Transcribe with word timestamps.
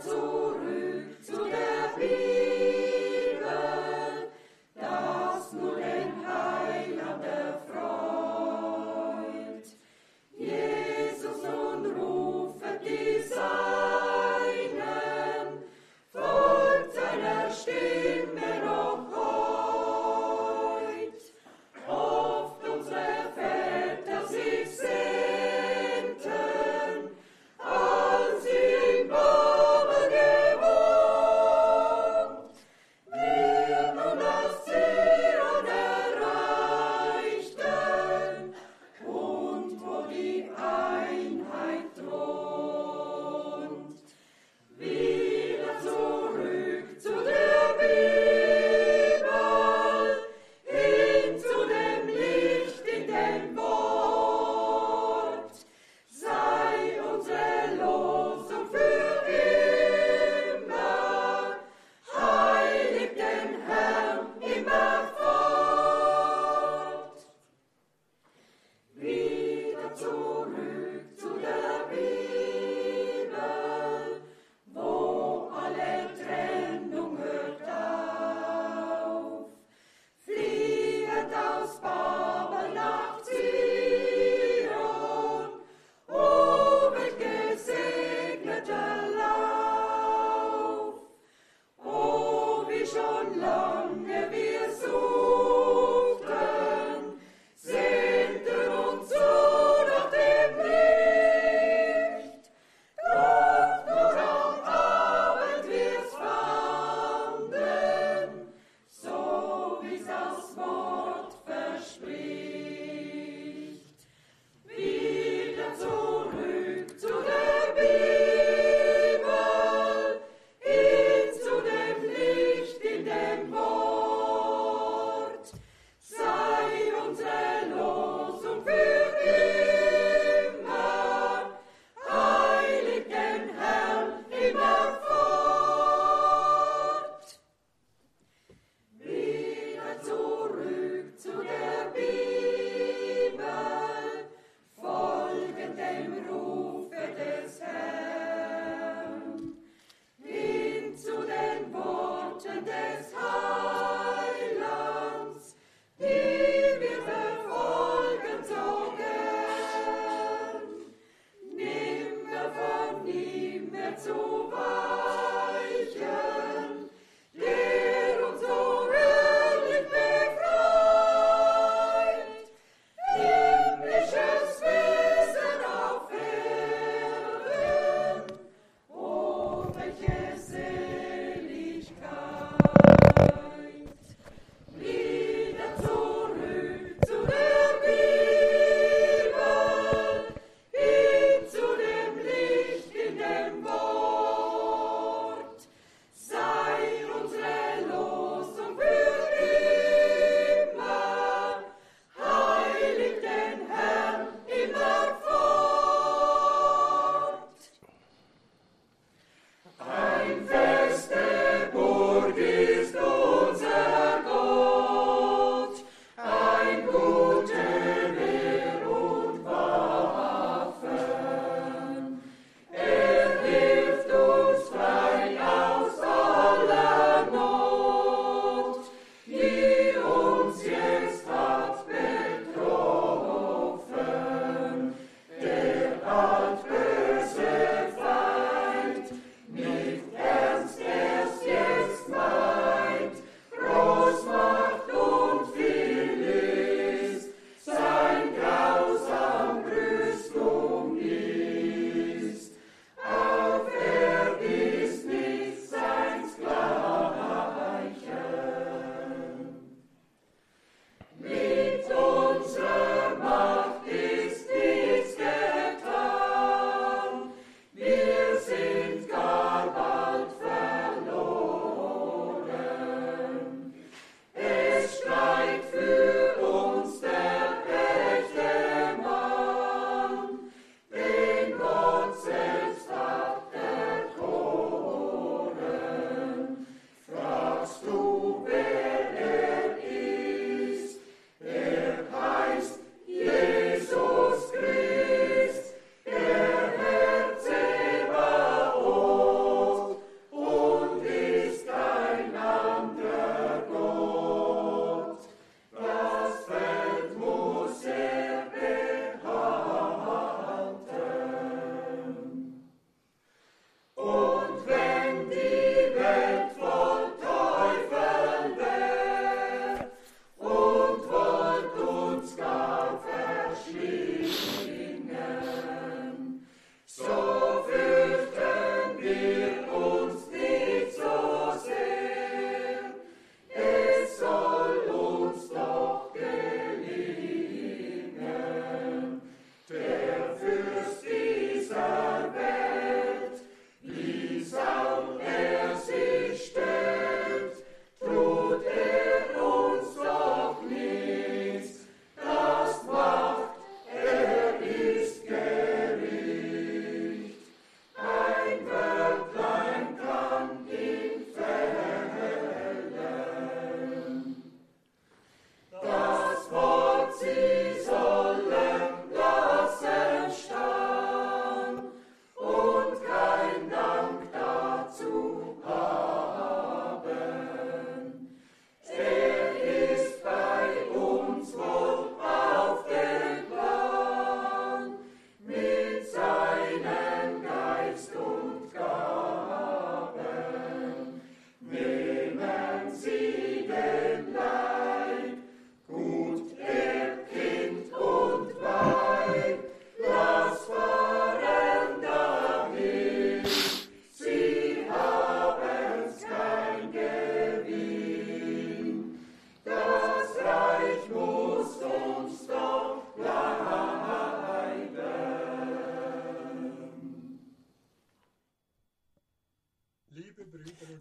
zurück 0.00 1.22
zu 1.22 1.36
der 1.44 1.98
Bibel. 1.98 2.45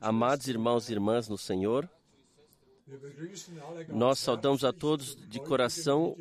Amados 0.05 0.47
irmãos 0.47 0.87
e 0.87 0.91
irmãs 0.93 1.27
no 1.27 1.35
Senhor, 1.35 1.89
nós 3.87 4.19
saudamos 4.19 4.63
a 4.63 4.71
todos 4.71 5.15
de 5.15 5.39
coração 5.39 6.15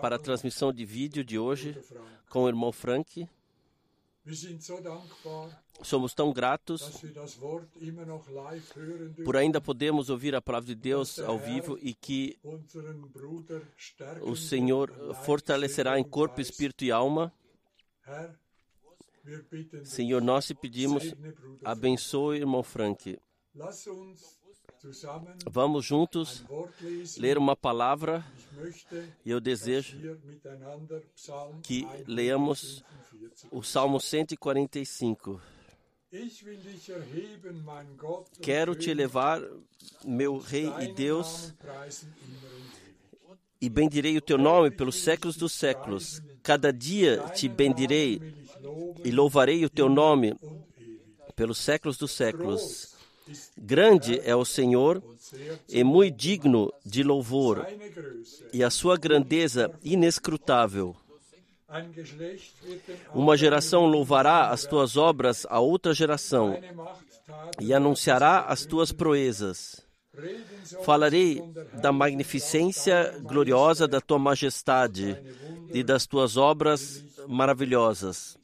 para 0.00 0.16
a 0.16 0.18
transmissão 0.18 0.72
de 0.72 0.86
vídeo 0.86 1.22
de 1.22 1.38
hoje 1.38 1.76
com 2.30 2.44
o 2.44 2.48
irmão 2.48 2.72
Frank. 2.72 3.28
Somos 5.82 6.14
tão 6.14 6.32
gratos 6.32 7.02
por 9.22 9.36
ainda 9.36 9.60
podermos 9.60 10.08
ouvir 10.08 10.34
a 10.34 10.40
palavra 10.40 10.68
de 10.68 10.74
Deus 10.74 11.18
ao 11.18 11.38
vivo 11.38 11.78
e 11.82 11.92
que 11.92 12.38
o 14.22 14.34
Senhor 14.34 15.14
fortalecerá 15.26 15.98
em 15.98 16.04
corpo, 16.04 16.40
espírito 16.40 16.86
e 16.86 16.90
alma. 16.90 17.30
Senhor, 19.84 20.22
nós 20.22 20.46
te 20.46 20.54
pedimos, 20.54 21.14
abençoe 21.64 22.38
o 22.38 22.42
irmão 22.42 22.62
Frank. 22.62 23.18
Vamos 25.50 25.84
juntos 25.84 26.44
ler 27.18 27.36
uma 27.36 27.54
palavra 27.54 28.24
e 29.24 29.30
eu 29.30 29.40
desejo 29.40 29.98
que 31.62 31.86
leamos 32.06 32.82
o 33.50 33.62
Salmo 33.62 34.00
145. 34.00 35.40
Quero 38.40 38.74
te 38.74 38.90
elevar, 38.90 39.40
meu 40.04 40.38
Rei 40.38 40.68
e 40.80 40.92
Deus, 40.92 41.54
e 43.60 43.68
bendirei 43.68 44.16
o 44.16 44.22
teu 44.22 44.38
nome 44.38 44.70
pelos 44.70 44.96
séculos 44.96 45.36
dos 45.36 45.52
séculos. 45.52 46.22
Cada 46.42 46.72
dia 46.72 47.18
te 47.34 47.48
bendirei 47.48 48.18
e 49.04 49.10
louvarei 49.10 49.64
o 49.64 49.70
teu 49.70 49.88
nome 49.88 50.34
pelos 51.34 51.58
séculos 51.58 51.96
dos 51.96 52.10
séculos. 52.10 52.94
Grande 53.56 54.20
é 54.24 54.34
o 54.34 54.44
Senhor 54.44 55.02
e 55.68 55.84
muito 55.84 56.16
digno 56.16 56.72
de 56.84 57.02
louvor, 57.02 57.66
e 58.52 58.64
a 58.64 58.70
sua 58.70 58.96
grandeza 58.96 59.70
inescrutável. 59.82 60.96
Uma 63.14 63.36
geração 63.36 63.86
louvará 63.86 64.48
as 64.48 64.64
tuas 64.66 64.96
obras 64.96 65.46
a 65.48 65.60
outra 65.60 65.94
geração 65.94 66.58
e 67.60 67.72
anunciará 67.72 68.40
as 68.40 68.66
tuas 68.66 68.90
proezas. 68.90 69.80
Falarei 70.84 71.40
da 71.80 71.92
magnificência 71.92 73.16
gloriosa 73.22 73.86
da 73.86 74.00
tua 74.00 74.18
majestade 74.18 75.16
e 75.72 75.84
das 75.84 76.06
tuas 76.06 76.36
obras 76.36 77.04
maravilhosas. 77.28 78.39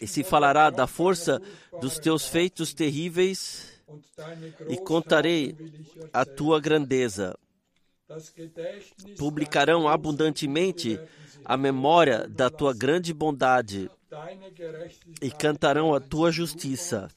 E 0.00 0.06
se 0.06 0.24
falará 0.24 0.70
da 0.70 0.86
força 0.86 1.40
dos 1.80 1.98
teus 1.98 2.26
feitos 2.26 2.72
terríveis, 2.72 3.74
e 4.68 4.76
contarei 4.78 5.56
a 6.12 6.24
tua 6.24 6.60
grandeza. 6.60 7.38
Publicarão 9.18 9.88
abundantemente 9.88 11.00
a 11.44 11.56
memória 11.56 12.26
da 12.28 12.48
tua 12.50 12.72
grande 12.72 13.12
bondade 13.12 13.90
e 15.20 15.30
cantarão 15.30 15.94
a 15.94 16.00
tua 16.00 16.30
justiça. 16.30 17.10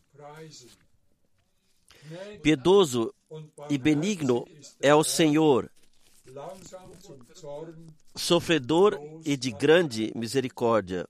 Piedoso 2.41 3.13
e 3.70 3.77
benigno 3.77 4.46
é 4.82 4.94
o 4.94 5.03
Senhor, 5.03 5.70
sofredor 8.15 9.00
e 9.25 9.36
de 9.36 9.51
grande 9.51 10.12
misericórdia. 10.15 11.08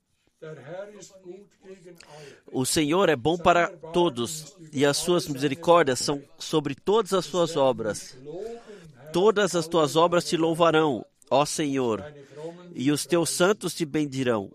O 2.52 2.66
Senhor 2.66 3.10
é 3.10 3.16
bom 3.16 3.38
para 3.38 3.68
todos 3.68 4.56
e 4.72 4.86
as 4.86 4.98
suas 4.98 5.28
misericórdias 5.28 6.00
são 6.00 6.24
sobre 6.38 6.76
todas 6.76 7.14
as 7.14 7.26
suas 7.26 7.56
obras. 7.56 8.18
Todas 9.12 9.56
as 9.56 9.68
tuas 9.68 9.96
obras 9.96 10.26
te 10.26 10.38
louvarão, 10.38 11.06
ó 11.30 11.46
Senhor, 11.46 12.04
e 12.74 12.92
os 12.92 13.06
teus 13.06 13.30
santos 13.30 13.74
te 13.74 13.86
bendirão. 13.86 14.52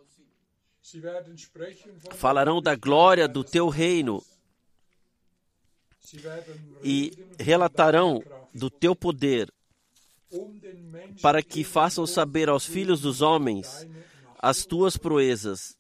Falarão 2.13 2.61
da 2.61 2.75
glória 2.75 3.27
do 3.27 3.43
teu 3.43 3.69
reino 3.69 4.23
e 6.83 7.13
relatarão 7.39 8.23
do 8.55 8.69
teu 8.69 8.95
poder, 8.95 9.53
para 11.21 11.43
que 11.43 11.65
façam 11.65 12.07
saber 12.07 12.49
aos 12.49 12.67
filhos 12.67 13.01
dos 13.01 13.21
homens 13.23 13.87
as 14.39 14.67
tuas 14.67 14.97
proezas 14.97 15.77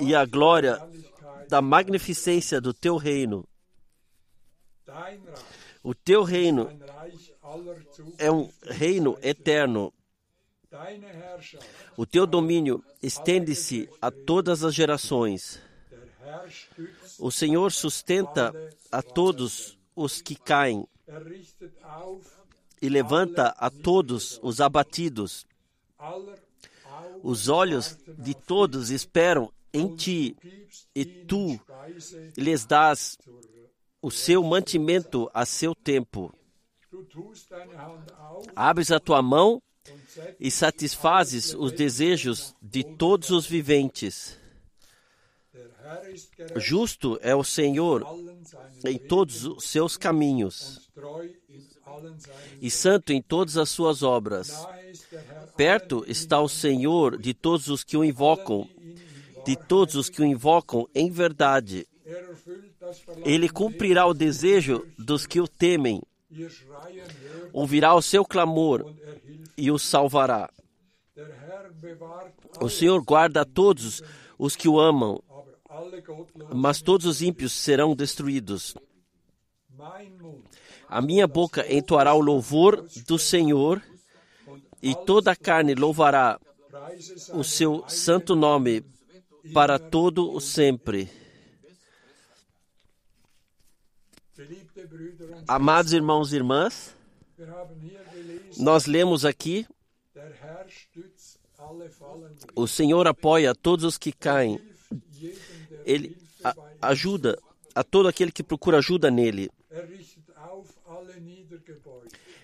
e 0.00 0.14
a 0.14 0.24
glória 0.24 0.78
da 1.48 1.62
magnificência 1.62 2.60
do 2.60 2.74
teu 2.74 2.96
reino. 2.96 3.46
O 5.82 5.94
teu 5.94 6.22
reino 6.22 6.68
é 8.18 8.30
um 8.30 8.50
reino 8.62 9.18
eterno. 9.22 9.92
O 11.96 12.04
teu 12.04 12.26
domínio 12.26 12.84
estende-se 13.02 13.88
a 14.02 14.10
todas 14.10 14.64
as 14.64 14.74
gerações. 14.74 15.60
O 17.18 17.30
Senhor 17.30 17.72
sustenta 17.72 18.52
a 18.92 19.02
todos 19.02 19.78
os 19.96 20.20
que 20.20 20.34
caem 20.34 20.86
e 22.80 22.88
levanta 22.88 23.54
a 23.56 23.70
todos 23.70 24.38
os 24.42 24.60
abatidos. 24.60 25.46
Os 27.22 27.48
olhos 27.48 27.98
de 28.18 28.34
todos 28.34 28.90
esperam 28.90 29.52
em 29.72 29.94
ti, 29.94 30.36
e 30.94 31.04
tu 31.04 31.58
lhes 32.36 32.64
dás 32.64 33.18
o 34.00 34.10
seu 34.10 34.42
mantimento 34.42 35.28
a 35.34 35.44
seu 35.44 35.74
tempo. 35.74 36.34
Abres 38.54 38.90
a 38.90 39.00
tua 39.00 39.20
mão 39.20 39.62
e 40.38 40.50
satisfazes 40.50 41.54
os 41.54 41.72
desejos 41.72 42.54
de 42.62 42.82
todos 42.82 43.30
os 43.30 43.46
viventes. 43.46 44.38
Justo 46.56 47.18
é 47.22 47.34
o 47.34 47.44
Senhor 47.44 48.04
em 48.84 48.98
todos 48.98 49.44
os 49.44 49.64
seus 49.64 49.96
caminhos 49.96 50.88
e 52.60 52.70
santo 52.70 53.12
em 53.12 53.22
todas 53.22 53.56
as 53.56 53.68
suas 53.68 54.02
obras. 54.02 54.66
Perto 55.56 56.04
está 56.06 56.40
o 56.40 56.48
Senhor 56.48 57.18
de 57.18 57.34
todos 57.34 57.68
os 57.68 57.82
que 57.84 57.96
o 57.96 58.04
invocam, 58.04 58.68
de 59.44 59.56
todos 59.56 59.94
os 59.94 60.08
que 60.08 60.22
o 60.22 60.24
invocam 60.24 60.88
em 60.94 61.10
verdade. 61.10 61.86
Ele 63.24 63.48
cumprirá 63.48 64.06
o 64.06 64.14
desejo 64.14 64.86
dos 64.98 65.26
que 65.26 65.40
o 65.40 65.48
temem, 65.48 66.02
ouvirá 67.52 67.94
o 67.94 68.02
seu 68.02 68.24
clamor 68.24 68.94
e 69.56 69.70
o 69.70 69.78
salvará. 69.78 70.48
O 72.60 72.68
Senhor 72.68 73.02
guarda 73.02 73.44
todos 73.44 74.02
os 74.38 74.54
que 74.54 74.68
o 74.68 74.78
amam, 74.78 75.22
mas 76.54 76.80
todos 76.80 77.06
os 77.06 77.22
ímpios 77.22 77.52
serão 77.52 77.94
destruídos. 77.94 78.74
A 80.88 81.02
minha 81.02 81.26
boca 81.26 81.70
entoará 81.72 82.14
o 82.14 82.20
louvor 82.20 82.86
do 83.06 83.18
Senhor, 83.18 83.82
e 84.82 84.94
toda 84.94 85.32
a 85.32 85.36
carne 85.36 85.74
louvará 85.74 86.40
o 87.32 87.44
seu 87.44 87.84
santo 87.88 88.34
nome 88.34 88.84
para 89.52 89.78
todo 89.78 90.32
o 90.32 90.40
sempre. 90.40 91.10
Amados 95.46 95.92
irmãos 95.92 96.32
e 96.32 96.36
irmãs, 96.36 96.94
nós 98.56 98.86
lemos 98.86 99.24
aqui: 99.24 99.66
o 102.54 102.66
Senhor 102.66 103.06
apoia 103.06 103.54
todos 103.54 103.84
os 103.84 103.98
que 103.98 104.12
caem, 104.12 104.60
Ele 105.84 106.16
ajuda 106.80 107.38
a 107.74 107.82
todo 107.82 108.08
aquele 108.08 108.32
que 108.32 108.42
procura 108.42 108.78
ajuda 108.78 109.10
nele. 109.10 109.50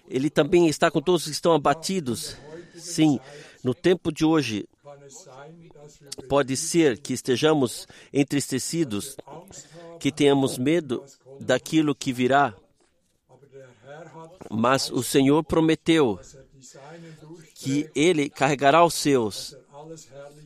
Ele 0.09 0.31
também 0.31 0.69
está 0.69 0.90
com 0.90 1.00
todos 1.00 1.25
que 1.25 1.31
estão 1.31 1.52
abatidos. 1.52 2.37
Sim, 2.75 3.19
no 3.62 3.75
tempo 3.75 4.12
de 4.12 4.25
hoje, 4.25 4.69
pode 6.28 6.57
ser 6.57 6.99
que 6.99 7.12
estejamos 7.12 7.87
entristecidos, 8.12 9.16
que 9.99 10.12
tenhamos 10.12 10.59
medo 10.59 11.04
daquilo 11.40 11.95
que 11.95 12.12
virá. 12.12 12.54
Mas 14.50 14.90
o 14.90 15.02
Senhor 15.02 15.43
prometeu 15.43 16.21
que 17.54 17.88
Ele 17.95 18.28
carregará 18.28 18.85
os 18.85 18.95
seus, 18.95 19.57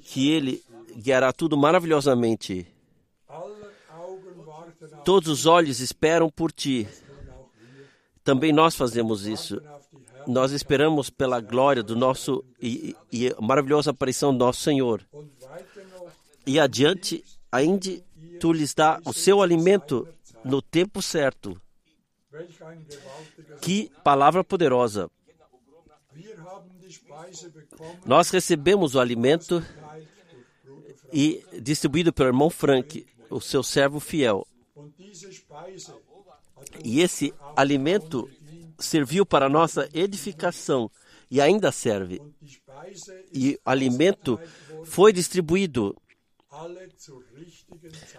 que 0.05 0.31
Ele 0.31 0.63
guiará 0.97 1.33
tudo 1.33 1.57
maravilhosamente. 1.57 2.67
Todos 5.05 5.29
os 5.29 5.47
olhos 5.47 5.81
esperam 5.81 6.31
por 6.31 6.53
ti. 6.53 6.87
Também 8.29 8.53
nós 8.53 8.75
fazemos 8.77 9.27
isso. 9.27 9.59
Nós 10.27 10.53
esperamos 10.53 11.09
pela 11.09 11.41
glória 11.41 11.83
do 11.83 11.97
nosso 11.97 12.45
e, 12.61 12.95
e 13.11 13.35
maravilhosa 13.41 13.91
aparição 13.91 14.35
do 14.37 14.45
nosso 14.45 14.61
Senhor. 14.61 15.03
E 16.47 16.61
adiante 16.61 17.25
ainda 17.51 17.89
tu 18.39 18.53
lhes 18.53 18.75
dá 18.75 19.01
o 19.07 19.15
seu 19.15 19.41
alimento 19.41 20.07
no 20.45 20.61
tempo 20.61 21.01
certo. 21.01 21.59
Que 23.63 23.91
palavra 24.05 24.45
poderosa! 24.45 25.11
Nós 28.05 28.29
recebemos 28.29 28.95
o 28.95 29.01
alimento 29.01 29.65
e 31.11 31.43
distribuído 31.63 32.13
pelo 32.13 32.29
irmão 32.29 32.51
Frank, 32.51 33.07
o 33.31 33.41
seu 33.41 33.63
servo 33.63 33.99
fiel. 33.99 34.47
E 36.85 37.01
esse 37.01 37.33
alimento 37.57 38.29
serviu 38.79 39.27
para 39.27 39.49
nossa 39.49 39.89
edificação 39.93 40.91
e 41.31 41.41
ainda 41.41 41.73
serve. 41.73 42.21
E 43.33 43.55
o 43.65 43.71
alimento 43.71 44.39
foi 44.85 45.13
distribuído 45.13 45.97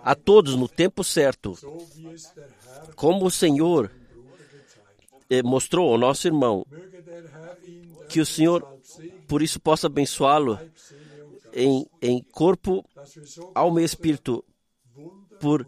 a 0.03 0.15
todos 0.15 0.55
no 0.55 0.67
tempo 0.67 1.03
certo, 1.03 1.57
como 2.95 3.25
o 3.25 3.31
Senhor 3.31 3.91
eh, 5.29 5.43
mostrou 5.43 5.91
ao 5.91 5.97
nosso 5.97 6.27
irmão. 6.27 6.65
Que 8.07 8.19
o 8.19 8.25
Senhor, 8.25 8.61
por 9.27 9.41
isso, 9.41 9.59
possa 9.59 9.87
abençoá-lo 9.87 10.59
em, 11.53 11.85
em 12.01 12.23
corpo, 12.31 12.83
alma 13.53 13.81
e 13.81 13.85
espírito, 13.85 14.43
por, 15.39 15.65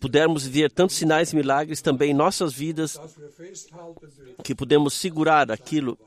pudermos 0.00 0.46
ver 0.46 0.70
tantos 0.70 0.96
sinais 0.96 1.32
e 1.32 1.36
milagres 1.36 1.80
também 1.80 2.10
em 2.10 2.14
nossas 2.14 2.52
vidas, 2.52 2.98
que 4.44 4.54
podemos 4.54 4.94
segurar 4.94 5.50
aquilo 5.50 5.98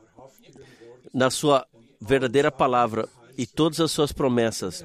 na 1.12 1.30
sua 1.30 1.66
verdadeira 2.00 2.52
palavra 2.52 3.08
e 3.36 3.46
todas 3.46 3.80
as 3.80 3.90
suas 3.90 4.12
promessas. 4.12 4.84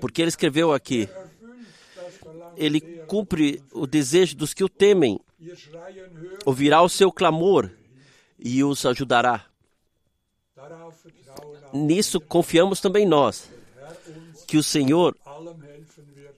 Porque 0.00 0.22
ele 0.22 0.28
escreveu 0.28 0.72
aqui, 0.72 1.08
ele 2.56 2.80
cumpre 3.06 3.62
o 3.72 3.86
desejo 3.86 4.36
dos 4.36 4.52
que 4.52 4.64
o 4.64 4.68
temem, 4.68 5.20
ouvirá 6.44 6.82
o 6.82 6.88
seu 6.88 7.12
clamor 7.12 7.70
e 8.38 8.64
os 8.64 8.84
ajudará. 8.84 9.46
Nisso 11.72 12.20
confiamos 12.20 12.80
também 12.80 13.06
nós, 13.06 13.48
que 14.46 14.56
o 14.56 14.62
Senhor 14.62 15.16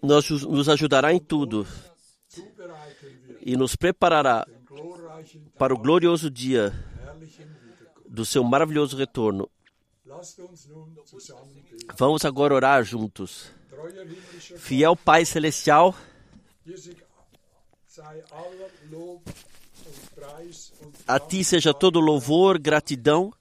nos, 0.05 0.29
nos 0.43 0.69
ajudará 0.69 1.13
em 1.13 1.19
tudo 1.19 1.67
e 3.41 3.57
nos 3.57 3.75
preparará 3.75 4.47
para 5.59 5.75
o 5.75 5.79
glorioso 5.79 6.31
dia 6.31 6.73
do 8.07 8.25
seu 8.25 8.45
maravilhoso 8.45 8.97
retorno. 8.97 9.51
Vamos 11.97 12.25
agora 12.25 12.55
orar 12.55 12.85
juntos. 12.85 13.51
Fiel 14.57 14.95
Pai 14.95 15.25
Celestial, 15.25 15.95
a 21.07 21.19
Ti 21.19 21.45
seja 21.45 21.75
todo 21.75 22.01
louvor, 22.01 22.59
gratidão 22.59 23.33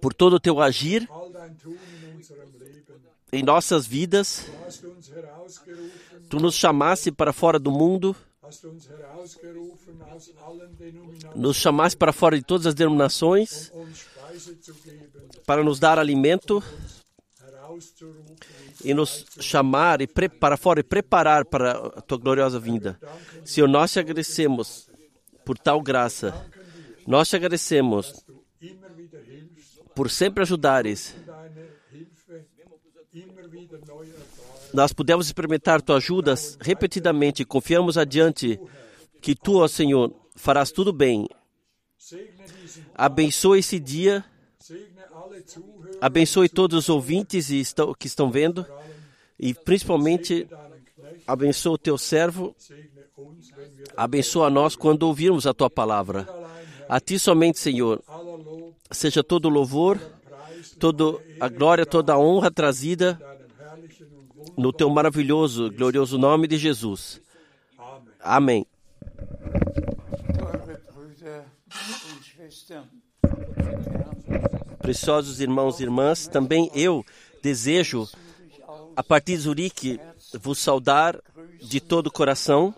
por 0.00 0.14
todo 0.14 0.36
o 0.36 0.40
Teu 0.40 0.60
agir 0.60 1.08
em 3.32 3.42
nossas 3.42 3.86
vidas. 3.86 4.50
Tu 6.28 6.38
nos 6.38 6.54
chamaste 6.54 7.10
para 7.10 7.32
fora 7.32 7.58
do 7.58 7.70
mundo, 7.70 8.14
nos 11.34 11.56
chamaste 11.56 11.96
para 11.96 12.12
fora 12.12 12.36
de 12.36 12.44
todas 12.44 12.66
as 12.66 12.74
denominações, 12.74 13.72
para 15.46 15.62
nos 15.62 15.78
dar 15.78 15.98
alimento 15.98 16.62
e 18.84 18.94
nos 18.94 19.24
chamar 19.40 20.00
e 20.00 20.06
para 20.06 20.56
fora 20.56 20.80
e 20.80 20.82
preparar 20.82 21.44
para 21.44 21.72
a 21.72 22.00
tua 22.00 22.18
gloriosa 22.18 22.58
vinda. 22.58 22.98
Senhor, 23.44 23.68
nós 23.68 23.92
te 23.92 23.98
agradecemos 23.98 24.88
por 25.44 25.58
tal 25.58 25.80
graça. 25.80 26.46
Nós 27.06 27.28
te 27.28 27.36
agradecemos 27.36 28.24
por 29.94 30.10
sempre 30.10 30.42
ajudares. 30.42 31.14
Nós 34.72 34.92
podemos 34.92 35.26
experimentar 35.26 35.80
tua 35.80 35.96
ajuda 35.96 36.34
repetidamente 36.60 37.44
confiamos 37.44 37.96
adiante 37.96 38.60
que 39.20 39.34
tu, 39.34 39.58
ó 39.58 39.68
Senhor, 39.68 40.12
farás 40.36 40.70
tudo 40.70 40.92
bem. 40.92 41.28
Abençoe 42.94 43.60
esse 43.60 43.78
dia. 43.78 44.24
Abençoe 46.00 46.48
todos 46.48 46.78
os 46.78 46.88
ouvintes 46.88 47.48
que 47.98 48.06
estão 48.06 48.30
vendo. 48.30 48.66
E 49.38 49.54
principalmente 49.54 50.46
abençoe 51.26 51.74
o 51.74 51.78
teu 51.78 51.96
servo. 51.96 52.54
Abençoa 53.96 54.50
nós 54.50 54.76
quando 54.76 55.04
ouvirmos 55.04 55.46
a 55.46 55.54
tua 55.54 55.70
palavra. 55.70 56.26
A 56.88 57.00
ti 57.00 57.18
somente, 57.18 57.58
Senhor, 57.58 58.02
seja 58.90 59.22
todo 59.22 59.48
louvor, 59.48 60.00
toda 60.78 61.18
a 61.40 61.48
glória, 61.48 61.84
toda 61.84 62.12
a 62.14 62.18
honra 62.18 62.50
trazida 62.50 63.18
no 64.56 64.72
teu 64.72 64.88
maravilhoso, 64.90 65.70
glorioso 65.70 66.18
nome 66.18 66.46
de 66.46 66.56
Jesus. 66.56 67.20
Amém. 68.20 68.66
Preciosos 74.80 75.40
irmãos 75.40 75.78
e 75.78 75.82
irmãs, 75.82 76.26
também 76.26 76.70
eu 76.74 77.04
desejo, 77.42 78.08
a 78.96 79.02
partir 79.02 79.36
de 79.36 79.42
Zurique, 79.42 80.00
vos 80.40 80.58
saudar 80.58 81.20
de 81.60 81.80
todo 81.80 82.06
o 82.06 82.12
coração. 82.12 82.74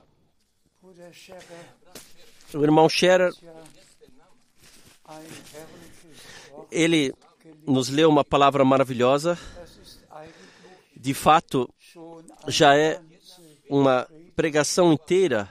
O 2.52 2.62
irmão 2.62 2.88
Scherer, 2.88 3.32
ele 6.70 7.14
nos 7.66 7.88
leu 7.88 8.08
uma 8.08 8.24
palavra 8.24 8.64
maravilhosa. 8.64 9.38
De 10.96 11.14
fato, 11.14 11.72
já 12.46 12.76
é 12.76 13.00
uma 13.68 14.06
pregação 14.34 14.92
inteira. 14.92 15.50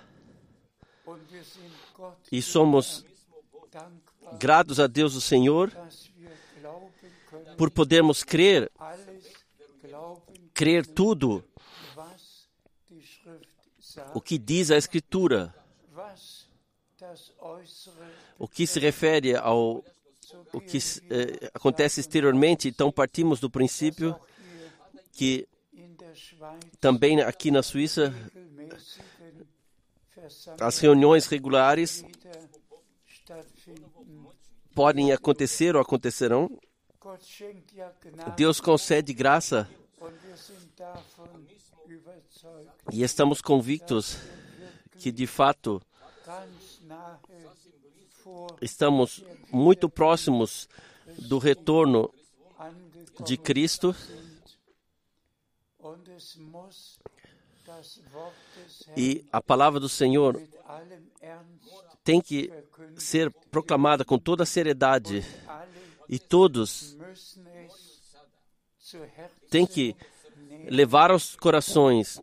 E 2.31 2.41
somos 2.41 3.05
gratos 4.37 4.79
a 4.79 4.87
Deus 4.87 5.15
o 5.15 5.21
Senhor 5.21 5.71
por 7.57 7.71
podermos 7.71 8.23
crer, 8.23 8.71
crer 10.53 10.85
tudo 10.85 11.43
o 14.13 14.21
que 14.21 14.37
diz 14.37 14.71
a 14.71 14.77
Escritura, 14.77 15.53
o 18.37 18.47
que 18.47 18.65
se 18.65 18.79
refere 18.79 19.35
ao 19.35 19.83
o 20.53 20.59
que 20.59 20.77
eh, 21.09 21.51
acontece 21.53 21.99
exteriormente. 21.99 22.67
Então 22.67 22.91
partimos 22.91 23.39
do 23.39 23.49
princípio 23.49 24.15
que 25.11 25.47
também 26.79 27.21
aqui 27.21 27.51
na 27.51 27.61
Suíça 27.61 28.13
as 30.59 30.79
reuniões 30.79 31.25
regulares 31.25 32.03
podem 34.73 35.11
acontecer 35.11 35.75
ou 35.75 35.81
acontecerão. 35.81 36.49
Deus 38.35 38.59
concede 38.59 39.13
graça 39.13 39.67
e 42.91 43.03
estamos 43.03 43.41
convictos 43.41 44.17
que 44.97 45.11
de 45.11 45.25
fato 45.25 45.81
estamos 48.61 49.23
muito 49.51 49.89
próximos 49.89 50.67
do 51.17 51.37
retorno 51.37 52.13
de 53.23 53.37
Cristo. 53.37 53.95
E 58.97 59.25
a 59.31 59.41
palavra 59.41 59.79
do 59.79 59.89
Senhor 59.89 60.41
tem 62.03 62.21
que 62.21 62.51
ser 62.97 63.31
proclamada 63.51 64.03
com 64.03 64.17
toda 64.17 64.43
a 64.43 64.45
seriedade. 64.45 65.23
E 66.07 66.17
todos 66.17 66.97
têm 69.49 69.65
que 69.65 69.95
levar 70.67 71.11
aos 71.11 71.35
corações 71.35 72.19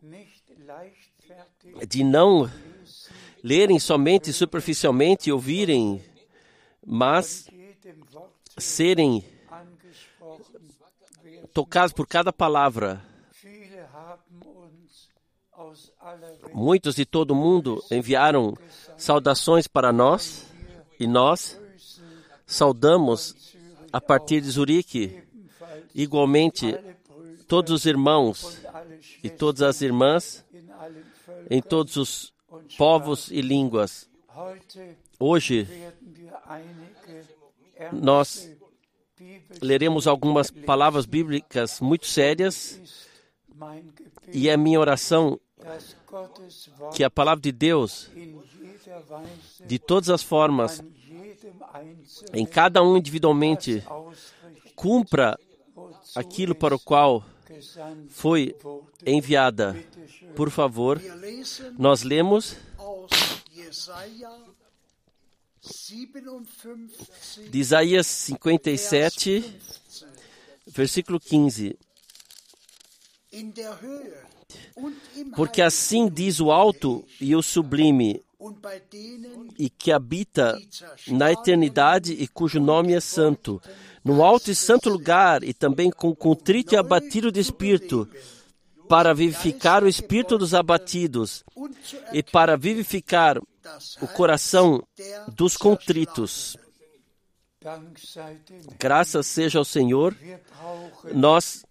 de 1.87 2.03
não 2.03 2.49
lerem 3.47 3.79
somente 3.79 4.33
superficialmente 4.33 5.31
ouvirem, 5.31 6.03
mas 6.85 7.47
serem 8.57 9.23
tocados 11.53 11.93
por 11.93 12.05
cada 12.05 12.33
palavra. 12.33 13.01
Muitos 16.53 16.95
de 16.95 17.05
todo 17.05 17.31
o 17.31 17.35
mundo 17.35 17.81
enviaram 17.89 18.53
saudações 18.97 19.65
para 19.65 19.93
nós 19.93 20.45
e 20.99 21.07
nós 21.07 21.57
saudamos 22.45 23.55
a 23.93 24.01
partir 24.01 24.41
de 24.41 24.49
Zurique 24.49 25.23
Igualmente, 25.95 26.77
todos 27.47 27.71
os 27.71 27.85
irmãos 27.87 28.61
e 29.23 29.31
todas 29.31 29.63
as 29.63 29.81
irmãs 29.81 30.45
em 31.49 31.59
todos 31.59 31.95
os 31.95 32.36
povos 32.77 33.31
e 33.31 33.41
línguas. 33.41 34.09
Hoje, 35.19 35.67
nós 37.91 38.49
leremos 39.61 40.07
algumas 40.07 40.51
palavras 40.51 41.05
bíblicas 41.05 41.79
muito 41.79 42.05
sérias 42.05 42.79
e 44.31 44.49
é 44.49 44.57
minha 44.57 44.79
oração 44.79 45.39
que 46.93 47.03
a 47.03 47.09
palavra 47.09 47.41
de 47.41 47.51
Deus, 47.51 48.09
de 49.65 49.79
todas 49.79 50.09
as 50.09 50.21
formas, 50.21 50.83
em 52.33 52.45
cada 52.45 52.83
um 52.83 52.97
individualmente, 52.97 53.83
cumpra 54.75 55.37
aquilo 56.15 56.55
para 56.55 56.75
o 56.75 56.79
qual 56.79 57.23
foi 58.09 58.55
enviada. 59.05 59.75
Por 60.35 60.49
favor, 60.49 61.01
nós 61.77 62.03
lemos 62.03 62.55
de 67.49 67.59
Isaías 67.59 68.07
57, 68.07 69.59
versículo 70.67 71.19
15. 71.19 71.77
Porque 75.35 75.61
assim 75.61 76.09
diz 76.09 76.39
o 76.39 76.51
alto 76.51 77.05
e 77.19 77.35
o 77.35 77.41
sublime, 77.41 78.23
e 79.57 79.69
que 79.69 79.91
habita 79.91 80.57
na 81.07 81.31
eternidade 81.31 82.13
e 82.13 82.27
cujo 82.27 82.59
nome 82.59 82.93
é 82.93 82.99
santo, 82.99 83.61
no 84.07 84.23
alto 84.23 84.49
e 84.49 84.55
santo 84.55 84.89
lugar, 84.89 85.43
e 85.43 85.53
também 85.53 85.91
com 85.91 86.15
contrito 86.15 86.73
e 86.73 86.77
abatido 86.77 87.29
de 87.29 87.41
espírito, 87.41 88.07
para 88.87 89.13
vivificar 89.13 89.83
o 89.83 89.87
espírito 89.87 90.37
dos 90.37 90.53
abatidos 90.53 91.43
e 92.13 92.23
para 92.23 92.55
vivificar 92.55 93.37
o 94.01 94.07
coração 94.07 94.81
dos 95.27 95.57
contritos. 95.57 96.55
Graças 98.79 99.27
seja 99.27 99.59
ao 99.59 99.65
Senhor, 99.65 100.15
nós 101.13 101.65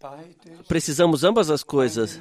precisamos 0.68 1.24
ambas 1.24 1.48
as 1.48 1.62
coisas. 1.62 2.20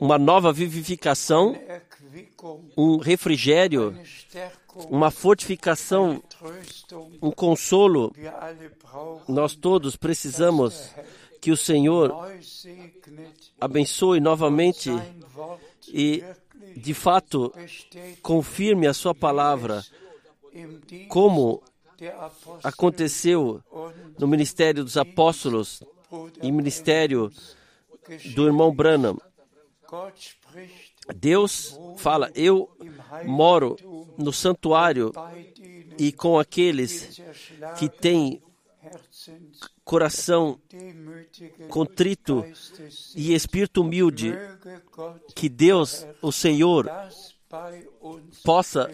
Uma 0.00 0.16
nova 0.16 0.52
vivificação, 0.52 1.58
um 2.76 2.98
refrigério, 2.98 3.98
uma 4.88 5.10
fortificação, 5.10 6.22
um 7.20 7.32
consolo. 7.32 8.14
Nós 9.26 9.56
todos 9.56 9.96
precisamos 9.96 10.94
que 11.40 11.50
o 11.50 11.56
Senhor 11.56 12.14
abençoe 13.60 14.20
novamente 14.20 14.90
e, 15.88 16.22
de 16.76 16.94
fato, 16.94 17.52
confirme 18.22 18.86
a 18.86 18.94
Sua 18.94 19.14
palavra, 19.14 19.84
como 21.08 21.60
aconteceu 22.62 23.60
no 24.16 24.28
ministério 24.28 24.84
dos 24.84 24.96
apóstolos 24.96 25.82
e 26.40 26.52
ministério 26.52 27.32
do 28.34 28.46
irmão 28.46 28.74
Branham. 28.74 29.18
Deus 31.14 31.78
fala: 31.96 32.30
Eu 32.34 32.70
moro 33.24 33.76
no 34.18 34.32
santuário 34.32 35.12
e 35.98 36.12
com 36.12 36.38
aqueles 36.38 37.20
que 37.78 37.88
têm 37.88 38.42
coração 39.84 40.60
contrito 41.68 42.44
e 43.16 43.34
espírito 43.34 43.80
humilde, 43.80 44.34
que 45.34 45.48
Deus, 45.48 46.06
o 46.20 46.30
Senhor, 46.30 46.90
possa 48.44 48.90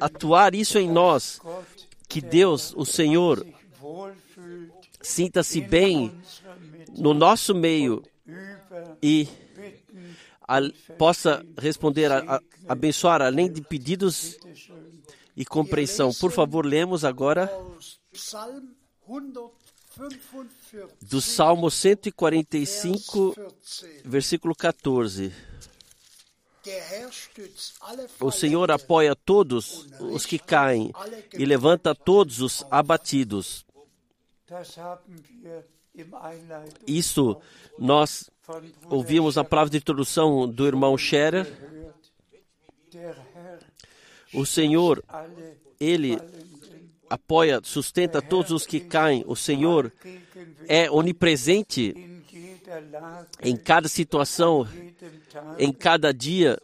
atuar 0.00 0.54
isso 0.54 0.78
em 0.78 0.90
nós, 0.90 1.38
que 2.08 2.20
Deus, 2.20 2.72
o 2.74 2.84
Senhor, 2.84 3.46
sinta-se 5.02 5.60
bem 5.60 6.12
no 6.96 7.12
nosso 7.12 7.54
meio 7.54 8.02
e 9.02 9.28
a, 10.46 10.58
possa 10.98 11.44
responder, 11.58 12.10
a, 12.10 12.36
a, 12.36 12.40
abençoar 12.68 13.22
além 13.22 13.50
de 13.50 13.60
pedidos 13.62 14.36
e 15.36 15.44
compreensão. 15.44 16.12
Por 16.14 16.30
favor, 16.30 16.64
lemos 16.64 17.04
agora 17.04 17.50
do 21.02 21.20
Salmo 21.20 21.70
145, 21.70 23.34
versículo 24.04 24.54
14. 24.54 25.32
O 28.20 28.30
Senhor 28.30 28.70
apoia 28.70 29.16
todos 29.16 29.86
os 30.00 30.24
que 30.24 30.38
caem 30.38 30.92
e 31.34 31.44
levanta 31.44 31.94
todos 31.94 32.40
os 32.40 32.64
abatidos. 32.70 33.66
Isso 36.86 37.40
nós 37.78 38.30
ouvimos 38.88 39.38
a 39.38 39.44
palavra 39.44 39.70
de 39.70 39.78
introdução 39.78 40.48
do 40.48 40.66
irmão 40.66 40.96
Scherer. 40.96 41.46
O 44.34 44.46
Senhor, 44.46 45.02
Ele 45.78 46.18
apoia, 47.08 47.60
sustenta 47.62 48.22
todos 48.22 48.50
os 48.50 48.66
que 48.66 48.80
caem. 48.80 49.24
O 49.26 49.36
Senhor 49.36 49.92
é 50.66 50.90
onipresente 50.90 51.94
em 53.42 53.56
cada 53.56 53.88
situação, 53.88 54.66
em 55.58 55.72
cada 55.72 56.12
dia, 56.12 56.58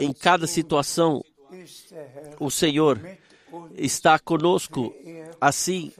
em 0.00 0.12
cada 0.12 0.46
situação. 0.46 1.24
O 2.38 2.50
Senhor 2.50 3.00
está 3.76 4.18
conosco, 4.18 4.94
assim 5.40 5.92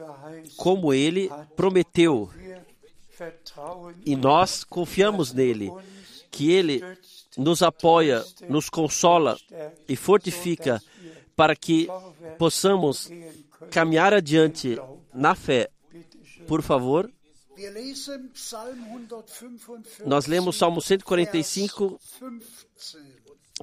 como 0.57 0.93
Ele 0.93 1.29
prometeu. 1.55 2.29
E 4.05 4.15
nós 4.15 4.63
confiamos 4.63 5.33
nele, 5.33 5.71
que 6.31 6.51
Ele 6.51 6.81
nos 7.37 7.61
apoia, 7.61 8.23
nos 8.49 8.69
consola 8.69 9.37
e 9.87 9.95
fortifica 9.95 10.81
para 11.35 11.55
que 11.55 11.87
possamos 12.37 13.09
caminhar 13.71 14.13
adiante 14.13 14.77
na 15.13 15.35
fé. 15.35 15.69
Por 16.47 16.61
favor, 16.61 17.09
nós 20.05 20.25
lemos 20.25 20.57
Salmo 20.57 20.81
145, 20.81 21.99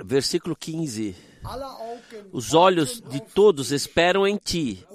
versículo 0.01 0.57
15. 0.57 1.15
Os 2.33 2.55
olhos 2.55 3.01
de 3.01 3.21
todos 3.21 3.73
esperam 3.73 4.27
em 4.27 4.37
ti, 4.37 4.87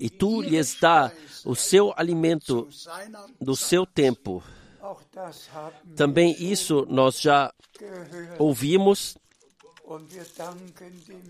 e 0.00 0.10
tu 0.10 0.42
lhes 0.42 0.76
dá 0.80 1.12
o 1.44 1.54
seu 1.54 1.92
alimento 1.96 2.68
no 3.40 3.54
seu 3.54 3.86
tempo. 3.86 4.42
Também 5.96 6.34
isso 6.42 6.86
nós 6.88 7.20
já 7.20 7.52
ouvimos 8.38 9.16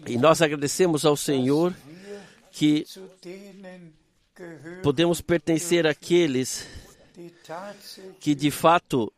e 0.07 0.19
nós 0.19 0.43
agradecemos 0.43 1.05
ao 1.05 1.17
Senhor 1.17 1.75
que 2.53 2.85
podemos 4.83 5.21
pertencer 5.21 5.87
àqueles 5.87 6.67
que 8.19 8.35
de 8.35 8.51
fato, 8.51 9.13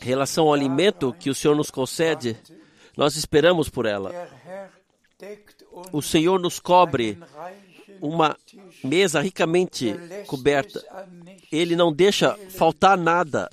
relação 0.00 0.46
ao 0.46 0.54
alimento 0.54 1.12
que 1.12 1.30
o 1.30 1.34
Senhor 1.34 1.54
nos 1.54 1.70
concede, 1.70 2.36
nós 2.96 3.16
esperamos 3.16 3.68
por 3.68 3.86
ela. 3.86 4.10
O 5.92 6.02
Senhor 6.02 6.38
nos 6.40 6.58
cobre 6.58 7.18
uma 8.00 8.36
mesa 8.82 9.20
ricamente 9.20 9.94
coberta. 10.26 10.82
Ele 11.50 11.76
não 11.76 11.92
deixa 11.92 12.36
faltar 12.50 12.96
nada. 12.96 13.50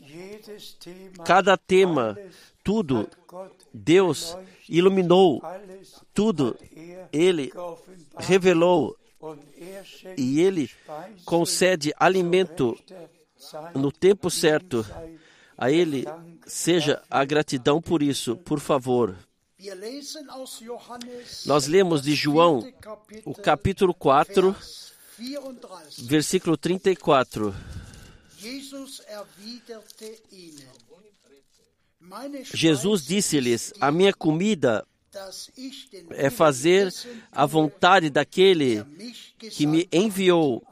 Cada 1.26 1.58
tema, 1.58 2.18
tudo, 2.64 3.10
Deus 3.74 4.38
iluminou, 4.68 5.42
tudo, 6.14 6.58
Ele 7.12 7.52
revelou 8.18 8.98
e 10.18 10.42
Ele 10.42 10.70
concede 11.26 11.94
alimento 11.98 12.78
no 13.76 13.92
tempo 13.92 14.30
certo. 14.30 14.86
A 15.58 15.72
Ele 15.72 16.06
seja 16.46 17.02
a 17.10 17.24
gratidão 17.24 17.82
por 17.82 18.02
isso, 18.02 18.36
por 18.36 18.60
favor. 18.60 19.16
Nós 21.46 21.68
lemos 21.68 22.02
de 22.02 22.16
João, 22.16 22.68
o 23.24 23.36
capítulo 23.36 23.94
4, 23.94 24.56
versículo 26.00 26.58
34. 26.58 27.54
Jesus 32.54 33.06
disse-lhes: 33.06 33.72
A 33.80 33.92
minha 33.92 34.14
comida 34.14 34.84
é 36.10 36.30
fazer 36.30 36.92
a 37.32 37.46
vontade 37.46 38.10
daquele 38.10 38.84
que 39.52 39.68
me 39.68 39.88
enviou, 39.92 40.64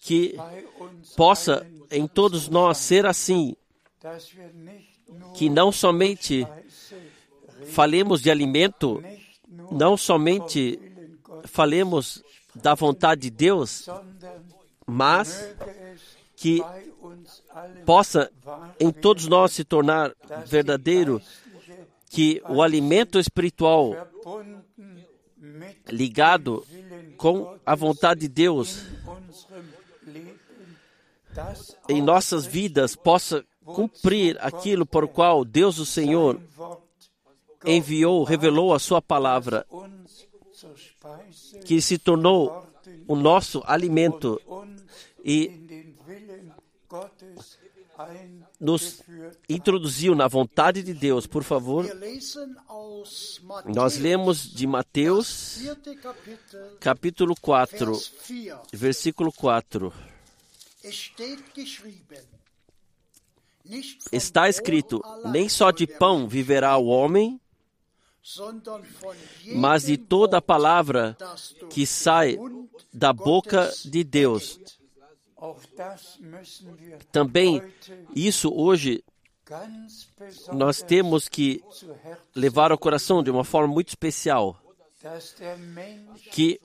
que 0.00 0.36
possa 1.16 1.66
em 1.90 2.06
todos 2.06 2.48
nós 2.48 2.78
ser 2.78 3.06
assim, 3.06 3.54
que 5.34 5.48
não 5.48 5.70
somente 5.70 6.46
falemos 7.66 8.20
de 8.20 8.30
alimento, 8.30 9.02
não 9.70 9.96
somente 9.96 10.78
falemos 11.44 12.22
da 12.54 12.74
vontade 12.74 13.22
de 13.22 13.30
Deus, 13.30 13.86
mas 14.86 15.54
que 16.36 16.62
possa 17.84 18.30
em 18.78 18.90
todos 18.90 19.26
nós 19.26 19.52
se 19.52 19.64
tornar 19.64 20.14
verdadeiro, 20.46 21.20
que 22.08 22.42
o 22.48 22.62
alimento 22.62 23.18
espiritual 23.18 23.94
ligado 25.88 26.66
com 27.16 27.58
a 27.64 27.74
vontade 27.74 28.20
de 28.20 28.28
Deus 28.28 28.84
em 31.88 32.00
nossas 32.00 32.46
vidas 32.46 32.96
possa 32.96 33.44
cumprir 33.64 34.36
aquilo 34.40 34.86
por 34.86 35.08
qual 35.08 35.44
Deus, 35.44 35.78
o 35.78 35.86
Senhor, 35.86 36.40
enviou, 37.64 38.24
revelou 38.24 38.72
a 38.72 38.78
Sua 38.78 39.02
palavra, 39.02 39.66
que 41.64 41.80
se 41.80 41.98
tornou 41.98 42.66
o 43.06 43.16
nosso 43.16 43.62
alimento 43.66 44.40
e 45.24 45.66
nos 48.60 49.02
introduziu 49.48 50.14
na 50.14 50.26
vontade 50.28 50.82
de 50.82 50.94
Deus. 50.94 51.26
Por 51.26 51.42
favor, 51.42 51.86
nós 53.66 53.96
lemos 53.98 54.42
de 54.50 54.66
Mateus, 54.66 55.58
capítulo 56.80 57.34
4, 57.40 57.92
versículo 58.72 59.32
4. 59.32 59.92
Está 64.12 64.48
escrito: 64.48 65.02
nem 65.26 65.48
só 65.48 65.70
de 65.70 65.86
pão 65.86 66.28
viverá 66.28 66.76
o 66.76 66.86
homem, 66.86 67.40
mas 69.54 69.84
de 69.84 69.96
toda 69.96 70.38
a 70.38 70.42
palavra 70.42 71.16
que 71.70 71.86
sai 71.86 72.38
da 72.92 73.12
boca 73.12 73.72
de 73.84 74.02
Deus. 74.02 74.58
Também 77.12 77.62
isso 78.14 78.52
hoje 78.54 79.04
nós 80.52 80.82
temos 80.82 81.28
que 81.28 81.62
levar 82.34 82.72
ao 82.72 82.78
coração 82.78 83.22
de 83.22 83.30
uma 83.30 83.44
forma 83.44 83.72
muito 83.72 83.88
especial 83.88 84.60
que 86.32 86.60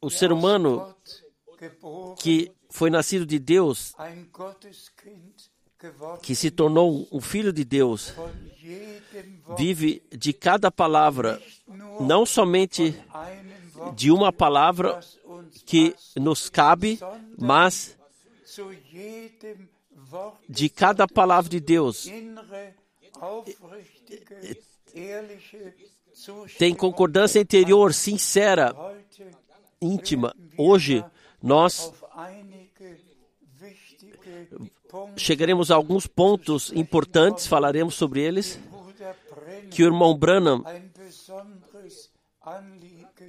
o 0.00 0.08
ser 0.08 0.32
humano 0.32 0.94
que 2.18 2.52
foi 2.70 2.90
nascido 2.90 3.26
de 3.26 3.38
Deus, 3.38 3.94
que 6.22 6.34
se 6.34 6.50
tornou 6.50 7.06
um 7.10 7.20
filho 7.20 7.52
de 7.52 7.64
Deus, 7.64 8.14
vive 9.56 10.02
de 10.10 10.32
cada 10.32 10.70
palavra, 10.70 11.42
não 12.00 12.24
somente 12.24 12.94
de 13.94 14.10
uma 14.10 14.32
palavra 14.32 15.00
que 15.64 15.94
nos 16.16 16.48
cabe, 16.48 16.98
mas 17.38 17.96
de 20.48 20.68
cada 20.68 21.06
palavra 21.06 21.50
de 21.50 21.60
Deus. 21.60 22.08
Tem 26.58 26.74
concordância 26.74 27.40
interior 27.40 27.92
sincera, 27.92 28.74
íntima. 29.80 30.34
Hoje 30.56 31.04
nós 31.42 31.92
chegaremos 35.16 35.70
a 35.70 35.74
alguns 35.74 36.06
pontos 36.06 36.72
importantes, 36.72 37.46
falaremos 37.46 37.94
sobre 37.94 38.20
eles, 38.20 38.58
que 39.70 39.82
o 39.82 39.86
irmão 39.86 40.16
Branham, 40.16 40.64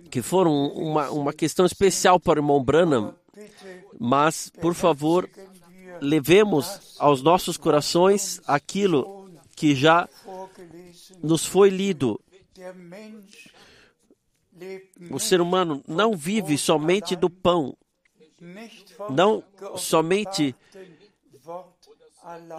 que 0.07 0.21
foram 0.21 0.67
uma, 0.69 1.09
uma 1.09 1.33
questão 1.33 1.65
especial 1.65 2.19
para 2.19 2.39
o 2.39 2.43
irmão 2.43 2.63
Branham, 2.63 3.13
mas, 3.99 4.49
por 4.61 4.73
favor, 4.73 5.29
levemos 6.01 6.95
aos 6.99 7.21
nossos 7.21 7.57
corações 7.57 8.41
aquilo 8.47 9.29
que 9.55 9.75
já 9.75 10.07
nos 11.21 11.45
foi 11.45 11.69
lido. 11.69 12.19
O 15.11 15.19
ser 15.19 15.41
humano 15.41 15.83
não 15.87 16.15
vive 16.15 16.57
somente 16.57 17.15
do 17.15 17.29
pão, 17.29 17.75
não 19.09 19.43
somente 19.75 20.55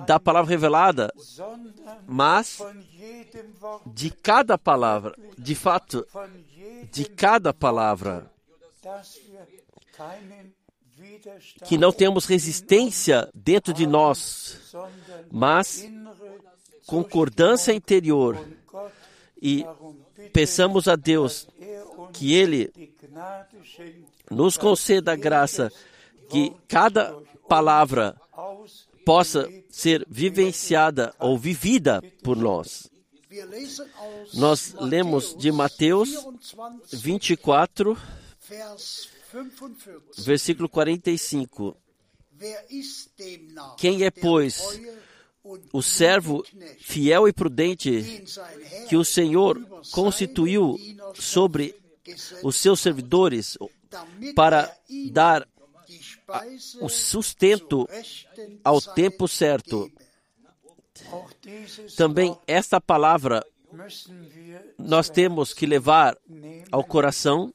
da 0.07 0.19
palavra 0.19 0.51
revelada, 0.51 1.13
mas 2.07 2.59
de 3.87 4.11
cada 4.11 4.57
palavra, 4.57 5.15
de 5.37 5.55
fato, 5.55 6.07
de 6.91 7.05
cada 7.05 7.53
palavra. 7.53 8.31
Que 11.65 11.77
não 11.77 11.93
temos 11.93 12.25
resistência 12.25 13.29
dentro 13.35 13.73
de 13.73 13.87
nós, 13.87 14.75
mas 15.31 15.87
concordância 16.87 17.73
interior. 17.73 18.39
E 19.41 19.65
peçamos 20.33 20.89
a 20.89 20.97
Deus 20.97 21.49
que 22.13 22.35
Ele 22.35 22.73
nos 24.31 24.57
conceda 24.57 25.13
a 25.13 25.17
graça 25.17 25.71
que 26.29 26.53
cada 26.67 27.15
palavra 27.49 28.17
possa 29.05 29.49
ser 29.71 30.05
vivenciada 30.09 31.15
ou 31.19 31.39
vivida 31.39 32.03
por 32.23 32.37
nós. 32.37 32.91
Nós 34.35 34.75
lemos 34.81 35.37
de 35.37 35.53
Mateus 35.53 36.11
24, 36.93 37.97
versículo 40.19 40.69
45. 40.69 41.77
Quem 43.77 44.05
é, 44.05 44.11
pois, 44.11 44.81
o 45.73 45.83
servo 45.83 46.45
fiel 46.79 47.29
e 47.29 47.33
prudente 47.33 48.25
que 48.89 48.97
o 48.97 49.05
Senhor 49.05 49.61
constituiu 49.93 50.77
sobre 51.15 51.75
os 52.43 52.57
seus 52.57 52.81
servidores 52.81 53.59
para 54.35 54.75
dar 55.11 55.47
o 56.81 56.89
sustento 56.89 57.89
ao 58.65 58.81
tempo 58.81 59.27
certo. 59.27 59.91
Também 61.97 62.37
esta 62.47 62.81
palavra 62.81 63.45
nós 64.79 65.09
temos 65.09 65.53
que 65.53 65.67
levar 65.67 66.17
ao 66.71 66.83
coração. 66.85 67.53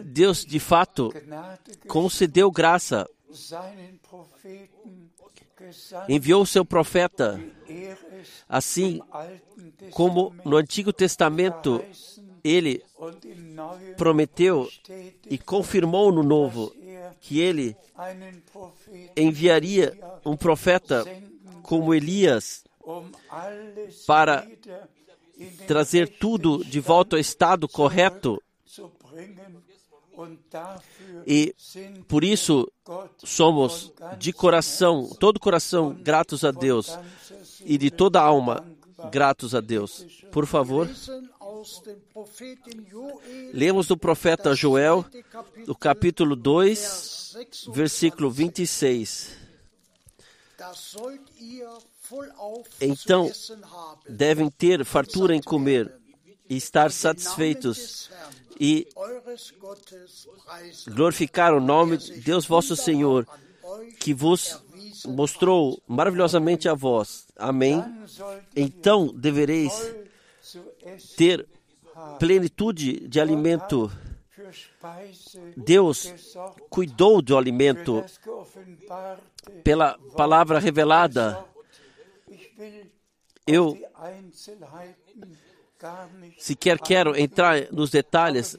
Deus, 0.00 0.44
de 0.44 0.58
fato, 0.58 1.12
concedeu 1.86 2.50
graça, 2.50 3.08
enviou 6.08 6.46
seu 6.46 6.64
profeta, 6.64 7.40
assim 8.48 9.00
como 9.90 10.34
no 10.44 10.56
Antigo 10.56 10.92
Testamento 10.92 11.84
ele 12.42 12.82
prometeu 13.96 14.68
e 15.28 15.36
confirmou 15.36 16.12
no 16.12 16.22
Novo 16.22 16.72
que 17.20 17.40
ele 17.40 17.76
enviaria 19.16 19.98
um 20.24 20.36
profeta 20.36 21.04
como 21.66 21.92
Elias 21.92 22.64
para 24.06 24.46
trazer 25.66 26.08
tudo 26.08 26.64
de 26.64 26.80
volta 26.80 27.16
ao 27.16 27.20
estado 27.20 27.68
correto. 27.68 28.40
E 31.26 31.54
por 32.08 32.24
isso 32.24 32.70
somos 33.18 33.92
de 34.18 34.32
coração, 34.32 35.10
todo 35.20 35.40
coração, 35.40 35.94
gratos 36.00 36.44
a 36.44 36.50
Deus 36.50 36.96
e 37.64 37.76
de 37.76 37.90
toda 37.90 38.20
alma 38.20 38.64
gratos 39.10 39.54
a 39.54 39.60
Deus. 39.60 40.06
Por 40.30 40.46
favor. 40.46 40.88
Lemos 43.52 43.88
do 43.88 43.96
profeta 43.96 44.54
Joel, 44.54 45.04
o 45.66 45.74
capítulo 45.74 46.36
2, 46.36 47.36
versículo 47.72 48.30
26. 48.30 49.45
Então 52.80 53.30
devem 54.08 54.50
ter 54.50 54.84
fartura 54.84 55.34
em 55.34 55.42
comer 55.42 55.92
e 56.48 56.56
estar 56.56 56.90
satisfeitos 56.90 58.10
e 58.58 58.88
glorificar 60.88 61.54
o 61.54 61.60
nome 61.60 61.98
de 61.98 62.20
Deus 62.20 62.46
vosso 62.46 62.76
Senhor, 62.76 63.26
que 63.98 64.14
vos 64.14 64.62
mostrou 65.06 65.82
maravilhosamente 65.86 66.68
a 66.68 66.74
vós. 66.74 67.26
Amém. 67.36 67.84
Então 68.54 69.08
devereis 69.08 69.72
ter 71.16 71.46
plenitude 72.18 73.06
de 73.08 73.20
alimento. 73.20 73.90
Deus 75.56 76.12
cuidou 76.68 77.20
do 77.20 77.36
alimento 77.36 78.04
pela 79.64 79.98
palavra 80.16 80.58
revelada. 80.58 81.44
Eu 83.46 83.78
sequer 86.38 86.80
quero 86.80 87.16
entrar 87.16 87.70
nos 87.72 87.90
detalhes, 87.90 88.56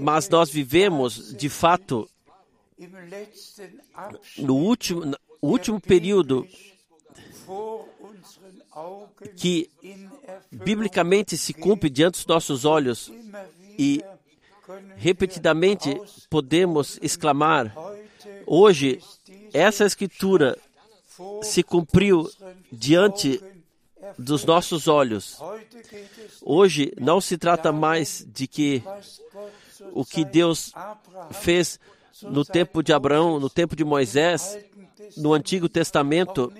mas 0.00 0.28
nós 0.28 0.50
vivemos, 0.50 1.34
de 1.36 1.48
fato, 1.48 2.08
no 4.38 4.54
último, 4.54 5.16
último 5.42 5.80
período 5.80 6.46
que 9.36 9.70
biblicamente 10.50 11.36
se 11.36 11.52
cumpre 11.52 11.90
diante 11.90 12.14
dos 12.14 12.26
nossos 12.26 12.64
olhos 12.64 13.10
e 13.78 14.04
repetidamente 14.96 16.00
podemos 16.28 16.98
exclamar: 17.02 17.74
hoje 18.46 19.00
essa 19.52 19.84
escritura 19.84 20.56
se 21.42 21.62
cumpriu 21.62 22.28
diante 22.70 23.42
dos 24.18 24.44
nossos 24.44 24.88
olhos. 24.88 25.38
Hoje 26.42 26.92
não 26.98 27.20
se 27.20 27.36
trata 27.36 27.72
mais 27.72 28.26
de 28.28 28.46
que 28.46 28.82
o 29.92 30.04
que 30.04 30.24
Deus 30.24 30.72
fez 31.32 31.78
no 32.22 32.44
tempo 32.44 32.82
de 32.82 32.92
Abraão, 32.92 33.38
no 33.38 33.50
tempo 33.50 33.76
de 33.76 33.84
Moisés, 33.84 34.58
no 35.16 35.32
Antigo 35.32 35.68
Testamento, 35.68 36.52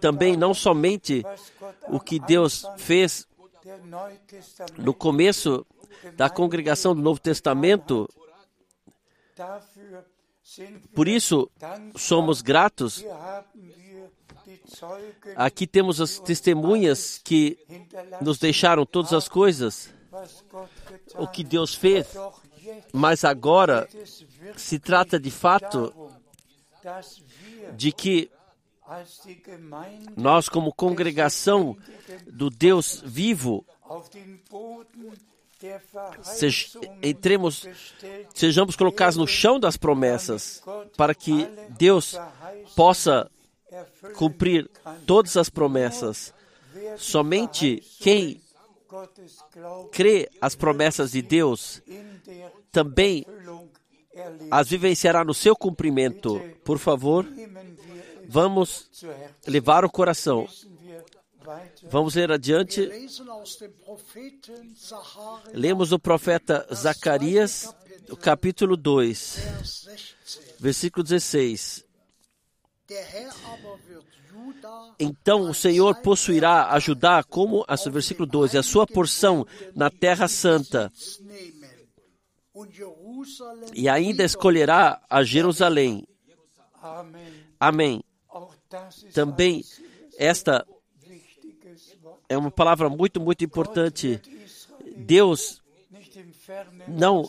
também 0.00 0.36
não 0.36 0.54
somente 0.54 1.24
o 1.88 2.00
que 2.00 2.18
Deus 2.18 2.64
fez 2.76 3.26
no 4.78 4.94
começo 4.94 5.66
da 6.14 6.28
congregação 6.28 6.94
do 6.94 7.02
Novo 7.02 7.20
Testamento. 7.20 8.08
Por 10.94 11.08
isso, 11.08 11.50
somos 11.96 12.42
gratos. 12.42 13.04
Aqui 15.36 15.66
temos 15.66 16.00
as 16.00 16.18
testemunhas 16.18 17.18
que 17.22 17.58
nos 18.20 18.38
deixaram 18.38 18.84
todas 18.84 19.12
as 19.12 19.28
coisas, 19.28 19.92
o 21.16 21.26
que 21.26 21.42
Deus 21.42 21.74
fez, 21.74 22.08
mas 22.92 23.24
agora 23.24 23.88
se 24.56 24.78
trata 24.78 25.18
de 25.18 25.30
fato 25.30 25.92
de 27.74 27.92
que 27.92 28.30
nós, 30.16 30.48
como 30.48 30.74
congregação 30.74 31.76
do 32.26 32.50
Deus 32.50 33.02
vivo, 33.04 33.64
entremos, 37.02 37.66
sejamos 38.34 38.76
colocados 38.76 39.16
no 39.16 39.26
chão 39.26 39.58
das 39.58 39.76
promessas, 39.76 40.62
para 40.96 41.14
que 41.14 41.46
Deus 41.70 42.18
possa 42.74 43.30
cumprir 44.16 44.70
todas 45.06 45.36
as 45.36 45.48
promessas. 45.48 46.34
Somente 46.96 47.82
quem 48.00 48.40
crê 49.90 50.28
as 50.40 50.54
promessas 50.54 51.12
de 51.12 51.22
Deus 51.22 51.82
também 52.70 53.24
as 54.50 54.68
vivenciará 54.68 55.24
no 55.24 55.34
seu 55.34 55.56
cumprimento. 55.56 56.40
Por 56.64 56.78
favor, 56.78 57.26
vamos 58.28 58.90
levar 59.46 59.84
o 59.84 59.90
coração. 59.90 60.46
Vamos 61.90 62.14
ler 62.14 62.30
adiante. 62.30 62.88
Lemos 65.52 65.92
o 65.92 65.98
profeta 65.98 66.66
Zacarias, 66.72 67.74
capítulo 68.20 68.76
2, 68.76 69.86
versículo 70.58 71.02
16. 71.02 71.84
Então 74.98 75.48
o 75.48 75.54
Senhor 75.54 75.96
possuirá 76.02 76.70
a 76.70 76.78
Judá 76.78 77.22
como, 77.22 77.64
versículo 77.90 78.26
12, 78.26 78.58
a 78.58 78.62
sua 78.62 78.86
porção 78.86 79.46
na 79.74 79.90
terra 79.90 80.28
santa 80.28 80.92
e 83.74 83.88
ainda 83.88 84.24
escolherá 84.24 85.00
a 85.08 85.22
Jerusalém. 85.22 86.06
Amém. 87.58 88.02
Também 89.12 89.64
esta 90.18 90.66
é 92.32 92.38
uma 92.38 92.50
palavra 92.50 92.88
muito, 92.88 93.20
muito 93.20 93.44
importante. 93.44 94.20
Deus 94.96 95.62
não 96.88 97.28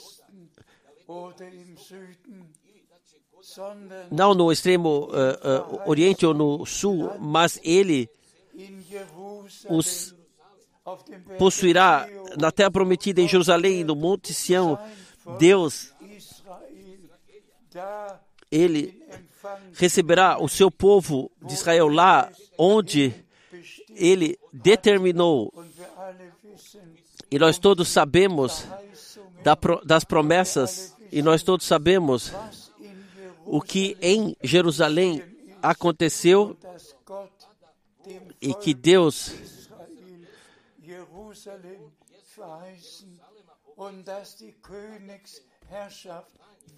não 4.10 4.34
no 4.34 4.52
extremo 4.52 5.10
uh, 5.10 5.12
uh, 5.12 5.90
oriente 5.90 6.26
ou 6.26 6.34
no 6.34 6.66
sul, 6.66 7.12
mas 7.20 7.60
ele 7.64 8.10
os 9.70 10.16
possuirá 11.38 12.08
na 12.38 12.52
terra 12.52 12.72
prometida 12.72 13.22
em 13.22 13.28
Jerusalém, 13.28 13.84
no 13.84 13.96
Monte 13.96 14.34
Sião. 14.34 14.80
Deus, 15.38 15.94
ele 18.50 19.04
receberá 19.74 20.42
o 20.42 20.48
seu 20.48 20.72
povo 20.72 21.30
de 21.42 21.54
Israel 21.54 21.88
lá 21.90 22.32
onde 22.58 23.23
ele 23.96 24.38
determinou. 24.52 25.54
E 27.30 27.40
nós 27.40 27.58
todos 27.58 27.90
sabemos 27.90 28.66
das 29.84 30.04
promessas, 30.04 30.96
e 31.12 31.22
nós 31.22 31.44
todos 31.44 31.66
sabemos 31.66 32.34
o 33.46 33.62
que 33.62 33.98
em 34.02 34.36
Jerusalém 34.42 35.24
aconteceu 35.62 36.58
e 38.42 38.54
que 38.54 38.74
Deus 38.74 39.32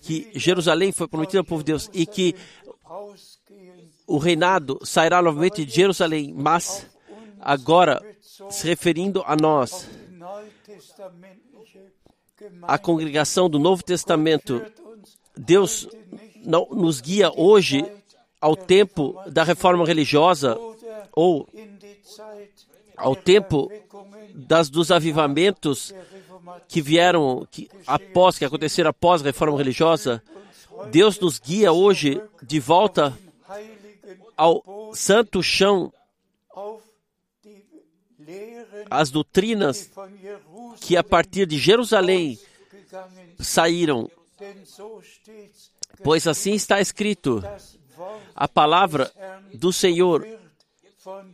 que 0.02 0.32
Jerusalém 0.36 0.92
foi 0.92 1.08
prometida 1.08 1.40
ao 1.40 1.44
povo 1.44 1.64
de 1.64 1.72
Deus 1.72 1.90
e 1.94 2.06
que 2.06 2.36
o 4.06 4.18
reinado 4.18 4.80
sairá 4.84 5.22
novamente 5.22 5.66
de 5.66 5.74
Jerusalém, 5.74 6.34
mas 6.34 6.88
agora 7.46 8.04
se 8.50 8.68
referindo 8.68 9.24
a 9.26 9.36
nós, 9.36 9.88
a 12.64 12.78
congregação 12.80 13.48
do 13.48 13.60
Novo 13.60 13.84
Testamento, 13.84 14.66
Deus 15.38 15.88
não 16.44 16.68
nos 16.72 17.00
guia 17.00 17.32
hoje 17.36 17.86
ao 18.42 18.56
tempo 18.56 19.16
da 19.28 19.44
reforma 19.44 19.86
religiosa 19.86 20.58
ou 21.14 21.48
ao 22.98 23.16
tempo 23.16 23.72
das, 24.34 24.70
dos 24.70 24.92
avivamentos 24.92 25.94
que 26.68 26.82
vieram 26.82 27.48
que, 27.50 27.70
após, 27.86 28.38
que 28.38 28.46
aconteceram 28.46 28.90
após 28.90 29.22
a 29.22 29.26
reforma 29.26 29.58
religiosa, 29.58 30.22
Deus 30.92 31.20
nos 31.20 31.40
guia 31.40 31.72
hoje 31.72 32.22
de 32.42 32.60
volta 32.60 33.18
ao 34.36 34.92
santo 34.94 35.42
chão, 35.42 35.92
as 38.90 39.10
doutrinas 39.10 39.90
que 40.82 40.96
a 40.98 41.04
partir 41.04 41.46
de 41.46 41.58
Jerusalém 41.58 42.40
saíram. 43.40 44.10
Pois 46.04 46.28
assim 46.28 46.54
está 46.54 46.80
escrito: 46.80 47.44
a 48.36 48.48
palavra 48.48 49.12
do 49.54 49.72
Senhor 49.72 50.28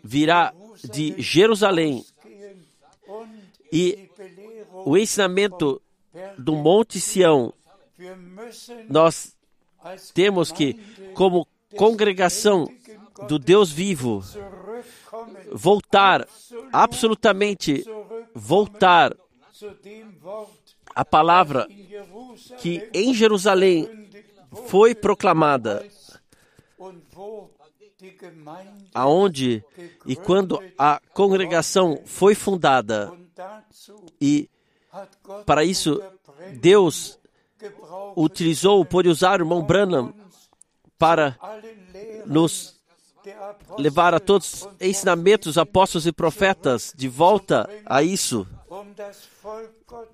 virá 0.03 0.53
de 0.83 1.15
Jerusalém 1.21 2.05
e 3.71 4.09
o 4.85 4.97
ensinamento 4.97 5.81
do 6.37 6.55
Monte 6.55 6.99
Sião, 6.99 7.53
nós 8.89 9.35
temos 10.13 10.51
que, 10.51 10.73
como 11.13 11.47
congregação 11.77 12.69
do 13.27 13.39
Deus 13.39 13.71
vivo, 13.71 14.23
voltar, 15.51 16.27
absolutamente 16.71 17.83
voltar 18.33 19.15
à 20.95 21.05
palavra 21.05 21.67
que 22.59 22.89
em 22.93 23.13
Jerusalém 23.13 24.09
foi 24.67 24.93
proclamada, 24.95 25.85
aonde 28.93 29.63
e 30.05 30.15
quando 30.15 30.61
a 30.77 30.99
congregação 31.13 32.01
foi 32.05 32.35
fundada, 32.35 33.11
e 34.19 34.49
para 35.45 35.63
isso 35.63 36.01
Deus 36.59 37.19
utilizou, 38.15 38.83
pode 38.83 39.07
usar 39.07 39.39
o 39.39 39.43
irmão 39.43 39.61
Branham 39.63 40.13
para 40.97 41.37
nos 42.25 42.80
levar 43.77 44.13
a 44.13 44.19
todos 44.19 44.63
os 44.63 44.69
ensinamentos, 44.79 45.57
apóstolos 45.57 46.07
e 46.07 46.11
profetas 46.11 46.93
de 46.95 47.07
volta 47.07 47.69
a 47.85 48.01
isso, 48.03 48.47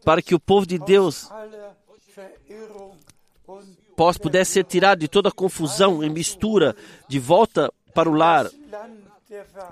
para 0.04 0.22
que 0.22 0.36
o 0.36 0.40
povo 0.40 0.66
de 0.66 0.78
Deus 0.78 1.30
pudesse 4.22 4.54
ser 4.54 4.64
tirado 4.64 5.00
de 5.00 5.08
toda 5.08 5.32
confusão 5.32 6.04
e 6.04 6.10
mistura 6.10 6.76
de 7.08 7.20
volta 7.20 7.72
para 7.94 8.10
o 8.10 8.14
lar, 8.14 8.50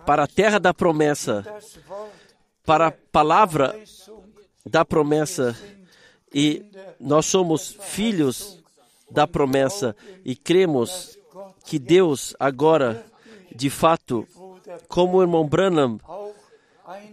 para 0.05 0.23
a 0.23 0.27
terra 0.27 0.59
da 0.59 0.73
promessa, 0.73 1.45
para 2.65 2.87
a 2.87 2.91
palavra 2.91 3.79
da 4.65 4.83
promessa. 4.83 5.55
E 6.33 6.65
nós 6.99 7.27
somos 7.27 7.77
filhos 7.79 8.63
da 9.09 9.27
promessa 9.27 9.95
e 10.25 10.35
cremos 10.35 11.17
que 11.65 11.77
Deus 11.79 12.35
agora, 12.39 13.05
de 13.55 13.69
fato, 13.69 14.27
como 14.87 15.17
o 15.17 15.21
irmão 15.21 15.47
Branham 15.47 15.99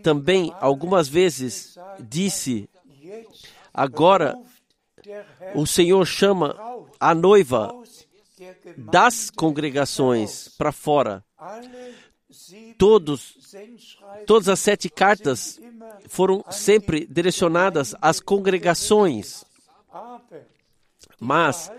também 0.03 0.53
algumas 0.61 1.09
vezes 1.09 1.79
disse, 2.01 2.69
agora 3.73 4.37
o 5.55 5.67
Senhor 5.67 6.05
chama 6.07 6.57
a 6.99 7.15
noiva 7.15 7.73
das 8.77 9.31
congregações 9.31 10.49
para 10.49 10.73
fora. 10.73 11.25
Todos, 12.79 13.37
todas 14.27 14.49
as 14.49 14.59
sete 14.59 14.89
cartas 14.89 15.61
foram 16.09 16.45
sempre 16.51 17.07
direcionadas 17.07 17.95
às 18.01 18.21
congregações, 18.21 19.45
mas 21.21 21.71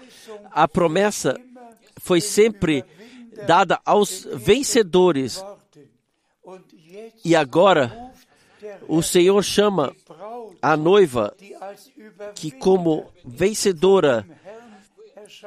a 0.52 0.68
promessa 0.68 1.40
foi 2.00 2.22
sempre 2.22 2.84
dada 3.48 3.80
aos 3.86 4.28
vencedores. 4.34 5.44
E 7.24 7.36
agora 7.36 8.12
o 8.88 9.02
Senhor 9.02 9.42
chama 9.44 9.96
a 10.62 10.78
noiva 10.78 11.36
que, 12.36 12.52
como 12.52 13.12
vencedora, 13.26 14.26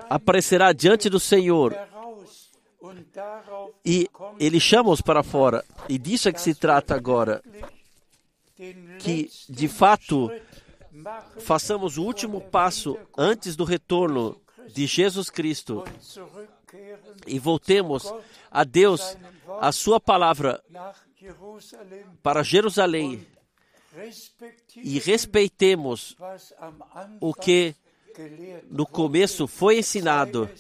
aparecerá 0.09 0.73
diante 0.73 1.09
do 1.09 1.21
Senhor. 1.21 1.77
E 3.85 4.09
ele 4.39 4.61
chama-os 4.61 5.01
para 5.01 5.23
fora. 5.23 5.65
E 5.89 5.99
disso 5.99 6.29
é 6.29 6.33
que 6.33 6.41
se 6.41 6.55
trata 6.55 6.95
agora. 6.95 7.43
Que, 8.99 9.31
de 9.49 9.69
fato, 9.69 10.31
façamos 11.41 11.99
o 11.99 12.03
último 12.03 12.41
passo 12.41 12.99
antes 13.17 13.55
do 13.57 13.65
retorno 13.65 14.41
de 14.73 14.87
Jesus 14.87 15.31
Cristo 15.31 15.85
e 17.27 17.39
voltemos 17.39 18.13
a 18.51 18.65
Deus, 18.65 19.17
a 19.61 19.73
Sua 19.73 20.01
palavra, 20.01 20.63
para 22.23 22.43
Jerusalém. 22.43 23.27
E 24.77 24.99
respeitemos 24.99 26.17
o 27.21 27.33
que 27.33 27.75
no 28.71 28.87
começo 28.87 29.47
foi 29.47 29.79
ensinado, 29.79 30.51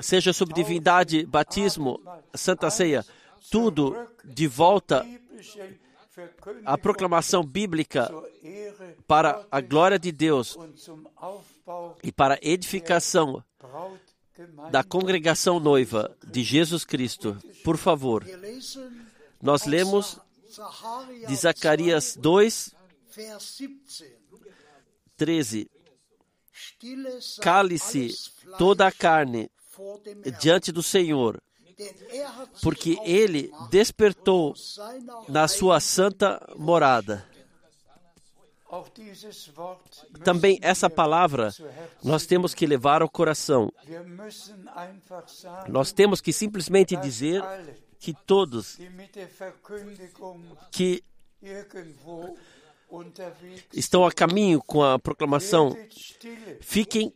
seja 0.00 0.32
sobre 0.32 0.54
divindade, 0.54 1.26
batismo, 1.26 2.00
santa 2.34 2.70
ceia, 2.70 3.04
tudo 3.50 4.08
de 4.24 4.46
volta 4.46 5.06
à 6.64 6.78
proclamação 6.78 7.44
bíblica 7.44 8.10
para 9.06 9.46
a 9.50 9.60
glória 9.60 9.98
de 9.98 10.10
Deus 10.10 10.56
e 12.02 12.10
para 12.10 12.34
a 12.34 12.38
edificação 12.42 13.44
da 14.70 14.82
congregação 14.84 15.58
noiva 15.58 16.16
de 16.26 16.42
Jesus 16.42 16.84
Cristo. 16.84 17.36
Por 17.64 17.76
favor, 17.76 18.24
nós 19.40 19.64
lemos 19.64 20.18
de 21.26 21.36
Zacarias 21.36 22.16
2, 22.16 22.74
13. 25.16 25.70
Cale-se 27.40 28.14
toda 28.58 28.86
a 28.86 28.92
carne 28.92 29.50
diante 30.40 30.72
do 30.72 30.82
Senhor, 30.82 31.42
porque 32.62 32.98
ele 33.04 33.50
despertou 33.70 34.54
na 35.28 35.48
sua 35.48 35.80
santa 35.80 36.40
morada. 36.56 37.26
Também 40.24 40.58
essa 40.62 40.88
palavra 40.90 41.52
nós 42.02 42.26
temos 42.26 42.54
que 42.54 42.66
levar 42.66 43.02
ao 43.02 43.08
coração. 43.08 43.72
Nós 45.68 45.92
temos 45.92 46.20
que 46.20 46.32
simplesmente 46.32 46.96
dizer 46.96 47.42
que 47.98 48.14
todos 48.26 48.78
que 50.70 51.02
estão 53.72 54.04
a 54.04 54.12
caminho 54.12 54.62
com 54.62 54.82
a 54.82 54.98
proclamação 54.98 55.76
fiquem 56.60 57.12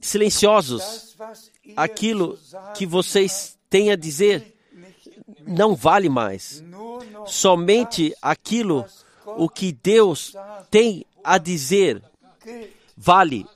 silenciosos. 0.00 1.16
Aquilo 1.76 2.38
que 2.74 2.86
vocês 2.86 3.58
têm 3.70 3.90
a 3.90 3.96
dizer 3.96 4.54
não 5.46 5.74
vale 5.74 6.08
mais. 6.08 6.62
Somente 7.26 8.14
aquilo 8.20 8.84
o 9.26 9.48
que 9.48 9.72
Deus 9.72 10.34
tem 10.70 11.04
a 11.22 11.38
dizer 11.38 12.02
vale 12.96 13.46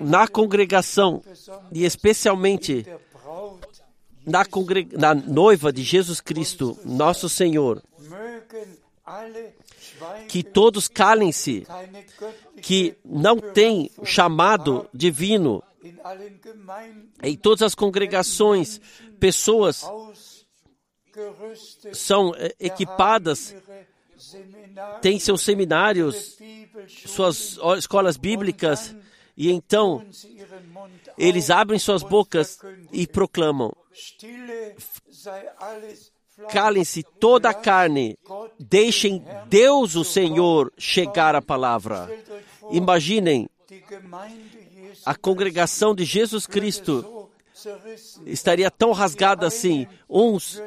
na 0.00 0.26
congregação 0.26 1.22
e 1.72 1.84
especialmente 1.84 2.86
na, 4.26 4.44
na 4.96 5.14
noiva 5.14 5.72
de 5.72 5.82
Jesus 5.82 6.20
Cristo, 6.20 6.78
nosso 6.84 7.28
Senhor. 7.28 7.82
Que 10.28 10.42
todos 10.42 10.88
calem-se, 10.88 11.66
que 12.62 12.96
não 13.04 13.38
tem 13.38 13.90
chamado 14.02 14.88
divino 14.94 15.62
em 17.22 17.36
todas 17.36 17.62
as 17.62 17.74
congregações, 17.74 18.80
pessoas 19.20 19.84
são 21.92 22.34
eh, 22.36 22.54
equipadas, 22.58 23.54
têm 25.00 25.18
seus 25.18 25.42
seminários, 25.42 26.38
suas 26.88 27.58
escolas 27.78 28.16
bíblicas, 28.16 28.94
e 29.36 29.50
então 29.50 30.04
eles 31.18 31.50
abrem 31.50 31.78
suas 31.78 32.02
bocas 32.02 32.58
e 32.92 33.06
proclamam: 33.06 33.72
Calem-se 36.50 37.02
toda 37.20 37.50
a 37.50 37.54
carne, 37.54 38.18
deixem 38.58 39.24
Deus, 39.48 39.94
o 39.94 40.04
Senhor, 40.04 40.72
chegar 40.76 41.34
à 41.34 41.42
palavra. 41.42 42.08
Imaginem 42.70 43.48
a 45.04 45.14
congregação 45.14 45.94
de 45.94 46.04
Jesus 46.04 46.46
Cristo 46.46 47.23
estaria 48.26 48.70
tão 48.70 48.92
rasgada 48.92 49.46
assim. 49.46 49.86
Uns 50.08 50.60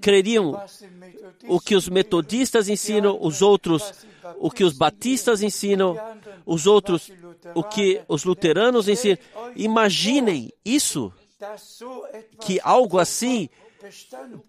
creriam 0.00 0.60
o 1.48 1.60
que 1.60 1.74
os 1.74 1.88
metodistas 1.88 2.68
ensinam, 2.68 3.18
os 3.20 3.42
outros 3.42 3.92
o 4.38 4.50
que 4.50 4.64
os 4.64 4.72
batistas 4.72 5.42
ensinam, 5.42 5.96
os 6.44 6.66
outros 6.66 7.10
o 7.54 7.62
que 7.62 8.02
os 8.08 8.24
luteranos 8.24 8.88
ensinam. 8.88 9.18
Imaginem 9.54 10.52
isso 10.64 11.12
que 12.40 12.60
algo 12.62 12.98
assim 12.98 13.48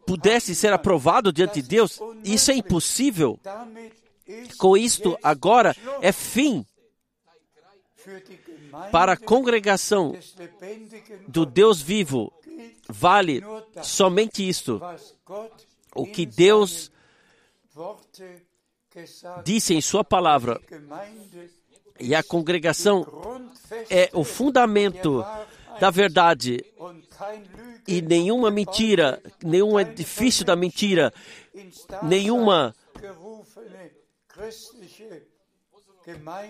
pudesse 0.05 0.55
ser 0.55 0.73
aprovado 0.73 1.31
diante 1.31 1.61
de 1.61 1.67
Deus, 1.67 1.99
isso 2.23 2.51
é 2.51 2.55
impossível. 2.55 3.39
Com 4.57 4.75
isto, 4.75 5.17
agora 5.21 5.75
é 6.01 6.11
fim 6.11 6.65
para 8.91 9.13
a 9.13 9.17
congregação 9.17 10.15
do 11.27 11.45
Deus 11.45 11.81
vivo. 11.81 12.31
Vale 12.89 13.43
somente 13.81 14.47
isto. 14.47 14.81
O 15.95 16.05
que 16.05 16.25
Deus 16.25 16.91
disse 19.43 19.73
em 19.73 19.81
Sua 19.81 20.03
palavra. 20.03 20.59
E 21.99 22.13
a 22.13 22.21
congregação 22.21 23.05
é 23.89 24.09
o 24.13 24.23
fundamento 24.23 25.25
da 25.79 25.89
verdade 25.89 26.63
e 27.87 28.01
nenhuma 28.01 28.51
mentira, 28.51 29.21
nenhum 29.43 29.79
edifício 29.79 30.45
da 30.45 30.55
mentira, 30.55 31.13
nenhuma 32.03 32.75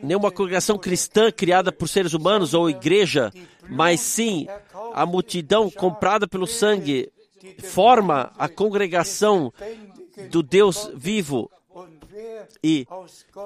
nenhuma 0.03 0.31
congregação 0.31 0.77
cristã 0.77 1.31
criada 1.31 1.71
por 1.71 1.87
seres 1.87 2.13
humanos 2.13 2.53
ou 2.53 2.69
igreja, 2.69 3.31
mas 3.69 3.99
sim 3.99 4.47
a 4.93 5.05
multidão 5.05 5.69
comprada 5.69 6.27
pelo 6.27 6.47
sangue 6.47 7.11
forma 7.59 8.31
a 8.37 8.47
congregação 8.47 9.51
do 10.29 10.41
Deus 10.43 10.89
vivo. 10.93 11.49
E 12.63 12.85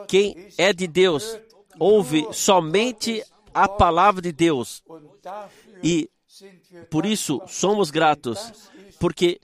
quem 0.07 0.47
é 0.57 0.71
de 0.73 0.87
Deus 0.87 1.37
ouve 1.79 2.27
somente 2.31 3.23
a 3.53 3.67
palavra 3.67 4.21
de 4.21 4.31
Deus. 4.31 4.83
E 5.83 6.09
por 6.89 7.05
isso 7.05 7.41
somos 7.47 7.91
gratos. 7.91 8.69
porque 8.99 9.41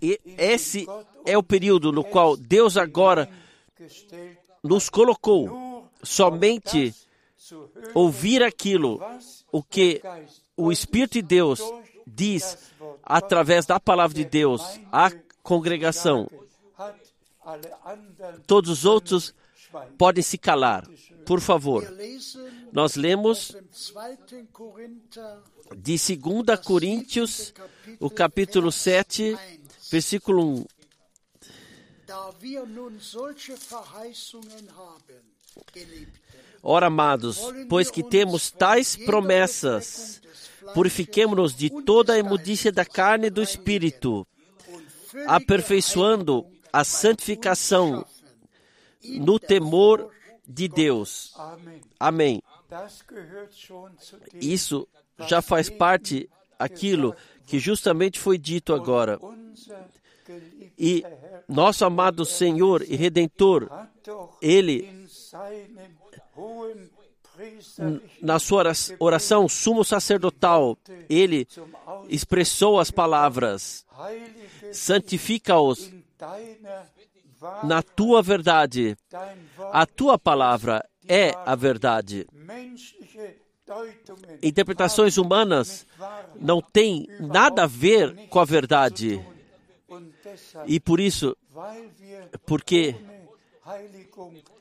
esse 0.00 0.86
é 1.26 1.36
o 1.36 1.42
período 1.42 1.90
no 1.90 2.04
qual 2.04 2.36
Deus 2.36 2.76
agora 2.76 3.28
nos 4.62 4.88
colocou 4.88 5.88
somente 6.02 6.94
ouvir 7.94 8.42
aquilo, 8.42 9.00
o 9.50 9.62
que 9.62 10.02
o 10.56 10.70
Espírito 10.72 11.14
de 11.14 11.22
Deus 11.22 11.60
diz 12.06 12.58
através 13.02 13.66
da 13.66 13.78
palavra 13.78 14.14
de 14.14 14.24
Deus 14.24 14.62
à 14.92 15.10
congregação. 15.42 16.28
Todos 18.46 18.70
os 18.70 18.84
outros 18.84 19.34
podem 19.96 20.22
se 20.22 20.36
calar. 20.36 20.86
Por 21.24 21.40
favor. 21.40 21.84
Nós 22.72 22.96
lemos 22.96 23.56
de 25.76 25.98
2 26.16 26.60
Coríntios, 26.64 27.52
o 28.00 28.10
capítulo 28.10 28.72
7, 28.72 29.36
versículo 29.90 30.60
1. 30.60 30.77
Ora, 36.62 36.86
amados, 36.86 37.38
pois 37.68 37.90
que 37.90 38.02
temos 38.02 38.50
tais 38.50 38.96
promessas, 38.96 40.20
purifiquemo-nos 40.74 41.54
de 41.54 41.70
toda 41.84 42.14
a 42.14 42.18
imundícia 42.18 42.72
da 42.72 42.84
carne 42.84 43.26
e 43.26 43.30
do 43.30 43.42
espírito, 43.42 44.26
aperfeiçoando 45.26 46.46
a 46.72 46.84
santificação 46.84 48.04
no 49.04 49.38
temor 49.38 50.10
de 50.46 50.68
Deus. 50.68 51.34
Amém. 51.98 52.42
Isso 54.34 54.88
já 55.26 55.40
faz 55.40 55.70
parte 55.70 56.28
aquilo 56.58 57.14
que 57.46 57.58
justamente 57.58 58.18
foi 58.18 58.36
dito 58.36 58.74
agora. 58.74 59.18
E 60.78 61.04
nosso 61.48 61.84
amado 61.84 62.24
Senhor 62.24 62.82
e 62.82 62.96
Redentor, 62.96 63.68
Ele, 64.40 65.06
na 68.20 68.38
sua 68.38 68.64
oração 68.98 69.48
sumo 69.48 69.84
sacerdotal, 69.84 70.76
Ele 71.08 71.46
expressou 72.08 72.78
as 72.78 72.90
palavras: 72.90 73.84
santifica-os 74.72 75.90
na 77.64 77.82
tua 77.82 78.22
verdade. 78.22 78.96
A 79.72 79.86
tua 79.86 80.18
palavra 80.18 80.84
é 81.08 81.32
a 81.46 81.54
verdade. 81.54 82.26
Interpretações 84.42 85.18
humanas 85.18 85.86
não 86.40 86.60
têm 86.60 87.06
nada 87.20 87.64
a 87.64 87.66
ver 87.66 88.28
com 88.28 88.40
a 88.40 88.44
verdade. 88.44 89.20
E 90.66 90.80
por 90.80 91.00
isso, 91.00 91.36
porque 92.46 92.94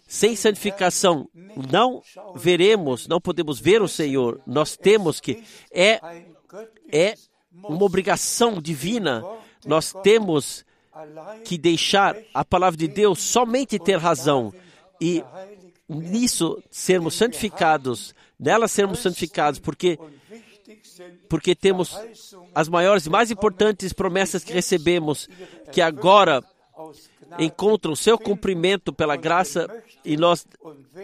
sem 0.07 0.35
santificação 0.35 1.29
não 1.69 2.01
veremos, 2.35 3.07
não 3.07 3.19
podemos 3.19 3.59
ver 3.59 3.81
o 3.81 3.87
Senhor. 3.87 4.41
Nós 4.45 4.77
temos 4.77 5.19
que 5.19 5.43
é 5.71 5.99
é 6.91 7.15
uma 7.51 7.83
obrigação 7.83 8.61
divina. 8.61 9.23
Nós 9.65 9.93
temos 10.03 10.65
que 11.43 11.57
deixar 11.57 12.15
a 12.33 12.43
palavra 12.43 12.77
de 12.77 12.87
Deus 12.87 13.19
somente 13.19 13.77
ter 13.77 13.97
razão 13.97 14.53
e 14.99 15.23
nisso 15.87 16.61
sermos 16.71 17.13
santificados, 17.15 18.15
nela 18.39 18.67
sermos 18.67 18.99
santificados, 18.99 19.59
porque 19.59 19.97
porque 21.29 21.55
temos 21.55 21.95
as 22.55 22.67
maiores 22.67 23.05
e 23.05 23.09
mais 23.09 23.29
importantes 23.29 23.93
promessas 23.93 24.43
que 24.43 24.51
recebemos, 24.51 25.29
que 25.71 25.81
agora 25.81 26.43
encontram 27.39 27.95
seu 27.95 28.17
cumprimento 28.17 28.93
pela 28.93 29.15
graça 29.15 29.67
e 30.05 30.15
nós 30.15 30.45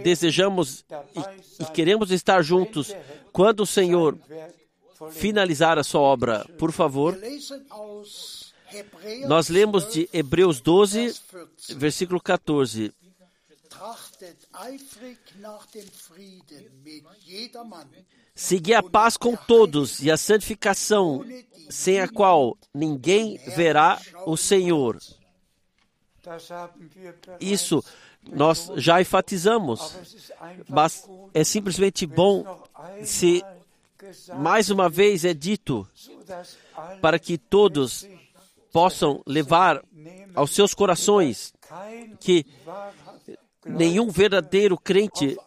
desejamos 0.03 0.86
e, 1.59 1.64
e 1.64 1.66
queremos 1.74 2.11
estar 2.11 2.41
juntos 2.41 2.95
quando 3.32 3.61
o 3.61 3.66
Senhor 3.66 4.18
finalizar 5.11 5.78
a 5.78 5.84
sua 5.84 6.01
obra. 6.01 6.45
Por 6.57 6.72
favor. 6.72 7.18
Nós 9.28 9.49
lemos 9.49 9.91
de 9.91 10.09
Hebreus 10.11 10.59
12, 10.59 11.14
versículo 11.76 12.20
14. 12.20 12.93
Segui 18.36 18.74
a 18.74 18.82
paz 18.82 19.16
com 19.16 19.36
todos 19.36 20.02
e 20.02 20.10
a 20.10 20.18
santificação, 20.18 21.24
sem 21.70 22.00
a 22.00 22.08
qual 22.08 22.58
ninguém 22.74 23.38
verá 23.56 24.00
o 24.26 24.36
Senhor. 24.36 24.98
Isso 27.40 27.84
nós 28.32 28.72
já 28.78 29.02
enfatizamos, 29.02 29.96
mas 30.68 31.08
é 31.34 31.44
simplesmente 31.44 32.06
bom 32.06 32.64
se 33.04 33.44
mais 34.36 34.70
uma 34.70 34.90
vez 34.90 35.24
é 35.26 35.34
dito 35.34 35.88
para 37.02 37.20
que 37.20 37.38
todos 37.38 38.08
possam 38.72 39.22
levar 39.28 39.84
aos 40.34 40.52
seus 40.52 40.74
corações 40.74 41.54
que 42.20 42.46
nenhum 43.66 44.10
verdadeiro 44.10 44.78
crente 44.78 45.38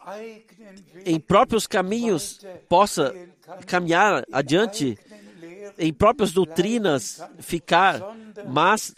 em 1.05 1.19
próprios 1.19 1.67
caminhos 1.67 2.39
possa 2.67 3.13
caminhar 3.65 4.25
adiante, 4.31 4.97
em 5.77 5.93
próprias 5.93 6.31
doutrinas 6.31 7.21
ficar, 7.39 8.01
mas 8.47 8.93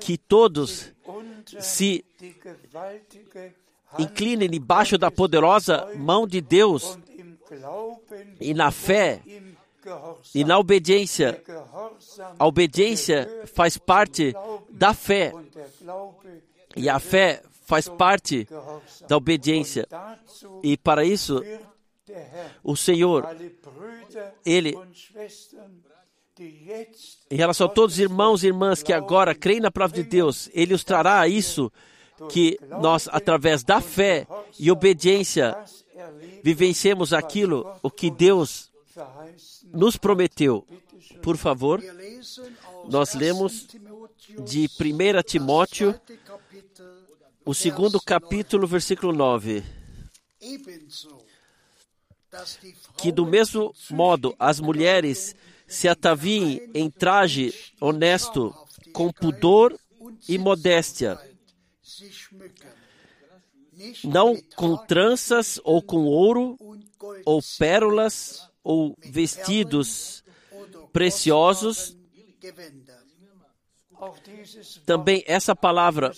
que 0.00 0.16
todos 0.16 0.92
se 1.60 2.04
inclinem 3.98 4.48
debaixo 4.48 4.98
da 4.98 5.10
poderosa 5.10 5.88
mão 5.96 6.26
de 6.26 6.40
Deus 6.40 6.98
e 8.40 8.54
na 8.54 8.70
fé 8.70 9.20
e 10.34 10.44
na 10.44 10.58
obediência. 10.58 11.42
A 12.38 12.46
obediência 12.46 13.46
faz 13.54 13.78
parte 13.78 14.34
da 14.70 14.92
fé. 14.92 15.32
E 16.76 16.88
a 16.88 16.98
fé 16.98 17.42
faz 17.68 17.86
parte 17.86 18.48
da 19.06 19.18
obediência. 19.18 19.86
E 20.62 20.74
para 20.74 21.04
isso, 21.04 21.44
o 22.64 22.74
Senhor, 22.74 23.28
Ele, 24.42 24.74
em 27.30 27.36
relação 27.36 27.66
a 27.66 27.70
todos 27.70 27.96
os 27.96 28.00
irmãos 28.00 28.42
e 28.42 28.46
irmãs 28.46 28.82
que 28.82 28.90
agora 28.92 29.34
creem 29.34 29.60
na 29.60 29.70
palavra 29.70 30.02
de 30.02 30.08
Deus, 30.08 30.48
Ele 30.54 30.72
os 30.72 30.82
trará 30.82 31.28
isso 31.28 31.70
que 32.30 32.58
nós, 32.80 33.06
através 33.12 33.62
da 33.62 33.82
fé 33.82 34.26
e 34.58 34.70
obediência, 34.70 35.54
vivenciemos 36.42 37.12
aquilo, 37.12 37.70
o 37.82 37.90
que 37.90 38.10
Deus 38.10 38.72
nos 39.74 39.98
prometeu. 39.98 40.66
Por 41.22 41.36
favor, 41.36 41.82
nós 42.88 43.14
lemos 43.14 43.68
de 44.44 44.68
1 44.68 45.22
Timóteo, 45.22 45.94
o 47.48 47.54
segundo 47.54 47.98
capítulo, 47.98 48.66
versículo 48.66 49.10
9. 49.10 49.64
Que 52.98 53.10
do 53.10 53.24
mesmo 53.24 53.74
modo 53.88 54.36
as 54.38 54.60
mulheres 54.60 55.34
se 55.66 55.88
ataviem 55.88 56.70
em 56.74 56.90
traje 56.90 57.54
honesto, 57.80 58.54
com 58.92 59.10
pudor 59.10 59.74
e 60.28 60.36
modéstia, 60.36 61.18
não 64.04 64.36
com 64.54 64.76
tranças 64.76 65.58
ou 65.64 65.80
com 65.80 66.04
ouro 66.04 66.54
ou 67.24 67.40
pérolas 67.58 68.46
ou 68.62 68.94
vestidos 69.02 70.22
preciosos. 70.92 71.96
Também 74.86 75.24
essa 75.26 75.54
palavra 75.54 76.12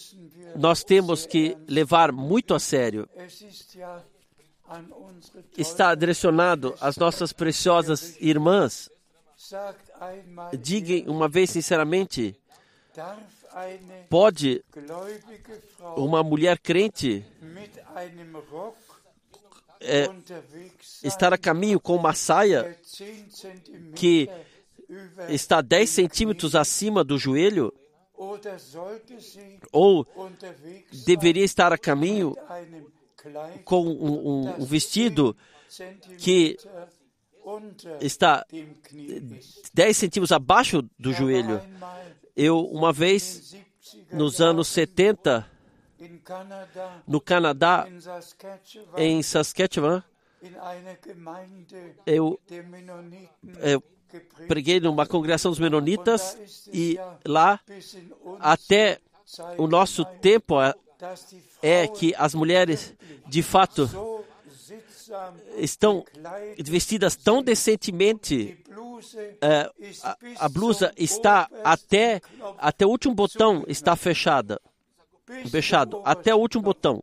nós 0.57 0.85
temos 0.85 1.27
que 1.27 1.57
levar 1.67 2.13
muito 2.13 2.55
a 2.55 2.61
sério. 2.61 3.09
Está 5.57 5.95
direcionado 5.95 6.75
às 6.81 6.97
nossas 6.97 7.33
preciosas 7.33 8.17
irmãs. 8.21 8.91
Digam 10.61 11.13
uma 11.13 11.29
vez 11.29 11.51
sinceramente: 11.51 12.37
pode 14.09 14.63
uma 15.97 16.23
mulher 16.23 16.59
crente 16.59 17.25
é, 19.81 20.09
estar 21.03 21.33
a 21.33 21.39
caminho 21.39 21.81
com 21.81 21.97
uma 21.97 22.13
saia 22.13 22.77
que 23.97 24.29
está 25.29 25.61
10 25.61 25.89
centímetros 25.89 26.55
acima 26.55 27.05
do 27.05 27.19
joelho? 27.19 27.73
Ou 29.73 30.07
deveria 31.07 31.45
estar 31.45 31.73
a 31.73 31.79
caminho 31.79 32.37
com 33.65 33.87
um, 33.87 34.29
um, 34.29 34.63
um 34.63 34.65
vestido 34.65 35.37
que 36.19 36.57
está 38.01 38.45
10 39.73 39.97
centímetros 39.97 40.33
abaixo 40.33 40.83
do 40.99 41.13
joelho. 41.13 41.61
Eu, 42.37 42.65
uma 42.67 42.93
vez, 42.93 43.57
nos 44.13 44.41
anos 44.41 44.69
70, 44.69 45.47
no 47.07 47.21
Canadá, 47.21 47.87
em 48.97 49.23
Saskatchewan, 49.23 50.03
eu, 52.07 52.41
eu 53.61 53.83
preguei 54.49 54.81
numa 54.81 55.07
congregação 55.07 55.51
dos 55.51 55.59
menonitas 55.59 56.37
e 56.73 56.99
lá 57.25 57.61
até 58.39 58.99
o 59.57 59.67
nosso 59.67 60.05
tempo 60.05 60.57
é 61.63 61.87
que 61.89 62.15
as 62.17 62.35
mulheres 62.35 62.95
de 63.27 63.43
fato 63.43 64.25
estão 65.57 66.05
vestidas 66.59 67.17
tão 67.17 67.43
decentemente 67.43 68.59
é, 69.41 69.71
a, 70.03 70.17
a, 70.41 70.49
blusa 70.49 70.93
está 70.97 71.49
até 71.65 72.21
até 72.59 72.85
o 72.85 72.91
último 72.91 73.15
botão 73.15 73.65
está 73.67 73.97
fechada 73.97 74.61
fechado 75.51 76.03
até 76.05 76.35
o 76.35 76.39
último 76.39 76.63
botão 76.63 77.03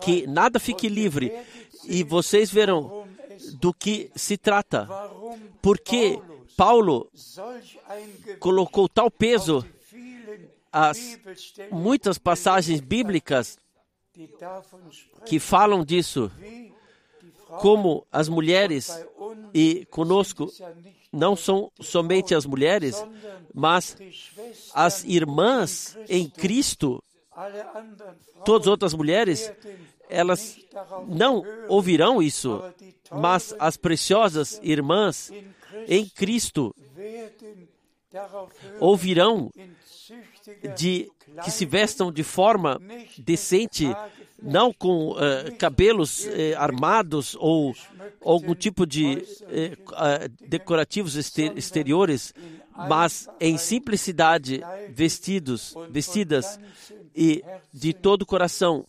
que 0.00 0.26
nada 0.26 0.58
fique 0.58 0.88
livre. 0.88 1.32
E 1.84 2.02
vocês 2.02 2.50
verão 2.50 3.06
do 3.60 3.72
que 3.72 4.10
se 4.14 4.36
trata. 4.36 4.88
Porque 5.62 6.18
Paulo 6.56 7.10
colocou 8.38 8.88
tal 8.88 9.10
peso 9.10 9.64
as 10.72 11.18
muitas 11.70 12.18
passagens 12.18 12.80
bíblicas 12.80 13.58
que 15.24 15.38
falam 15.38 15.84
disso, 15.84 16.30
como 17.60 18.06
as 18.12 18.28
mulheres 18.28 18.90
e 19.52 19.84
conosco 19.86 20.52
não 21.12 21.34
são 21.34 21.72
somente 21.80 22.34
as 22.34 22.46
mulheres, 22.46 23.04
mas 23.52 23.96
as 24.74 25.02
irmãs 25.04 25.96
em 26.08 26.28
Cristo, 26.28 27.02
todas 28.44 28.66
as 28.66 28.70
outras 28.70 28.94
mulheres, 28.94 29.52
elas 30.10 30.58
não 31.08 31.42
ouvirão 31.68 32.22
isso, 32.22 32.62
mas 33.10 33.54
as 33.58 33.76
preciosas 33.76 34.60
irmãs 34.62 35.32
em 35.88 36.08
Cristo 36.08 36.74
ouvirão 38.78 39.50
de 40.76 41.10
que 41.44 41.50
se 41.50 41.64
vestam 41.64 42.10
de 42.10 42.24
forma 42.24 42.80
decente, 43.18 43.86
não 44.42 44.72
com 44.72 45.12
uh, 45.12 45.16
cabelos 45.58 46.24
uh, 46.24 46.30
armados 46.56 47.36
ou 47.38 47.74
algum 48.24 48.54
tipo 48.54 48.86
de 48.86 49.18
uh, 49.42 50.48
decorativos 50.48 51.14
exteriores, 51.14 52.34
mas 52.76 53.28
em 53.38 53.58
simplicidade 53.58 54.60
vestidos, 54.88 55.74
vestidas 55.90 56.58
e 57.14 57.44
de 57.72 57.92
todo 57.92 58.22
o 58.22 58.26
coração 58.26 58.86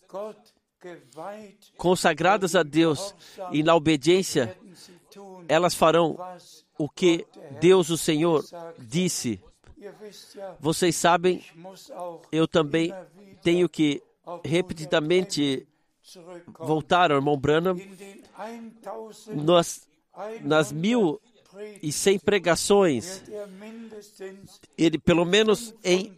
consagradas 1.76 2.54
a 2.54 2.62
Deus 2.62 3.14
e 3.50 3.62
na 3.62 3.74
obediência, 3.74 4.56
elas 5.48 5.74
farão 5.74 6.16
o 6.78 6.88
que 6.88 7.26
Deus, 7.60 7.90
o 7.90 7.98
Senhor, 7.98 8.44
disse. 8.78 9.40
Vocês 10.60 10.94
sabem, 10.94 11.44
eu 12.30 12.46
também 12.46 12.94
tenho 13.42 13.68
que 13.68 14.02
repetidamente 14.44 15.66
voltar 16.58 17.10
ao 17.10 17.18
irmão 17.18 17.36
Branham 17.36 17.76
nas, 19.28 19.88
nas 20.40 20.72
mil 20.72 21.20
e 21.82 21.92
cem 21.92 22.18
pregações, 22.18 23.22
ele 24.78 24.98
pelo 24.98 25.24
menos 25.24 25.74
em 25.84 26.14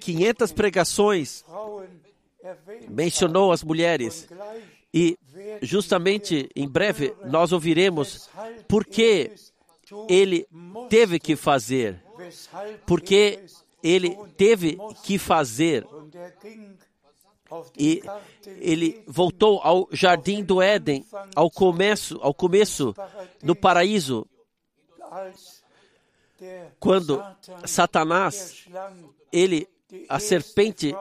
500 0.00 0.52
pregações 0.52 1.44
mencionou 2.88 3.52
as 3.52 3.62
mulheres. 3.62 4.28
E 4.92 5.18
justamente 5.62 6.48
em 6.54 6.68
breve 6.68 7.14
nós 7.24 7.52
ouviremos 7.52 8.28
por 8.68 8.84
que 8.84 9.32
ele 10.08 10.46
teve 10.88 11.18
que 11.18 11.36
fazer. 11.36 12.02
Porque 12.86 13.44
ele 13.82 14.16
teve 14.36 14.78
que 15.02 15.18
fazer. 15.18 15.86
E 17.78 18.02
ele 18.46 19.02
voltou 19.06 19.60
ao 19.62 19.88
jardim 19.92 20.42
do 20.42 20.62
Éden, 20.62 21.04
ao 21.34 21.50
começo, 21.50 22.18
ao 22.22 22.32
começo 22.32 22.94
no 23.42 23.54
paraíso, 23.54 24.26
quando 26.80 27.22
Satanás, 27.66 28.66
ele, 29.30 29.68
a 30.08 30.18
serpente, 30.18 30.94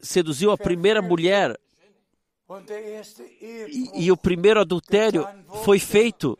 seduziu 0.00 0.50
a 0.50 0.58
primeira 0.58 1.00
mulher 1.02 1.58
e, 3.70 4.04
e 4.04 4.12
o 4.12 4.16
primeiro 4.16 4.60
adultério 4.60 5.26
foi 5.64 5.78
feito 5.78 6.38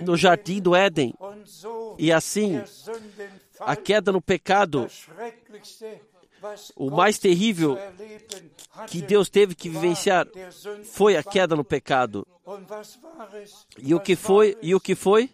no 0.00 0.16
jardim 0.16 0.60
do 0.60 0.74
Éden. 0.74 1.14
E 1.98 2.12
assim, 2.12 2.62
a 3.60 3.74
queda 3.74 4.12
no 4.12 4.20
pecado, 4.22 4.88
o 6.76 6.90
mais 6.90 7.18
terrível 7.18 7.76
que 8.86 9.02
Deus 9.02 9.28
teve 9.28 9.54
que 9.54 9.68
vivenciar 9.68 10.26
foi 10.84 11.16
a 11.16 11.22
queda 11.22 11.56
no 11.56 11.64
pecado. 11.64 12.26
E 13.78 13.94
o 13.94 14.00
que 14.00 14.14
foi? 14.14 14.56
E 14.62 14.74
o 14.74 14.80
que 14.80 14.94
foi? 14.94 15.30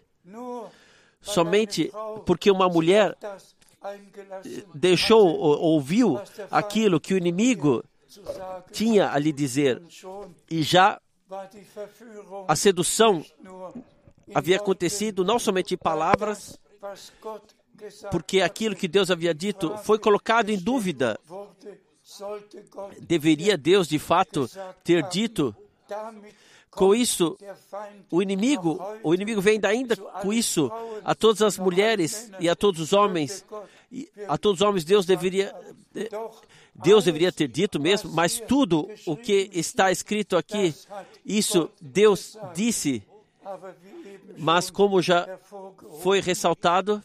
Somente 1.21 1.91
porque 2.25 2.51
uma 2.51 2.67
mulher 2.67 3.15
deixou, 4.73 5.27
ouviu 5.27 6.19
aquilo 6.49 6.99
que 6.99 7.13
o 7.13 7.17
inimigo 7.17 7.83
tinha 8.71 9.11
a 9.11 9.19
lhe 9.19 9.31
dizer. 9.31 9.81
E 10.49 10.63
já 10.63 10.99
a 12.47 12.55
sedução 12.55 13.25
havia 14.33 14.57
acontecido 14.57 15.23
não 15.23 15.39
somente 15.39 15.73
em 15.73 15.77
palavras, 15.77 16.59
porque 18.11 18.41
aquilo 18.41 18.75
que 18.75 18.87
Deus 18.87 19.11
havia 19.11 19.33
dito 19.33 19.77
foi 19.79 19.99
colocado 19.99 20.49
em 20.49 20.57
dúvida. 20.57 21.19
Deveria 23.01 23.57
Deus, 23.57 23.87
de 23.87 23.99
fato, 23.99 24.49
ter 24.83 25.07
dito 25.09 25.55
com 26.75 26.93
isso, 26.93 27.37
o 28.11 28.21
inimigo, 28.21 28.79
o 29.03 29.13
inimigo 29.13 29.41
vem 29.41 29.59
ainda 29.63 29.95
com 29.95 30.31
isso 30.33 30.69
a 31.03 31.15
todas 31.15 31.41
as 31.41 31.57
mulheres 31.57 32.31
e 32.39 32.49
a 32.49 32.55
todos 32.55 32.81
os 32.81 32.93
homens. 32.93 33.45
a 34.27 34.37
todos 34.37 34.61
os 34.61 34.67
homens 34.67 34.83
Deus 34.83 35.05
deveria 35.05 35.55
Deus 36.75 37.05
deveria 37.05 37.31
ter 37.31 37.47
dito 37.47 37.79
mesmo, 37.79 38.11
mas 38.11 38.37
tudo 38.37 38.89
o 39.05 39.15
que 39.15 39.49
está 39.53 39.91
escrito 39.91 40.35
aqui, 40.35 40.75
isso 41.25 41.69
Deus 41.79 42.37
disse. 42.53 43.01
Mas 44.37 44.69
como 44.69 45.01
já 45.01 45.39
foi 46.01 46.19
ressaltado, 46.19 47.01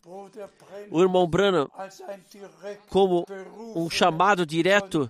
o 0.91 1.01
irmão 1.01 1.29
Branham, 1.29 1.71
como 2.89 3.25
um 3.77 3.89
chamado 3.89 4.45
direto, 4.45 5.09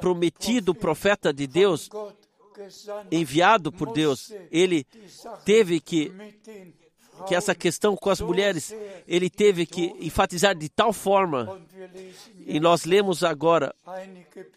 prometido 0.00 0.74
profeta 0.74 1.32
de 1.32 1.46
Deus, 1.46 1.88
enviado 3.10 3.72
por 3.72 3.92
Deus, 3.92 4.32
ele 4.50 4.86
teve 5.44 5.80
que 5.80 6.12
que 7.26 7.34
essa 7.34 7.54
questão 7.54 7.96
com 7.96 8.10
as 8.10 8.20
mulheres, 8.20 8.74
ele 9.06 9.30
teve 9.30 9.66
que 9.66 9.94
enfatizar 10.00 10.54
de 10.56 10.68
tal 10.68 10.92
forma. 10.92 11.60
E 12.38 12.58
nós 12.58 12.84
lemos 12.84 13.22
agora 13.22 13.74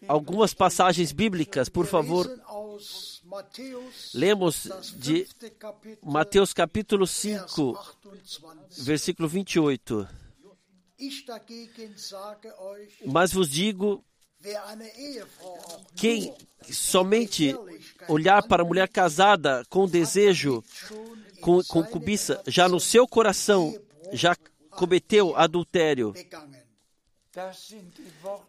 algumas 0.08 0.52
passagens 0.54 1.12
bíblicas, 1.12 1.68
por 1.68 1.86
favor. 1.86 2.26
Lemos 4.14 4.68
de 4.96 5.26
Mateus 6.02 6.52
capítulo 6.52 7.06
5, 7.06 7.96
versículo 8.78 9.28
28. 9.28 10.08
Mas 13.06 13.32
vos 13.32 13.50
digo 13.50 14.04
quem 15.94 16.34
somente 16.70 17.54
olhar 18.08 18.42
para 18.46 18.62
a 18.62 18.66
mulher 18.66 18.88
casada 18.88 19.64
com 19.68 19.86
desejo, 19.86 20.62
com, 21.40 21.62
com 21.64 21.82
cobiça, 21.82 22.42
já 22.46 22.68
no 22.68 22.80
seu 22.80 23.06
coração, 23.06 23.74
já 24.12 24.36
cometeu 24.70 25.36
adultério. 25.36 26.14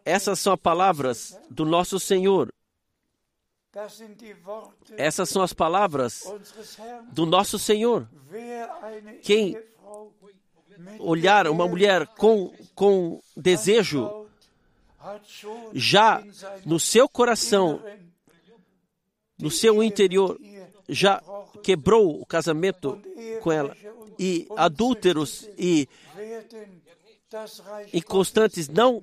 Essas 0.06 0.40
são 0.40 0.54
as 0.54 0.60
palavras 0.60 1.38
do 1.50 1.66
nosso 1.66 2.00
Senhor. 2.00 2.54
Essas 4.96 5.30
são 5.30 5.42
as 5.42 5.54
palavras 5.54 6.24
do 7.12 7.26
nosso 7.26 7.60
Senhor. 7.60 8.08
Quem 9.22 9.58
olhar 11.00 11.48
uma 11.48 11.68
mulher 11.68 12.08
com, 12.08 12.54
com 12.74 13.22
desejo, 13.36 14.27
já 15.74 16.24
no 16.66 16.80
seu 16.80 17.08
coração, 17.08 17.82
no 19.40 19.52
seu 19.52 19.84
interior, 19.84 20.40
já 20.90 21.22
quebrou 21.64 22.22
o 22.22 22.26
casamento 22.26 23.02
com 23.42 23.52
ela. 23.52 23.76
E 24.20 24.48
adúlteros 24.56 25.48
e 25.58 25.88
inconstantes 27.94 28.68
não 28.68 29.02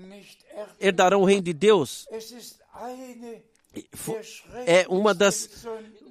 herdarão 0.80 1.22
o 1.22 1.24
reino 1.24 1.42
de 1.42 1.52
Deus. 1.52 2.06
É 4.66 4.86
uma 4.88 5.14
das 5.14 5.66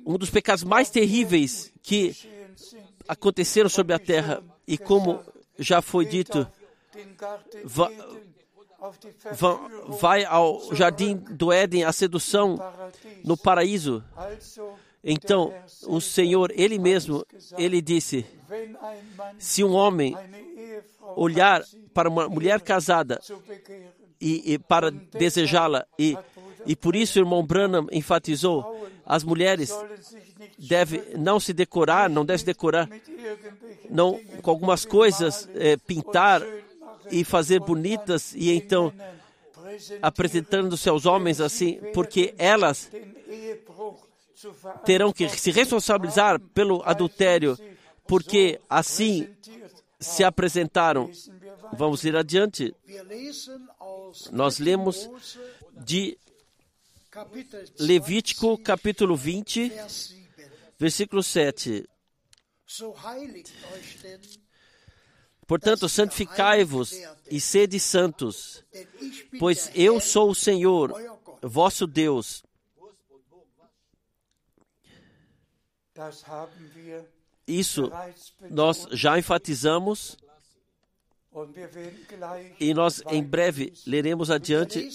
um 0.06 0.18
dos 0.18 0.30
pecados 0.30 0.64
mais 0.64 0.89
terríveis 0.89 1.72
que 1.82 2.16
aconteceram 3.08 3.70
sobre 3.70 3.94
a 3.94 4.00
terra 4.00 4.44
e 4.68 4.78
como 4.78 5.24
já 5.58 5.82
foi 5.82 6.06
dito, 6.06 6.48
vai 9.88 10.26
ao 10.26 10.74
jardim 10.74 11.16
do 11.16 11.52
Éden, 11.52 11.84
a 11.84 11.92
sedução 11.92 12.60
no 13.24 13.38
paraíso. 13.38 14.04
Então, 15.04 15.54
o 15.86 16.00
Senhor, 16.00 16.52
Ele 16.56 16.80
mesmo, 16.80 17.26
Ele 17.58 17.82
disse: 17.82 18.26
se 19.38 19.64
um 19.64 19.74
homem 19.74 20.16
olhar 21.16 21.64
para 21.94 22.10
uma 22.10 22.28
mulher 22.28 22.62
casada 22.62 23.20
e, 24.20 24.54
e 24.54 24.60
para 24.60 24.92
desejá-la, 24.92 25.86
e, 26.00 26.18
e 26.66 26.76
por 26.76 26.96
isso 26.96 27.20
o 27.20 27.22
irmão 27.22 27.46
Branham 27.46 27.88
enfatizou, 27.92 28.88
as 29.06 29.24
mulheres 29.24 29.72
devem 30.58 31.04
não 31.18 31.40
se 31.40 31.54
decorar, 31.54 32.10
não 32.10 32.24
devem 32.24 32.40
se 32.40 32.46
decorar, 32.46 32.90
não 33.90 34.20
com 34.42 34.50
algumas 34.50 34.86
coisas 34.86 35.50
é, 35.56 35.76
pintar 35.76 36.42
e 37.14 37.24
fazer 37.24 37.59
bonitas 37.59 38.34
e 38.36 38.51
então 38.51 38.91
apresentando-se 40.01 40.89
aos 40.89 41.05
homens 41.05 41.39
assim, 41.39 41.80
porque 41.93 42.34
elas 42.38 42.89
terão 44.86 45.14
que 45.14 45.30
se 45.30 45.51
responsabilizar 45.51 46.39
pelo 46.39 46.82
adultério, 46.84 47.57
porque 48.07 48.59
assim 48.70 49.28
se 49.99 50.24
apresentaram. 50.24 51.09
Vamos 51.76 52.03
ir 52.03 52.16
adiante. 52.16 52.76
Nós 54.32 54.59
lemos 54.59 55.09
de 55.86 56.18
Levítico 57.80 58.57
capítulo 58.57 59.16
20, 59.16 59.72
versículo 60.78 61.24
7. 61.24 61.88
Portanto, 65.48 65.89
santificai-vos 65.89 66.94
e 67.30 67.39
sede 67.39 67.80
santos, 67.80 68.64
pois 69.39 69.72
eu 69.76 70.00
sou 70.00 70.30
o 70.30 70.36
Senhor, 70.36 70.94
vosso 71.41 71.86
Deus. 71.86 72.44
Isso 77.46 77.91
nós 78.50 78.88
já 78.91 79.20
enfatizamos 79.20 80.18
e 82.60 82.74
nós 82.74 83.02
em 83.10 83.24
breve 83.24 83.74
leremos 83.86 84.30
adiante. 84.32 84.89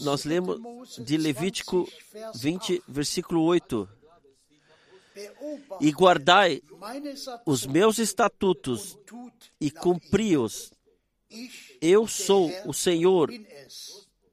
Nós 0.00 0.24
lemos 0.24 0.96
de 0.98 1.16
Levítico 1.16 1.88
20, 2.34 2.82
versículo 2.86 3.42
8. 3.42 3.88
E 5.80 5.90
guardai 5.90 6.62
os 7.44 7.66
meus 7.66 7.98
estatutos 7.98 8.98
e 9.60 9.70
cumpri-os. 9.70 10.72
Eu 11.80 12.06
sou 12.06 12.50
o 12.64 12.72
Senhor 12.72 13.30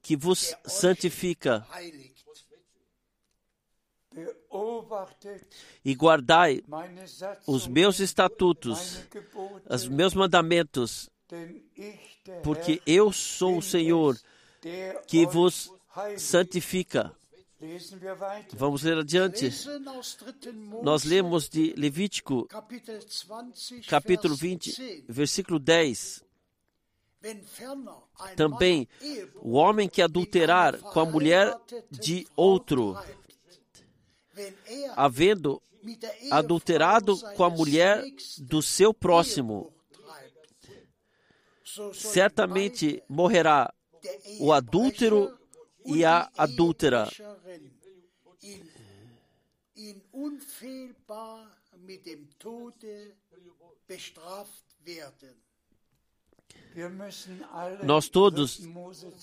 que 0.02 0.16
vos 0.16 0.54
santifica. 0.64 1.66
E 5.84 5.94
guardai 5.94 6.62
os 7.46 7.66
meus 7.66 8.00
estatutos, 8.00 9.00
os 9.68 9.88
meus 9.88 10.14
mandamentos, 10.14 11.10
porque 12.42 12.80
eu 12.86 13.12
sou 13.12 13.58
o 13.58 13.62
Senhor 13.62 14.18
que 15.06 15.26
vos 15.26 15.70
santifica. 16.16 17.14
Vamos 18.52 18.82
ler 18.82 18.98
adiante. 18.98 19.50
Nós 20.82 21.04
lemos 21.04 21.48
de 21.48 21.72
Levítico, 21.76 22.46
capítulo 23.88 24.34
20, 24.34 25.04
versículo 25.08 25.58
10. 25.58 26.24
Também 28.36 28.86
o 29.36 29.52
homem 29.52 29.88
que 29.88 30.02
adulterar 30.02 30.78
com 30.78 31.00
a 31.00 31.06
mulher 31.06 31.56
de 31.90 32.26
outro, 32.36 32.96
havendo 34.94 35.60
adulterado 36.30 37.18
com 37.36 37.44
a 37.44 37.50
mulher 37.50 38.04
do 38.38 38.60
seu 38.60 38.92
próximo, 38.92 39.72
certamente 41.94 43.02
morrerá 43.08 43.72
o 44.38 44.52
adúltero 44.52 45.35
e 45.86 46.04
a 46.04 46.30
adúltera. 46.36 47.08
Nós 57.82 58.08
todos 58.08 58.60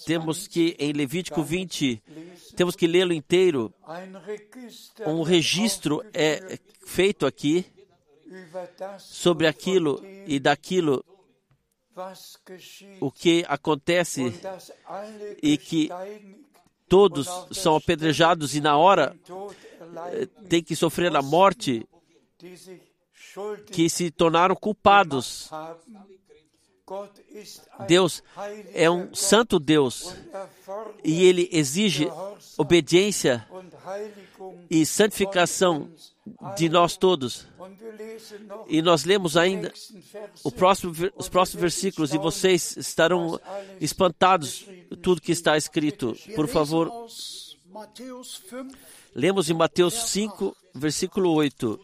temos 0.05 0.47
que, 0.47 0.75
em 0.79 0.91
Levítico 0.91 1.43
20, 1.43 2.01
temos 2.55 2.75
que 2.75 2.87
lê-lo 2.87 3.13
inteiro. 3.13 3.73
Um 5.05 5.21
registro 5.21 6.03
é 6.13 6.57
feito 6.85 7.25
aqui 7.25 7.65
sobre 8.99 9.47
aquilo 9.47 10.01
e 10.25 10.39
daquilo 10.39 11.05
o 12.99 13.11
que 13.11 13.45
acontece 13.47 14.33
e 15.41 15.57
que 15.57 15.89
todos 16.93 17.27
são 17.49 17.75
apedrejados 17.75 18.55
e 18.55 18.61
na 18.61 18.77
hora 18.77 19.15
eh, 20.11 20.27
tem 20.47 20.61
que 20.61 20.75
sofrer 20.75 21.15
a 21.15 21.23
morte, 21.23 21.87
que 23.71 23.89
se 23.89 24.11
tornaram 24.11 24.55
culpados. 24.55 25.49
Deus 27.87 28.21
é 28.75 28.91
um 28.91 29.11
santo 29.15 29.59
Deus 29.59 30.15
e 31.03 31.25
ele 31.25 31.49
exige 31.51 32.07
obediência 32.59 33.47
e 34.69 34.85
santificação 34.85 35.89
de 36.55 36.69
nós 36.69 36.97
todos. 36.97 37.47
E 38.67 38.81
nós 38.81 39.03
lemos 39.03 39.35
ainda 39.35 39.73
próximo, 40.51 40.93
os 41.15 41.29
próximos 41.29 41.61
versículos 41.61 42.13
e 42.13 42.17
vocês 42.17 42.77
estarão 42.77 43.39
espantados 43.79 44.65
tudo 45.01 45.21
que 45.21 45.31
está 45.31 45.57
escrito. 45.57 46.15
Por 46.35 46.47
favor, 46.47 46.91
lemos 49.13 49.49
em 49.49 49.53
Mateus 49.53 49.93
5, 50.09 50.55
versículo 50.73 51.31
8. 51.33 51.79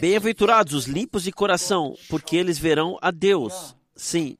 Bem-aventurados 0.00 0.74
os 0.74 0.86
limpos 0.86 1.22
de 1.24 1.32
coração, 1.32 1.96
porque 2.08 2.36
eles 2.36 2.58
verão 2.58 2.98
a 3.00 3.10
Deus. 3.10 3.74
Sim. 3.94 4.36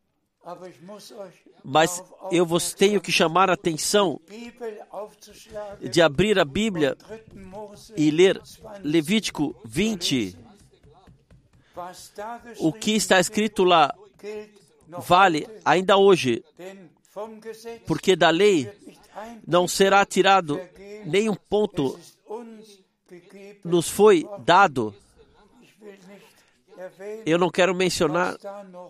Mas 1.65 2.03
eu 2.31 2.45
vos 2.47 2.75
tenho 2.75 3.01
que 3.01 3.13
chamar 3.13 3.51
a 3.51 3.55
atenção 3.55 4.21
de 5.81 6.01
abrir 6.01 6.39
a 6.39 6.45
Bíblia 6.45 6.97
e 7.97 8.11
ler 8.11 8.41
Levítico 8.83 9.55
20. 9.65 10.37
O 12.59 12.73
que 12.73 12.93
está 12.93 13.19
escrito 13.21 13.65
lá 13.65 13.95
vale 14.99 15.47
ainda 15.65 15.97
hoje, 15.97 16.45
porque 17.87 18.17
da 18.17 18.31
lei 18.31 18.71
não 19.47 19.67
será 19.67 20.05
tirado 20.05 20.61
nenhum 21.05 21.35
ponto 21.35 21.99
nos 23.65 23.89
foi 23.89 24.27
dado 24.45 24.95
eu 27.27 27.39
não 27.39 27.51
quero 27.51 27.75
mencionar 27.75 28.37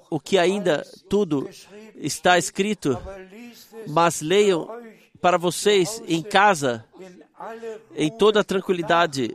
o 0.08 0.20
que 0.20 0.38
ainda 0.38 0.84
tudo 1.08 1.48
está 1.96 2.38
escrito, 2.38 2.98
mas 3.88 4.20
leiam 4.20 4.68
para 5.20 5.36
vocês 5.36 6.02
em 6.06 6.22
casa, 6.22 6.84
em 7.94 8.10
toda 8.10 8.44
tranquilidade. 8.44 9.34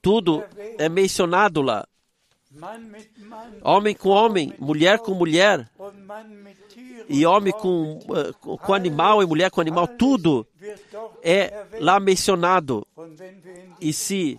Tudo 0.00 0.44
é 0.78 0.88
mencionado 0.88 1.62
lá. 1.62 1.86
Homem 3.62 3.94
com 3.94 4.08
homem, 4.08 4.54
mulher 4.58 4.98
com 4.98 5.12
mulher, 5.14 5.70
e 7.08 7.24
homem 7.24 7.52
com, 7.52 7.98
eh, 8.14 8.32
com 8.40 8.74
animal 8.74 9.22
e 9.22 9.26
mulher 9.26 9.50
com 9.50 9.60
animal, 9.60 9.86
tudo 9.86 10.46
é 11.22 11.66
lá 11.80 11.98
mencionado. 11.98 12.86
E 13.80 13.92
se 13.92 14.36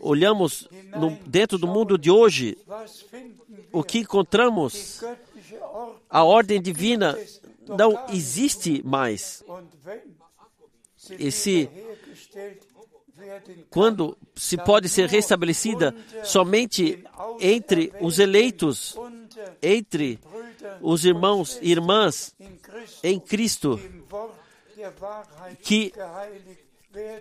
olhamos 0.00 0.68
no, 0.96 1.10
dentro 1.26 1.58
do 1.58 1.66
mundo 1.66 1.96
de 1.96 2.10
hoje, 2.10 2.56
o 3.72 3.82
que 3.82 3.98
encontramos, 3.98 5.02
a 6.08 6.24
ordem 6.24 6.60
divina 6.60 7.16
não 7.66 8.06
existe 8.12 8.82
mais. 8.84 9.44
E 11.18 11.30
se 11.30 11.68
quando 13.68 14.16
se 14.34 14.56
pode 14.56 14.88
ser 14.88 15.08
restabelecida 15.08 15.94
somente 16.24 17.04
entre 17.38 17.92
os 18.00 18.18
eleitos, 18.18 18.96
entre 19.62 20.18
os 20.80 21.04
irmãos 21.04 21.58
e 21.60 21.70
irmãs 21.70 22.34
em 23.02 23.20
Cristo, 23.20 23.78
que 25.62 25.92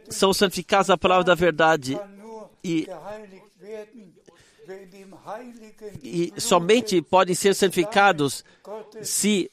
são 0.09 0.33
santificados 0.33 0.87
na 0.87 0.97
palavra 0.97 1.23
da 1.23 1.35
verdade 1.35 1.99
e, 2.63 2.87
e 6.03 6.33
somente 6.37 7.01
podem 7.01 7.33
ser 7.33 7.55
santificados 7.55 8.43
se 9.01 9.49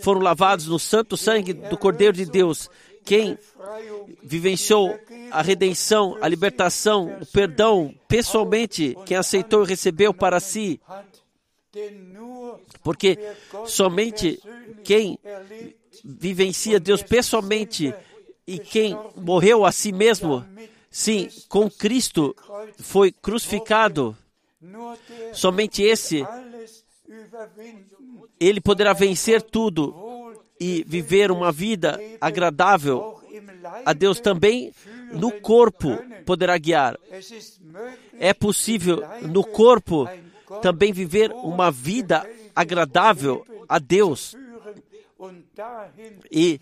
foram 0.00 0.20
lavados 0.20 0.66
no 0.66 0.78
santo 0.78 1.16
sangue 1.16 1.52
do 1.52 1.76
Cordeiro 1.76 2.16
de 2.16 2.26
Deus. 2.26 2.70
Quem 3.04 3.38
vivenciou 4.22 4.98
a 5.30 5.42
redenção, 5.42 6.16
a 6.20 6.28
libertação, 6.28 7.18
o 7.20 7.26
perdão 7.26 7.94
pessoalmente, 8.08 8.96
quem 9.04 9.16
aceitou 9.16 9.64
e 9.64 9.68
recebeu 9.68 10.14
para 10.14 10.40
si, 10.40 10.80
porque 12.82 13.18
somente 13.66 14.40
quem 14.82 15.18
vivencia 16.04 16.80
Deus 16.80 17.02
pessoalmente 17.02 17.94
e 18.46 18.58
quem 18.58 18.96
morreu 19.16 19.64
a 19.64 19.72
si 19.72 19.92
mesmo, 19.92 20.44
sim, 20.94 21.28
com 21.48 21.68
Cristo 21.68 22.36
foi 22.78 23.10
crucificado, 23.10 24.16
somente 25.32 25.82
esse, 25.82 26.24
ele 28.38 28.60
poderá 28.60 28.92
vencer 28.92 29.42
tudo 29.42 29.92
e 30.60 30.84
viver 30.86 31.32
uma 31.32 31.50
vida 31.50 32.00
agradável 32.20 33.20
a 33.84 33.92
Deus 33.92 34.20
também 34.20 34.72
no 35.12 35.32
corpo 35.32 35.98
poderá 36.24 36.56
guiar. 36.58 36.96
É 38.18 38.32
possível 38.32 39.02
no 39.22 39.42
corpo 39.42 40.08
também 40.62 40.92
viver 40.92 41.32
uma 41.32 41.72
vida 41.72 42.24
agradável 42.54 43.44
a 43.68 43.80
Deus. 43.80 44.36
E 46.30 46.60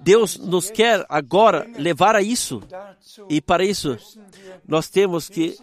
Deus 0.00 0.36
nos 0.38 0.70
quer 0.70 1.04
agora 1.08 1.66
levar 1.76 2.14
a 2.14 2.22
isso. 2.22 2.62
E 3.28 3.40
para 3.40 3.64
isso, 3.64 3.96
nós 4.66 4.88
temos 4.88 5.28
que 5.28 5.58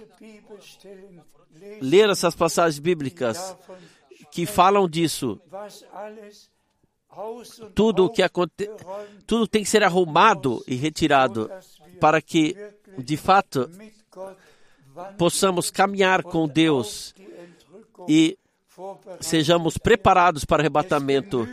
ler 1.82 2.10
essas 2.10 2.36
passagens 2.36 2.80
bíblicas 2.80 3.56
que 4.32 4.46
falam 4.46 4.88
disso. 4.88 5.40
Tudo 7.76 8.10
que 8.10 8.24
aconte... 8.24 8.70
tudo 9.28 9.48
tem 9.48 9.64
que 9.64 9.70
ser 9.70 9.84
arrumado 9.84 10.64
e 10.66 10.76
retirado 10.76 11.52
para 12.00 12.22
que, 12.22 12.56
de 12.98 13.18
fato, 13.18 13.70
possamos 15.18 15.70
caminhar 15.70 16.24
com 16.24 16.48
Deus 16.48 17.14
e 18.08 18.38
sejamos 19.20 19.78
preparados 19.78 20.46
para 20.46 20.60
o 20.60 20.62
arrebatamento. 20.62 21.48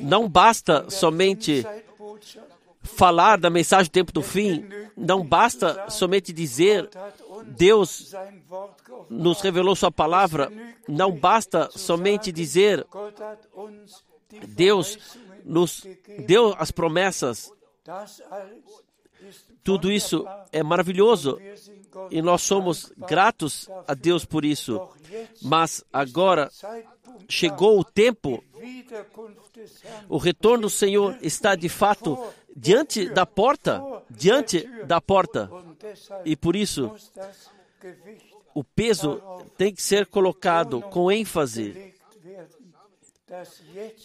Não 0.00 0.28
basta 0.28 0.88
somente 0.90 1.64
falar 2.82 3.38
da 3.38 3.50
mensagem 3.50 3.86
do 3.86 3.92
tempo 3.92 4.12
do 4.12 4.22
fim, 4.22 4.66
não 4.96 5.24
basta 5.24 5.90
somente 5.90 6.32
dizer 6.32 6.88
Deus 7.46 8.12
nos 9.08 9.40
revelou 9.40 9.76
Sua 9.76 9.90
palavra, 9.90 10.50
não 10.88 11.12
basta 11.12 11.70
somente 11.72 12.32
dizer 12.32 12.86
Deus 14.48 14.98
nos 15.44 15.86
deu 16.26 16.54
as 16.58 16.70
promessas. 16.70 17.52
Tudo 19.62 19.90
isso 19.90 20.26
é 20.52 20.62
maravilhoso 20.62 21.38
e 22.10 22.22
nós 22.22 22.42
somos 22.42 22.92
gratos 22.96 23.68
a 23.86 23.94
Deus 23.94 24.24
por 24.24 24.44
isso. 24.44 24.80
Mas 25.42 25.84
agora 25.92 26.50
chegou 27.28 27.78
o 27.78 27.84
tempo, 27.84 28.42
o 30.08 30.16
retorno 30.16 30.62
do 30.62 30.70
Senhor 30.70 31.18
está 31.20 31.54
de 31.54 31.68
fato 31.68 32.18
diante 32.56 33.08
da 33.08 33.26
porta, 33.26 33.82
diante 34.10 34.66
da 34.84 35.00
porta. 35.00 35.50
E 36.24 36.36
por 36.36 36.56
isso, 36.56 36.92
o 38.54 38.64
peso 38.64 39.20
tem 39.56 39.72
que 39.74 39.82
ser 39.82 40.06
colocado 40.06 40.80
com 40.82 41.10
ênfase 41.10 41.94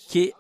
que 0.07 0.33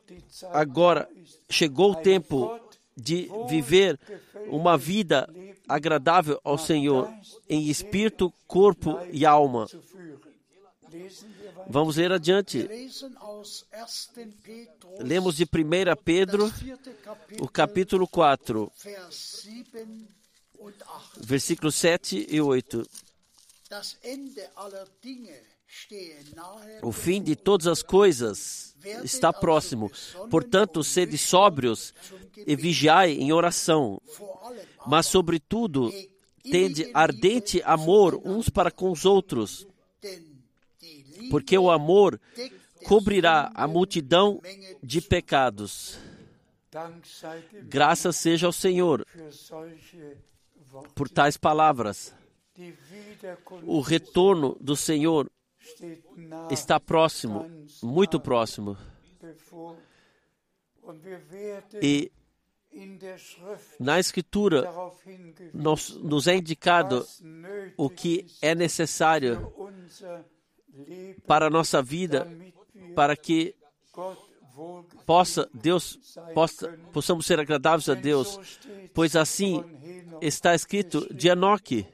agora 0.51 1.09
chegou 1.49 1.91
o 1.91 1.95
tempo 1.95 2.59
de 2.95 3.29
viver 3.47 3.99
uma 4.47 4.77
vida 4.77 5.29
agradável 5.67 6.39
ao 6.43 6.57
Senhor 6.57 7.11
em 7.49 7.67
espírito, 7.67 8.33
corpo 8.47 8.99
e 9.11 9.25
alma. 9.25 9.67
Vamos 11.67 11.97
ler 11.97 12.11
adiante. 12.11 12.67
Lemos 14.99 15.35
de 15.35 15.43
1 15.43 15.47
Pedro, 16.03 16.51
o 17.39 17.49
capítulo 17.49 18.07
4, 18.07 18.71
versículos 21.17 21.75
7 21.75 22.27
e 22.29 22.39
8. 22.39 22.87
O 26.81 26.91
fim 26.91 27.21
de 27.21 27.35
todas 27.35 27.67
as 27.67 27.81
coisas 27.81 28.75
está 29.03 29.33
próximo. 29.33 29.91
Portanto, 30.29 30.83
sede 30.83 31.17
sóbrios 31.17 31.93
e 32.45 32.55
vigiai 32.55 33.13
em 33.13 33.31
oração. 33.31 34.01
Mas, 34.85 35.07
sobretudo, 35.07 35.91
tende 36.43 36.89
ardente 36.93 37.61
amor 37.63 38.21
uns 38.23 38.49
para 38.49 38.71
com 38.71 38.91
os 38.91 39.05
outros, 39.05 39.67
porque 41.29 41.57
o 41.57 41.71
amor 41.71 42.19
cobrirá 42.85 43.51
a 43.53 43.67
multidão 43.67 44.39
de 44.81 45.01
pecados. 45.01 45.97
Graças 47.63 48.15
seja 48.17 48.45
ao 48.47 48.53
Senhor 48.53 49.05
por 50.93 51.09
tais 51.09 51.37
palavras. 51.37 52.13
O 53.63 53.81
retorno 53.81 54.57
do 54.61 54.75
Senhor 54.75 55.29
está 56.51 56.79
próximo, 56.79 57.49
muito 57.81 58.19
próximo. 58.19 58.77
E 61.81 62.11
na 63.79 63.99
Escritura 63.99 64.69
nos, 65.53 65.95
nos 65.95 66.27
é 66.27 66.35
indicado 66.35 67.05
o 67.77 67.89
que 67.89 68.25
é 68.41 68.53
necessário 68.53 69.53
para 71.25 71.47
a 71.47 71.49
nossa 71.49 71.81
vida, 71.81 72.27
para 72.93 73.15
que 73.15 73.55
possa 75.05 75.49
Deus 75.53 75.99
possa, 76.33 76.77
possamos 76.91 77.25
ser 77.25 77.39
agradáveis 77.39 77.87
a 77.89 77.93
Deus, 77.93 78.39
pois 78.93 79.15
assim 79.15 79.63
está 80.21 80.53
escrito 80.53 81.13
de 81.13 81.29
Enoque 81.29 81.87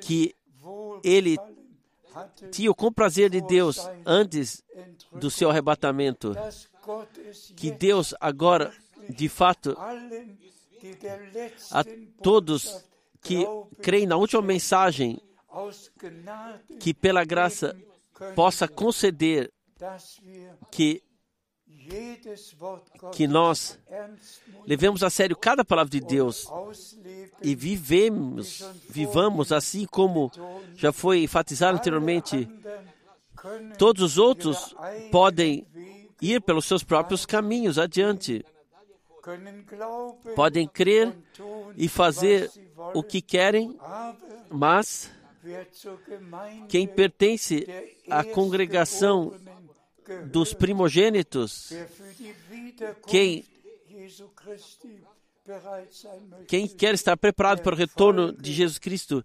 que 0.00 0.34
ele 1.04 1.38
tinha 2.50 2.70
o 2.70 2.74
comprazer 2.74 3.30
de 3.30 3.40
Deus 3.40 3.78
antes 4.04 4.62
do 5.12 5.30
seu 5.30 5.50
arrebatamento, 5.50 6.34
que 7.56 7.70
Deus 7.70 8.14
agora, 8.20 8.72
de 9.08 9.28
fato, 9.28 9.76
a 11.70 11.84
todos 12.22 12.84
que 13.22 13.44
creem 13.82 14.06
na 14.06 14.16
última 14.16 14.42
mensagem, 14.42 15.20
que 16.78 16.94
pela 16.94 17.24
graça 17.24 17.76
possa 18.34 18.66
conceder 18.66 19.52
que 20.70 21.02
que 23.12 23.26
nós 23.26 23.78
levemos 24.66 25.02
a 25.02 25.10
sério 25.10 25.36
cada 25.36 25.64
palavra 25.64 25.90
de 25.90 26.00
Deus 26.00 26.46
e 27.42 27.54
vivemos, 27.54 28.64
vivamos 28.88 29.52
assim 29.52 29.86
como 29.86 30.30
já 30.74 30.92
foi 30.92 31.22
enfatizado 31.22 31.78
anteriormente. 31.78 32.48
Todos 33.78 34.02
os 34.02 34.18
outros 34.18 34.74
podem 35.10 35.66
ir 36.20 36.40
pelos 36.40 36.66
seus 36.66 36.82
próprios 36.82 37.24
caminhos 37.24 37.78
adiante. 37.78 38.44
Podem 40.34 40.66
crer 40.66 41.14
e 41.76 41.88
fazer 41.88 42.50
o 42.94 43.02
que 43.02 43.20
querem, 43.20 43.78
mas 44.50 45.10
quem 46.68 46.86
pertence 46.86 47.66
à 48.10 48.24
congregação 48.24 49.34
dos 50.30 50.54
primogênitos, 50.54 51.72
quem, 53.06 53.44
quem 56.46 56.68
quer 56.68 56.94
estar 56.94 57.16
preparado 57.16 57.62
para 57.62 57.74
o 57.74 57.78
retorno 57.78 58.32
de 58.32 58.52
Jesus 58.52 58.78
Cristo, 58.78 59.24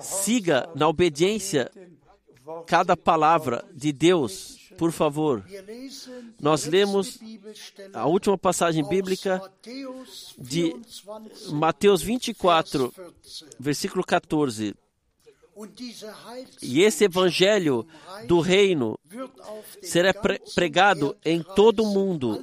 siga 0.00 0.68
na 0.74 0.88
obediência 0.88 1.70
cada 2.66 2.96
palavra 2.96 3.64
de 3.72 3.92
Deus 3.92 4.64
Por 4.76 4.92
favor, 4.92 5.44
nós 6.40 6.66
lemos 6.66 7.18
a 7.92 8.06
última 8.06 8.36
passagem 8.36 8.86
bíblica 8.86 9.40
de 10.38 10.74
Mateus 11.52 12.02
24, 12.02 12.92
versículo 13.58 14.04
14. 14.04 14.74
E 16.60 16.82
esse 16.82 17.04
evangelho 17.04 17.86
do 18.26 18.40
reino 18.40 18.98
será 19.82 20.12
pregado 20.54 21.16
em 21.24 21.42
todo 21.42 21.82
o 21.84 21.92
mundo, 21.92 22.42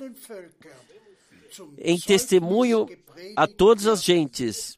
em 1.77 1.99
testemunho 1.99 2.87
a 3.35 3.47
todas 3.47 3.87
as 3.87 4.03
gentes, 4.03 4.77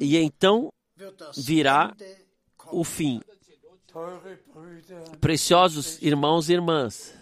e 0.00 0.16
então 0.16 0.72
virá 1.36 1.94
o 2.70 2.84
fim. 2.84 3.20
Preciosos 5.20 6.00
irmãos 6.02 6.48
e 6.48 6.52
irmãs, 6.52 7.14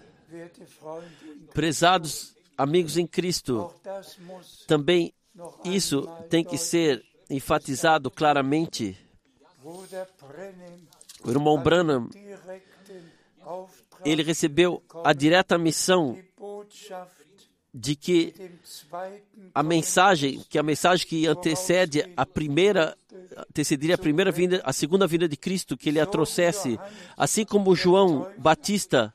prezados 1.53 2.35
amigos 2.57 2.97
em 2.97 3.07
Cristo, 3.07 3.73
também 4.67 5.13
isso 5.65 6.07
tem 6.29 6.45
que 6.45 6.59
ser 6.59 7.03
enfatizado 7.31 8.11
claramente. 8.11 8.97
O 11.25 11.31
irmão 11.31 11.63
Branham, 11.63 12.09
ele 14.05 14.23
recebeu 14.23 14.83
a 15.05 15.13
direta 15.13 15.57
missão 15.57 16.19
de 17.75 17.97
que 17.97 18.35
a 19.55 19.63
mensagem, 19.63 20.45
que 20.49 20.59
a 20.59 20.63
mensagem 20.63 21.07
que 21.07 21.27
antecede 21.27 22.13
a 22.17 22.27
primeira, 22.27 22.97
antecederia 23.49 23.95
a 23.95 23.99
primeira 23.99 24.31
vinda, 24.31 24.61
a 24.65 24.73
segunda 24.73 25.07
vinda 25.07 25.29
de 25.29 25.37
Cristo, 25.37 25.77
que 25.77 25.89
ele 25.89 26.01
a 26.01 26.07
trouxesse, 26.07 26.79
assim 27.17 27.45
como 27.45 27.75
João 27.75 28.31
Batista 28.37 29.15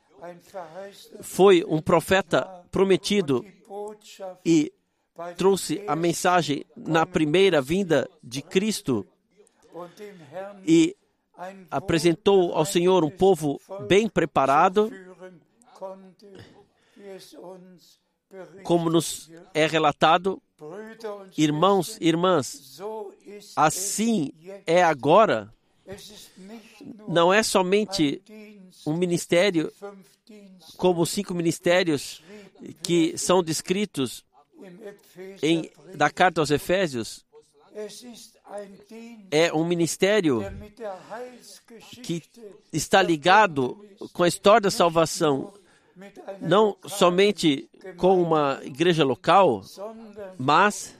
foi 1.21 1.63
um 1.67 1.81
profeta 1.81 2.45
prometido 2.71 3.45
e 4.45 4.73
trouxe 5.35 5.83
a 5.87 5.95
mensagem 5.95 6.65
na 6.75 7.05
primeira 7.05 7.61
vinda 7.61 8.09
de 8.23 8.41
Cristo 8.41 9.05
e 10.65 10.95
apresentou 11.69 12.53
ao 12.53 12.65
Senhor 12.65 13.03
um 13.03 13.09
povo 13.09 13.61
bem 13.87 14.09
preparado 14.09 14.91
como 18.63 18.89
nos 18.89 19.31
é 19.53 19.65
relatado, 19.65 20.41
irmãos 21.37 21.97
e 22.01 22.07
irmãs, 22.07 22.79
assim 23.55 24.31
é 24.65 24.83
agora. 24.83 25.53
Não 27.07 27.33
é 27.33 27.41
somente 27.41 28.21
um 28.85 28.93
ministério 28.93 29.71
como 30.75 31.01
os 31.01 31.09
cinco 31.09 31.33
ministérios 31.33 32.21
que 32.83 33.17
são 33.17 33.41
descritos 33.41 34.25
em, 35.41 35.71
da 35.95 36.09
carta 36.09 36.41
aos 36.41 36.51
Efésios. 36.51 37.25
É 39.29 39.53
um 39.53 39.65
ministério 39.65 40.41
que 42.03 42.23
está 42.71 43.01
ligado 43.01 43.83
com 44.13 44.23
a 44.23 44.27
história 44.27 44.61
da 44.61 44.71
salvação 44.71 45.53
não 46.39 46.77
somente 46.85 47.69
com 47.97 48.21
uma 48.21 48.59
igreja 48.63 49.03
local, 49.03 49.63
mas 50.37 50.95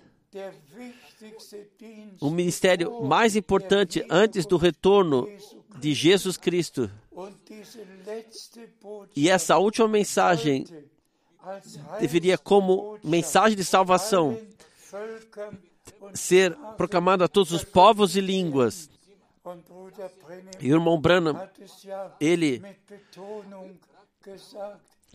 o 2.20 2.30
ministério 2.30 3.04
mais 3.04 3.36
importante 3.36 4.06
antes 4.10 4.46
do 4.46 4.58
retorno 4.58 5.30
de 5.80 5.94
Jesus 5.94 6.38
Cristo. 6.38 6.90
E 9.16 9.30
essa 9.30 9.58
última 9.58 9.88
mensagem 9.88 10.66
deveria, 12.00 12.38
como 12.38 13.00
mensagem 13.04 13.56
de 13.56 13.64
salvação, 13.64 14.38
ser 16.14 16.56
proclamada 16.78 17.26
a 17.26 17.28
todos 17.28 17.52
os 17.52 17.64
povos 17.64 18.16
e 18.16 18.22
línguas. 18.22 18.90
E 20.60 20.72
o 20.72 20.76
irmão 20.76 21.00
Branham, 21.00 21.50
ele 22.20 22.62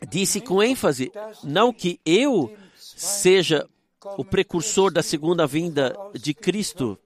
disse 0.08 0.40
com 0.40 0.62
ênfase: 0.62 1.12
não 1.44 1.72
que 1.72 2.00
eu 2.04 2.54
seja 2.76 3.68
o 4.16 4.24
precursor 4.24 4.90
da 4.90 5.02
segunda 5.02 5.46
vinda 5.46 5.96
de 6.14 6.34
Cristo, 6.34 6.98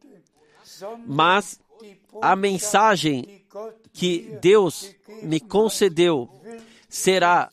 mas 1.06 1.60
a 2.22 2.34
mensagem 2.34 3.44
que 3.92 4.38
Deus 4.40 4.94
me 5.22 5.40
concedeu 5.40 6.30
será 6.88 7.50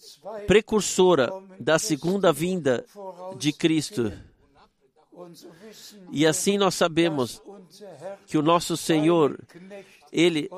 precursora 0.48 1.32
da 1.60 1.80
segunda 1.80 2.32
vinda 2.32 2.86
de 3.38 3.52
Cristo. 3.52 4.12
E 6.12 6.26
assim 6.26 6.58
nós 6.58 6.76
sabemos 6.76 7.42
que 8.26 8.38
o 8.38 8.42
nosso 8.42 8.76
Senhor, 8.76 9.40
Ele 10.12 10.50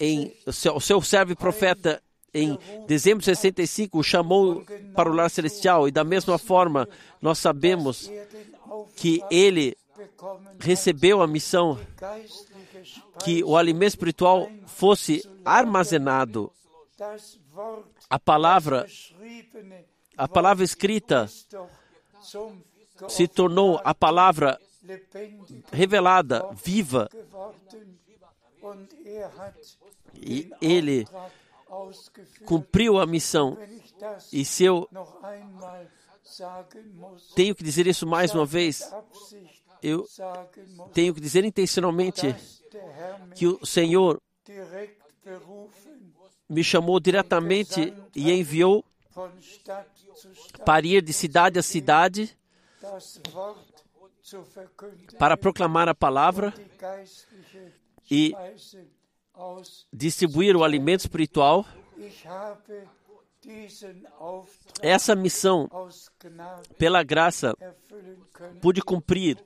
em 0.00 0.34
o 0.46 0.80
seu, 0.80 1.02
servo 1.02 1.36
profeta 1.36 2.02
em 2.34 2.58
dezembro 2.86 3.20
de 3.20 3.26
65 3.26 3.98
o 3.98 4.02
chamou 4.02 4.64
para 4.94 5.10
o 5.10 5.12
lar 5.12 5.30
celestial 5.30 5.86
e 5.86 5.90
da 5.90 6.02
mesma 6.02 6.38
forma 6.38 6.88
nós 7.20 7.38
sabemos 7.38 8.10
que 8.96 9.22
ele 9.30 9.76
recebeu 10.58 11.20
a 11.20 11.26
missão 11.26 11.78
que 13.22 13.44
o 13.44 13.56
alimento 13.56 13.90
espiritual 13.90 14.48
fosse 14.66 15.22
armazenado. 15.44 16.50
A 18.08 18.18
palavra 18.18 18.86
a 20.16 20.28
palavra 20.28 20.64
escrita 20.64 21.28
se 23.08 23.28
tornou 23.28 23.80
a 23.84 23.94
palavra 23.94 24.58
revelada, 25.72 26.48
viva, 26.52 27.08
e 30.14 30.50
ele 30.60 31.06
cumpriu 32.44 32.98
a 32.98 33.06
missão. 33.06 33.56
E 34.32 34.44
se 34.44 34.64
eu 34.64 34.88
tenho 37.34 37.54
que 37.54 37.64
dizer 37.64 37.86
isso 37.86 38.06
mais 38.06 38.34
uma 38.34 38.46
vez, 38.46 38.90
eu 39.82 40.06
tenho 40.92 41.14
que 41.14 41.20
dizer 41.20 41.44
intencionalmente 41.44 42.34
que 43.34 43.46
o 43.46 43.66
Senhor 43.66 44.20
me 46.48 46.62
chamou 46.62 47.00
diretamente 47.00 47.94
e 48.14 48.30
enviou 48.32 48.84
para 50.64 50.86
ir 50.86 51.02
de 51.02 51.12
cidade 51.12 51.58
a 51.58 51.62
cidade 51.62 52.36
para 55.18 55.36
proclamar 55.36 55.88
a 55.88 55.94
palavra 55.94 56.52
e 58.10 58.34
distribuir 59.92 60.56
o 60.56 60.64
alimento 60.64 61.00
espiritual. 61.00 61.66
Essa 64.80 65.16
missão, 65.16 65.68
pela 66.78 67.02
graça, 67.02 67.56
pude 68.60 68.80
cumprir 68.80 69.38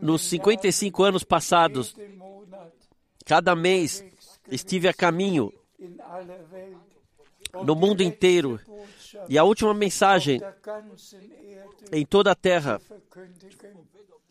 nos 0.00 0.22
55 0.22 1.02
anos 1.02 1.24
passados. 1.24 1.94
Cada 3.26 3.54
mês 3.54 4.04
estive 4.50 4.88
a 4.88 4.94
caminho 4.94 5.52
no 7.62 7.74
mundo 7.74 8.02
inteiro 8.02 8.60
e 9.28 9.38
a 9.38 9.44
última 9.44 9.72
mensagem 9.74 10.40
em 11.92 12.04
toda 12.04 12.32
a 12.32 12.34
terra 12.34 12.80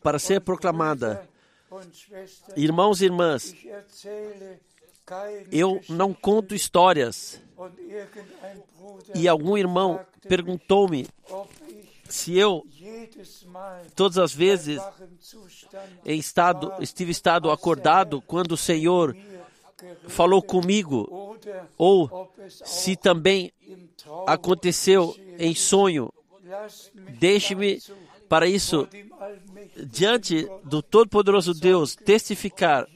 para 0.01 0.19
ser 0.19 0.41
proclamada. 0.41 1.27
Irmãos 2.55 3.01
e 3.01 3.05
irmãs, 3.05 3.55
eu 5.51 5.81
não 5.89 6.13
conto 6.13 6.53
histórias. 6.53 7.41
E 9.15 9.27
algum 9.27 9.57
irmão 9.57 9.99
perguntou-me 10.27 11.07
se 12.07 12.37
eu, 12.37 12.63
todas 13.95 14.17
as 14.17 14.33
vezes, 14.33 14.79
em 16.05 16.19
estado, 16.19 16.73
estive 16.79 17.11
estado 17.11 17.49
acordado 17.49 18.21
quando 18.21 18.51
o 18.51 18.57
Senhor 18.57 19.15
falou 20.07 20.41
comigo, 20.41 21.37
ou 21.77 22.31
se 22.49 22.95
também 22.95 23.51
aconteceu 24.27 25.15
em 25.37 25.55
sonho. 25.55 26.11
Deixe-me 27.19 27.81
para 28.29 28.47
isso 28.47 28.87
diante 29.75 30.47
do 30.63 30.81
Todo-Poderoso 30.81 31.53
Deus, 31.53 31.95
testificar 31.95 32.87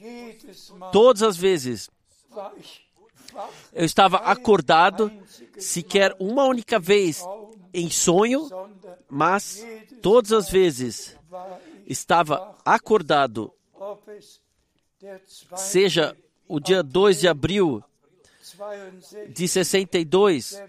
todas 0.92 1.22
as 1.22 1.36
vezes. 1.36 1.90
Eu 3.72 3.84
estava 3.84 4.18
acordado, 4.18 5.12
sequer 5.58 6.14
uma 6.18 6.44
única 6.44 6.78
vez 6.78 7.24
em 7.72 7.90
sonho, 7.90 8.48
mas 9.08 9.64
todas 10.02 10.32
as 10.32 10.50
vezes 10.50 11.16
estava 11.86 12.56
acordado 12.64 13.52
seja 15.56 16.16
o 16.48 16.58
dia 16.58 16.82
2 16.82 17.20
de 17.20 17.28
abril 17.28 17.82
de 19.28 19.46
62, 19.46 20.60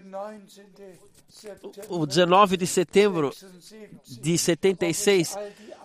o 1.88 2.06
19 2.06 2.56
de 2.56 2.66
setembro 2.66 3.32
de 4.06 4.36
76, 4.36 5.36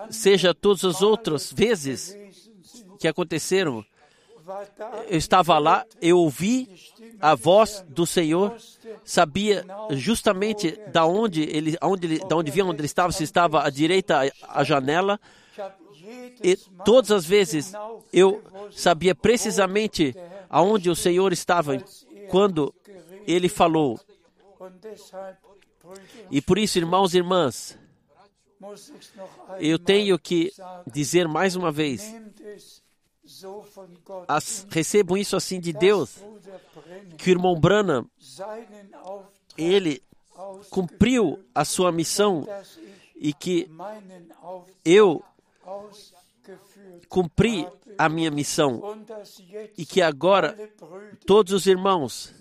seja 0.09 0.53
todas 0.53 0.83
as 0.83 1.01
outras 1.01 1.51
vezes 1.51 2.15
que 2.99 3.07
aconteceram, 3.07 3.83
eu 5.09 5.17
estava 5.17 5.57
lá, 5.57 5.85
eu 6.01 6.19
ouvi 6.19 6.69
a 7.19 7.33
voz 7.33 7.83
do 7.87 8.05
Senhor, 8.05 8.55
sabia 9.03 9.65
justamente 9.91 10.77
da 10.91 11.05
onde 11.05 11.41
ele, 11.43 11.77
onde 11.81 12.05
ele, 12.05 12.19
da 12.19 12.35
onde 12.35 12.51
vinha, 12.51 12.65
onde 12.65 12.79
ele 12.79 12.85
estava, 12.85 13.11
se 13.11 13.23
estava 13.23 13.63
à 13.63 13.69
direita 13.69 14.31
a 14.47 14.63
janela, 14.63 15.19
e 16.43 16.55
todas 16.83 17.11
as 17.11 17.25
vezes 17.25 17.71
eu 18.11 18.43
sabia 18.71 19.15
precisamente 19.15 20.15
aonde 20.49 20.89
o 20.89 20.95
Senhor 20.95 21.33
estava 21.33 21.77
quando 22.29 22.73
ele 23.27 23.49
falou. 23.49 23.99
E 26.31 26.41
por 26.41 26.57
isso, 26.57 26.77
irmãos 26.77 27.13
e 27.13 27.17
irmãs, 27.17 27.77
eu 29.59 29.77
tenho 29.77 30.17
que 30.17 30.51
dizer 30.87 31.27
mais 31.27 31.55
uma 31.55 31.71
vez: 31.71 32.13
as, 34.27 34.65
recebo 34.69 35.17
isso 35.17 35.35
assim 35.35 35.59
de 35.59 35.73
Deus, 35.73 36.17
que 37.17 37.29
o 37.29 37.31
irmão 37.31 37.59
Branham, 37.59 38.09
ele 39.57 40.01
cumpriu 40.69 41.43
a 41.53 41.63
sua 41.63 41.91
missão 41.91 42.45
e 43.15 43.33
que 43.33 43.69
eu 44.83 45.23
cumpri 47.09 47.67
a 47.97 48.07
minha 48.07 48.29
missão 48.29 48.81
e 49.77 49.85
que 49.85 50.01
agora 50.01 50.55
todos 51.25 51.53
os 51.53 51.65
irmãos 51.65 52.33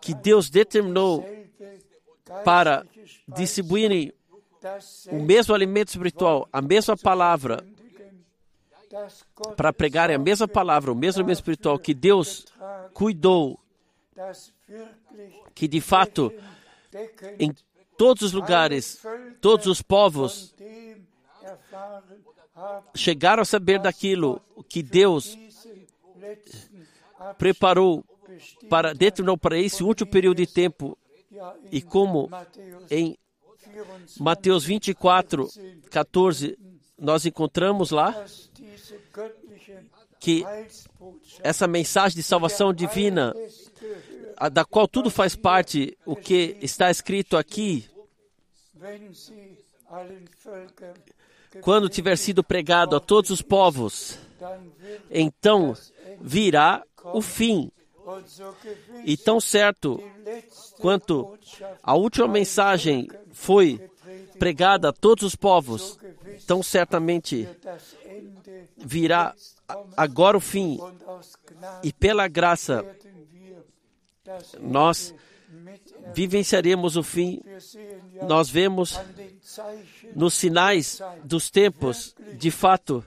que 0.00 0.14
Deus 0.14 0.50
determinou 0.50 1.24
para 2.44 2.86
distribuírem 3.28 4.12
o 5.10 5.16
mesmo 5.16 5.54
alimento 5.54 5.88
espiritual, 5.88 6.48
a 6.52 6.62
mesma 6.62 6.96
palavra, 6.96 7.64
para 9.56 9.72
pregarem 9.72 10.16
a 10.16 10.18
mesma 10.18 10.48
palavra, 10.48 10.90
o 10.90 10.94
mesmo 10.94 11.20
alimento 11.20 11.38
espiritual 11.38 11.78
que 11.78 11.92
Deus 11.92 12.46
cuidou, 12.94 13.60
que 15.54 15.68
de 15.68 15.80
fato 15.80 16.32
todos 17.96 18.22
os 18.22 18.32
lugares, 18.32 19.00
todos 19.40 19.66
os 19.66 19.82
povos 19.82 20.54
chegaram 22.94 23.42
a 23.42 23.44
saber 23.44 23.80
daquilo 23.80 24.40
que 24.68 24.82
Deus 24.82 25.36
preparou 27.38 28.04
para 28.68 28.92
determinou 28.92 29.36
para 29.36 29.58
esse 29.58 29.82
último 29.82 30.10
período 30.10 30.38
de 30.38 30.46
tempo. 30.46 30.96
E 31.70 31.82
como 31.82 32.30
em 32.90 33.18
Mateus 34.18 34.64
24, 34.64 35.48
14 35.90 36.58
nós 36.98 37.26
encontramos 37.26 37.90
lá 37.90 38.24
que 40.20 40.44
essa 41.42 41.66
mensagem 41.66 42.16
de 42.16 42.22
salvação 42.22 42.72
divina, 42.72 43.34
da 44.52 44.64
qual 44.64 44.88
tudo 44.88 45.10
faz 45.10 45.36
parte, 45.36 45.96
o 46.04 46.16
que 46.16 46.56
está 46.60 46.90
escrito 46.90 47.36
aqui, 47.36 47.88
quando 51.60 51.88
tiver 51.88 52.16
sido 52.16 52.42
pregado 52.42 52.96
a 52.96 53.00
todos 53.00 53.30
os 53.30 53.40
povos, 53.40 54.18
então 55.10 55.76
virá 56.20 56.82
o 57.04 57.22
fim. 57.22 57.70
E 59.04 59.16
tão 59.16 59.40
certo 59.40 60.02
quanto 60.78 61.38
a 61.82 61.94
última 61.94 62.28
mensagem 62.28 63.08
foi 63.32 63.80
pregada 64.38 64.90
a 64.90 64.92
todos 64.92 65.24
os 65.24 65.34
povos, 65.34 65.98
tão 66.46 66.62
certamente 66.62 67.48
virá 68.76 69.34
agora 69.96 70.36
o 70.36 70.40
fim. 70.40 70.78
E 71.82 71.92
pela 71.92 72.28
graça, 72.28 72.84
nós 74.60 75.14
vivenciaremos 76.14 76.96
o 76.96 77.02
fim. 77.02 77.42
Nós 78.26 78.48
vemos 78.50 78.98
nos 80.14 80.34
sinais 80.34 81.00
dos 81.22 81.50
tempos, 81.50 82.14
de 82.34 82.50
fato, 82.50 83.04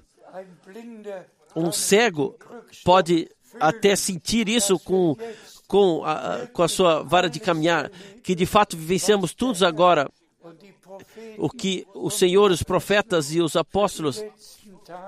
um 1.55 1.71
cego 1.71 2.37
pode 2.83 3.29
até 3.59 3.95
sentir 3.95 4.47
isso 4.47 4.77
com, 4.79 5.15
com, 5.67 6.03
a, 6.05 6.47
com 6.53 6.63
a 6.63 6.67
sua 6.67 7.01
vara 7.01 7.29
de 7.29 7.39
caminhar, 7.39 7.89
que 8.21 8.35
de 8.35 8.45
fato 8.45 8.77
vivenciamos 8.77 9.33
todos 9.33 9.63
agora 9.63 10.09
o 11.37 11.49
que 11.49 11.85
os 11.93 12.15
senhores, 12.15 12.59
os 12.59 12.63
profetas 12.63 13.33
e 13.33 13.41
os 13.41 13.55
apóstolos 13.55 14.23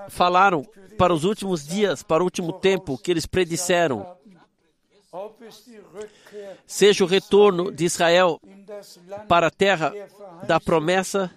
falaram 0.10 0.66
para 0.98 1.14
os 1.14 1.24
últimos 1.24 1.66
dias, 1.66 2.04
para 2.04 2.22
o 2.22 2.26
último 2.26 2.54
tempo, 2.54 2.98
que 2.98 3.12
eles 3.12 3.26
predisseram 3.26 4.18
seja 6.68 7.04
o 7.04 7.08
retorno 7.08 7.72
de 7.72 7.86
Israel 7.86 8.40
para 9.28 9.48
a 9.48 9.52
terra 9.52 9.92
da 10.46 10.60
promessa 10.60 11.32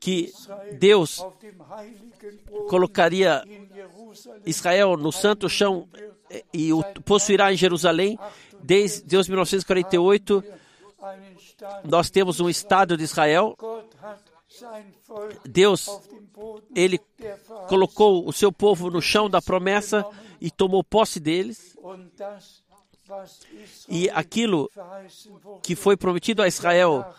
que 0.00 0.32
Deus 0.78 1.24
colocaria 2.68 3.44
Israel 4.46 4.96
no 4.96 5.12
santo 5.12 5.48
chão 5.48 5.88
e 6.52 6.72
o 6.72 6.82
possuirá 7.04 7.52
em 7.52 7.56
Jerusalém. 7.56 8.18
Desde 8.62 9.04
1948, 9.06 10.42
nós 11.84 12.08
temos 12.08 12.40
um 12.40 12.48
Estado 12.48 12.96
de 12.96 13.04
Israel. 13.04 13.56
Deus, 15.44 15.86
ele 16.74 16.98
colocou 17.68 18.26
o 18.26 18.32
seu 18.32 18.50
povo 18.50 18.90
no 18.90 19.02
chão 19.02 19.28
da 19.28 19.42
promessa 19.42 20.06
e 20.44 20.50
tomou 20.50 20.84
posse 20.84 21.18
deles. 21.18 21.74
E 23.88 24.10
aquilo 24.10 24.70
que 25.62 25.74
foi 25.74 25.96
prometido 25.96 26.42
a 26.42 26.46
Israel 26.46 27.14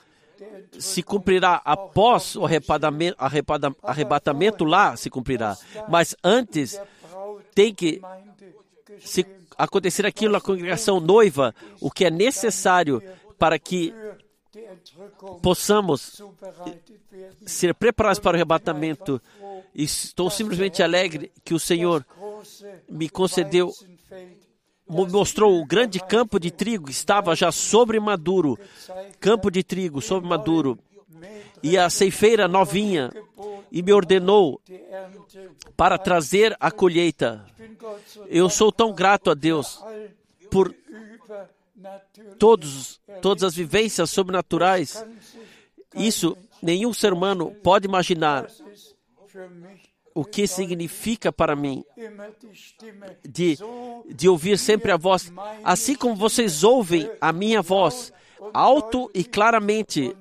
se 0.78 1.02
cumprirá 1.02 1.60
após 1.66 2.36
o 2.36 2.46
arrebatamento, 2.46 4.64
lá 4.64 4.96
se 4.96 5.10
cumprirá. 5.10 5.58
Mas 5.90 6.16
antes 6.24 6.80
tem 7.56 7.74
que 7.74 8.00
se 9.00 9.26
acontecer 9.58 10.06
aquilo 10.06 10.34
na 10.34 10.42
congregação 10.42 11.00
noiva, 11.00 11.56
o 11.82 11.90
que 11.90 12.06
é 12.06 12.12
necessário 12.12 13.02
para 13.40 13.58
que 13.58 13.92
possamos 15.42 16.22
ser 17.44 17.74
preparados 17.74 18.20
para 18.20 18.34
o 18.34 18.36
arrebatamento. 18.36 19.20
Estou 19.74 20.30
simplesmente 20.30 20.84
alegre 20.84 21.32
que 21.44 21.56
o 21.56 21.60
Senhor 21.60 22.06
me 22.90 23.10
concedeu 23.10 23.72
mostrou 24.88 25.60
o 25.60 25.66
grande 25.66 26.00
campo 26.00 26.40
de 26.40 26.52
trigo, 26.52 26.90
estava 26.90 27.36
já 27.36 27.52
sobre 27.52 28.00
maduro, 28.00 28.58
campo 29.20 29.50
de 29.50 29.64
trigo 29.64 30.02
sobre 30.02 30.30
maduro, 30.30 30.78
e 31.64 31.78
a 31.78 31.90
ceifeira 31.90 32.48
novinha, 32.48 33.12
e 33.72 33.82
me 33.82 33.92
ordenou 33.92 34.62
para 35.76 35.98
trazer 35.98 36.56
a 36.60 36.70
colheita. 36.72 37.46
Eu 38.28 38.50
sou 38.50 38.72
tão 38.72 38.94
grato 38.94 39.32
a 39.32 39.34
Deus 39.34 39.84
por 40.52 40.74
todos, 42.38 43.02
todas 43.22 43.44
as 43.44 43.56
vivências 43.56 44.10
sobrenaturais. 44.12 45.04
Isso 45.96 46.38
nenhum 46.62 46.94
ser 46.94 47.12
humano 47.12 47.52
pode 47.64 47.88
imaginar 47.88 48.48
o 50.16 50.24
que 50.24 50.48
significa 50.48 51.30
para 51.30 51.58
mim? 51.58 51.84
De, 53.22 53.58
de 54.08 54.30
ouvir 54.30 54.58
sempre 54.58 54.90
a 54.94 54.98
voz, 54.98 55.32
assim 55.62 55.94
como 55.94 56.16
vocês 56.16 56.64
ouvem 56.64 57.12
a 57.20 57.34
minha 57.34 57.62
voz, 57.62 58.14
alto 58.54 59.12
e 59.14 59.26
claramente, 59.26 60.16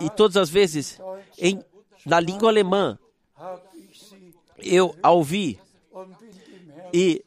e 0.00 0.08
todas 0.16 0.38
as 0.38 0.48
vezes 0.48 0.98
em, 1.38 1.62
na 2.06 2.18
língua 2.18 2.48
alemã, 2.48 2.98
eu 4.58 4.96
a 5.02 5.10
ouvi. 5.10 5.60
E 6.92 7.22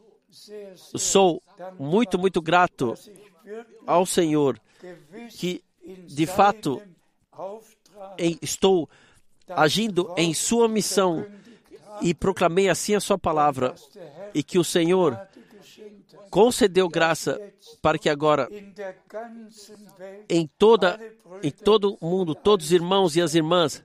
sou 0.95 1.41
muito, 1.77 2.17
muito 2.17 2.41
grato 2.41 2.95
ao 3.85 4.03
Senhor 4.03 4.59
que, 5.37 5.63
de 6.07 6.25
fato, 6.25 6.81
em, 8.17 8.37
estou 8.41 8.89
agindo 9.47 10.11
em 10.17 10.33
sua 10.33 10.67
missão 10.67 11.23
e 12.01 12.13
proclamei 12.13 12.69
assim 12.69 12.95
a 12.95 12.99
sua 12.99 13.17
palavra, 13.17 13.75
e 14.33 14.43
que 14.43 14.57
o 14.57 14.63
Senhor 14.63 15.19
concedeu 16.29 16.89
graça 16.89 17.39
para 17.81 17.97
que 17.97 18.09
agora 18.09 18.49
em 20.27 20.47
toda 20.57 20.99
em 21.43 21.51
todo 21.51 21.95
o 22.01 22.09
mundo 22.09 22.33
todos 22.33 22.67
os 22.67 22.71
irmãos 22.71 23.15
e 23.15 23.21
as 23.21 23.35
irmãs 23.35 23.83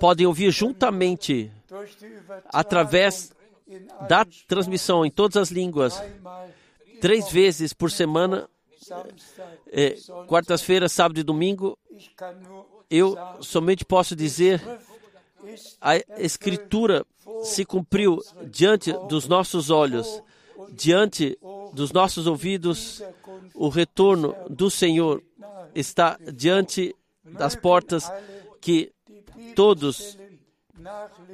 podem 0.00 0.26
ouvir 0.26 0.50
juntamente 0.50 1.52
através 2.46 3.32
da 4.08 4.24
transmissão 4.46 5.04
em 5.04 5.10
todas 5.10 5.36
as 5.36 5.50
línguas, 5.50 6.02
três 7.00 7.30
vezes 7.30 7.72
por 7.72 7.90
semana, 7.90 8.48
é, 9.70 9.96
quartas-feiras, 10.26 10.92
sábado 10.92 11.20
e 11.20 11.22
domingo. 11.22 11.78
Eu 12.90 13.16
somente 13.40 13.84
posso 13.84 14.14
dizer 14.14 14.60
a 15.80 15.96
Escritura 16.18 17.04
se 17.42 17.64
cumpriu 17.64 18.18
diante 18.50 18.92
dos 19.08 19.26
nossos 19.28 19.70
olhos, 19.70 20.22
diante 20.70 21.38
dos 21.72 21.92
nossos 21.92 22.26
ouvidos. 22.26 23.02
O 23.54 23.68
retorno 23.68 24.34
do 24.48 24.70
Senhor 24.70 25.22
está 25.74 26.18
diante 26.32 26.94
das 27.24 27.54
portas 27.54 28.10
que 28.60 28.92
todos 29.54 30.18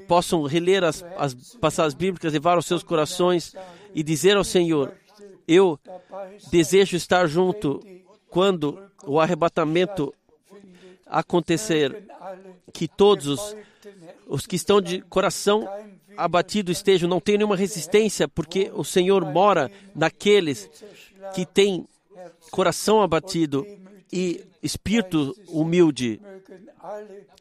possam 0.07 0.43
reler 0.43 0.85
as, 0.85 1.03
as 1.17 1.35
passagens 1.57 1.95
bíblicas, 1.95 2.33
levar 2.33 2.57
aos 2.57 2.67
seus 2.67 2.83
corações 2.83 3.55
e 3.95 4.03
dizer 4.03 4.37
ao 4.37 4.45
Senhor: 4.45 4.95
Eu 5.47 5.79
desejo 6.51 6.97
estar 6.97 7.27
junto 7.27 7.81
quando 8.31 8.79
o 9.05 9.21
arrebatamento 9.21 10.15
acontecer, 11.09 12.05
que 12.73 12.87
todos 12.87 13.57
os 14.27 14.47
que 14.47 14.57
estão 14.57 14.81
de 14.81 15.01
coração 15.03 15.69
abatido 16.17 16.73
estejam, 16.73 17.09
não 17.09 17.21
tenham 17.21 17.39
nenhuma 17.39 17.57
resistência, 17.57 18.29
porque 18.29 18.71
o 18.75 18.85
Senhor 18.85 19.25
mora 19.25 19.71
naqueles 19.95 20.69
que 21.35 21.47
têm 21.47 21.87
coração 22.51 23.01
abatido 23.01 23.67
e 24.13 24.45
espírito 24.63 25.35
humilde. 25.49 26.21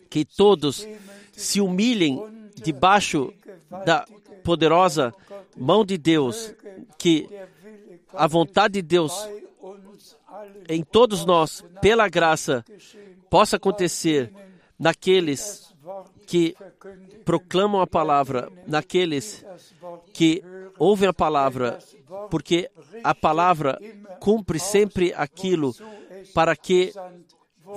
Que 0.09 0.23
todos 0.23 0.87
se 1.31 1.59
humilhem 1.59 2.21
debaixo 2.55 3.33
da 3.85 4.05
poderosa 4.43 5.13
mão 5.55 5.83
de 5.83 5.97
Deus, 5.97 6.53
que 6.97 7.27
a 8.13 8.27
vontade 8.27 8.75
de 8.75 8.81
Deus 8.81 9.13
em 10.69 10.83
todos 10.83 11.25
nós, 11.25 11.63
pela 11.81 12.07
graça, 12.07 12.63
possa 13.29 13.57
acontecer 13.57 14.31
naqueles 14.77 15.73
que 16.25 16.55
proclamam 17.23 17.81
a 17.81 17.87
palavra, 17.87 18.51
naqueles 18.67 19.45
que 20.13 20.43
ouvem 20.77 21.07
a 21.07 21.13
palavra, 21.13 21.79
porque 22.29 22.69
a 23.03 23.15
palavra 23.15 23.79
cumpre 24.19 24.59
sempre 24.59 25.13
aquilo 25.15 25.73
para 26.33 26.55
que 26.55 26.93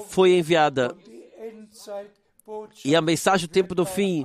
foi 0.09 0.37
enviada. 0.37 0.97
E 2.85 2.97
a 2.97 3.01
mensagem 3.01 3.47
do 3.47 3.53
tempo 3.53 3.75
do 3.75 3.87
fim 3.87 4.25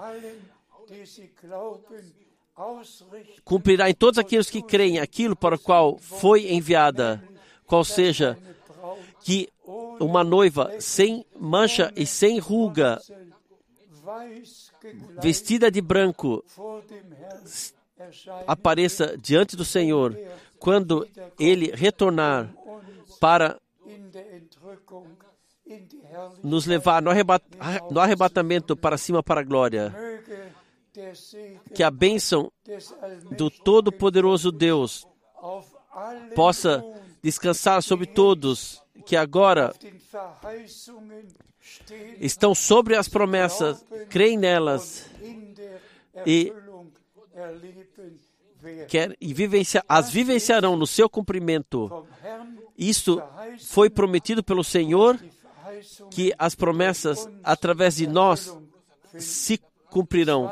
cumprirá 3.43 3.89
em 3.89 3.93
todos 3.93 4.17
aqueles 4.17 4.49
que 4.49 4.61
creem 4.61 4.99
aquilo 4.99 5.35
para 5.35 5.55
o 5.55 5.59
qual 5.59 5.97
foi 5.97 6.51
enviada, 6.53 7.23
qual 7.67 7.83
seja 7.83 8.37
que 9.25 9.49
uma 9.99 10.23
noiva 10.23 10.79
sem 10.79 11.25
mancha 11.35 11.91
e 11.95 12.05
sem 12.05 12.37
ruga, 12.37 13.01
vestida 15.19 15.71
de 15.71 15.81
branco, 15.81 16.45
apareça 18.45 19.17
diante 19.17 19.55
do 19.55 19.65
Senhor 19.65 20.15
quando 20.59 21.07
ele 21.39 21.71
retornar 21.73 22.53
para 23.19 23.59
nos 26.43 26.67
levar 26.67 27.01
no, 27.01 27.09
arrebatamento 27.99 28.77
para 28.77 28.95
cima 28.95 29.23
para 29.23 29.41
a 29.41 29.43
glória. 29.43 29.91
Que 31.73 31.81
a 31.81 31.89
bênção 31.89 32.51
do 33.35 33.49
Todo-Poderoso 33.49 34.51
Deus 34.51 35.07
possa 36.35 36.85
descansar 37.23 37.81
sobre 37.81 38.05
todos 38.05 38.84
que 39.03 39.15
agora 39.15 39.73
estão 42.19 42.53
sobre 42.55 42.95
as 42.95 43.07
promessas, 43.07 43.83
creem 44.09 44.37
nelas 44.37 45.09
e, 46.25 46.53
quer, 48.87 49.15
e 49.19 49.33
vivencia, 49.33 49.83
as 49.87 50.09
vivenciarão 50.09 50.77
no 50.77 50.87
seu 50.87 51.09
cumprimento. 51.09 52.05
Isso 52.77 53.21
foi 53.59 53.89
prometido 53.89 54.43
pelo 54.43 54.63
Senhor, 54.63 55.19
que 56.11 56.33
as 56.37 56.55
promessas 56.55 57.27
através 57.43 57.95
de 57.95 58.07
nós 58.07 58.55
se 59.17 59.59
cumprirão. 59.89 60.51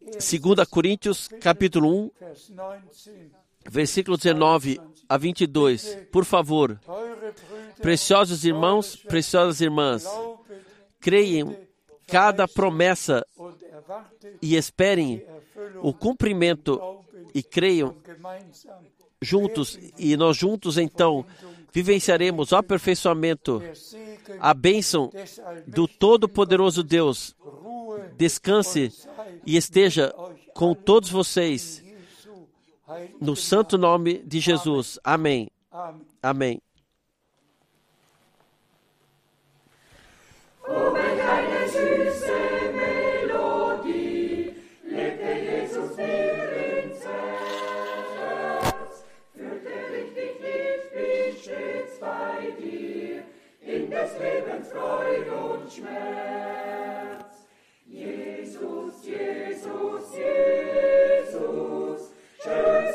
2 0.00 0.68
Coríntios, 0.68 1.28
capítulo 1.40 2.06
1, 2.06 2.10
versículo 3.70 4.16
19 4.16 4.80
a 5.08 5.16
22. 5.16 5.98
Por 6.10 6.24
favor, 6.24 6.80
preciosos 7.80 8.44
irmãos, 8.44 8.96
preciosas 8.96 9.60
irmãs, 9.60 10.06
creiam 11.00 11.56
cada 12.06 12.46
promessa 12.46 13.26
e 14.40 14.56
esperem 14.56 15.24
o 15.82 15.92
cumprimento 15.92 16.80
e 17.34 17.42
creiam 17.42 17.96
juntos 19.20 19.78
e 19.98 20.16
nós 20.16 20.36
juntos 20.36 20.76
então 20.78 21.24
vivenciaremos 21.72 22.52
o 22.52 22.56
aperfeiçoamento, 22.56 23.62
a 24.38 24.52
bênção 24.52 25.10
do 25.66 25.88
Todo-Poderoso 25.88 26.82
Deus. 26.82 27.34
Descanse 28.16 28.92
e 29.46 29.56
esteja 29.56 30.14
com 30.54 30.74
todos 30.74 31.08
vocês 31.08 31.82
no 33.20 33.36
santo 33.36 33.76
nome 33.78 34.18
de 34.18 34.40
Jesus. 34.40 34.98
Amém. 35.04 35.48
Amém. 36.22 36.60
Lebens 54.22 54.68
Freud 54.68 55.30
und 55.30 55.72
Schmerz. 55.72 56.41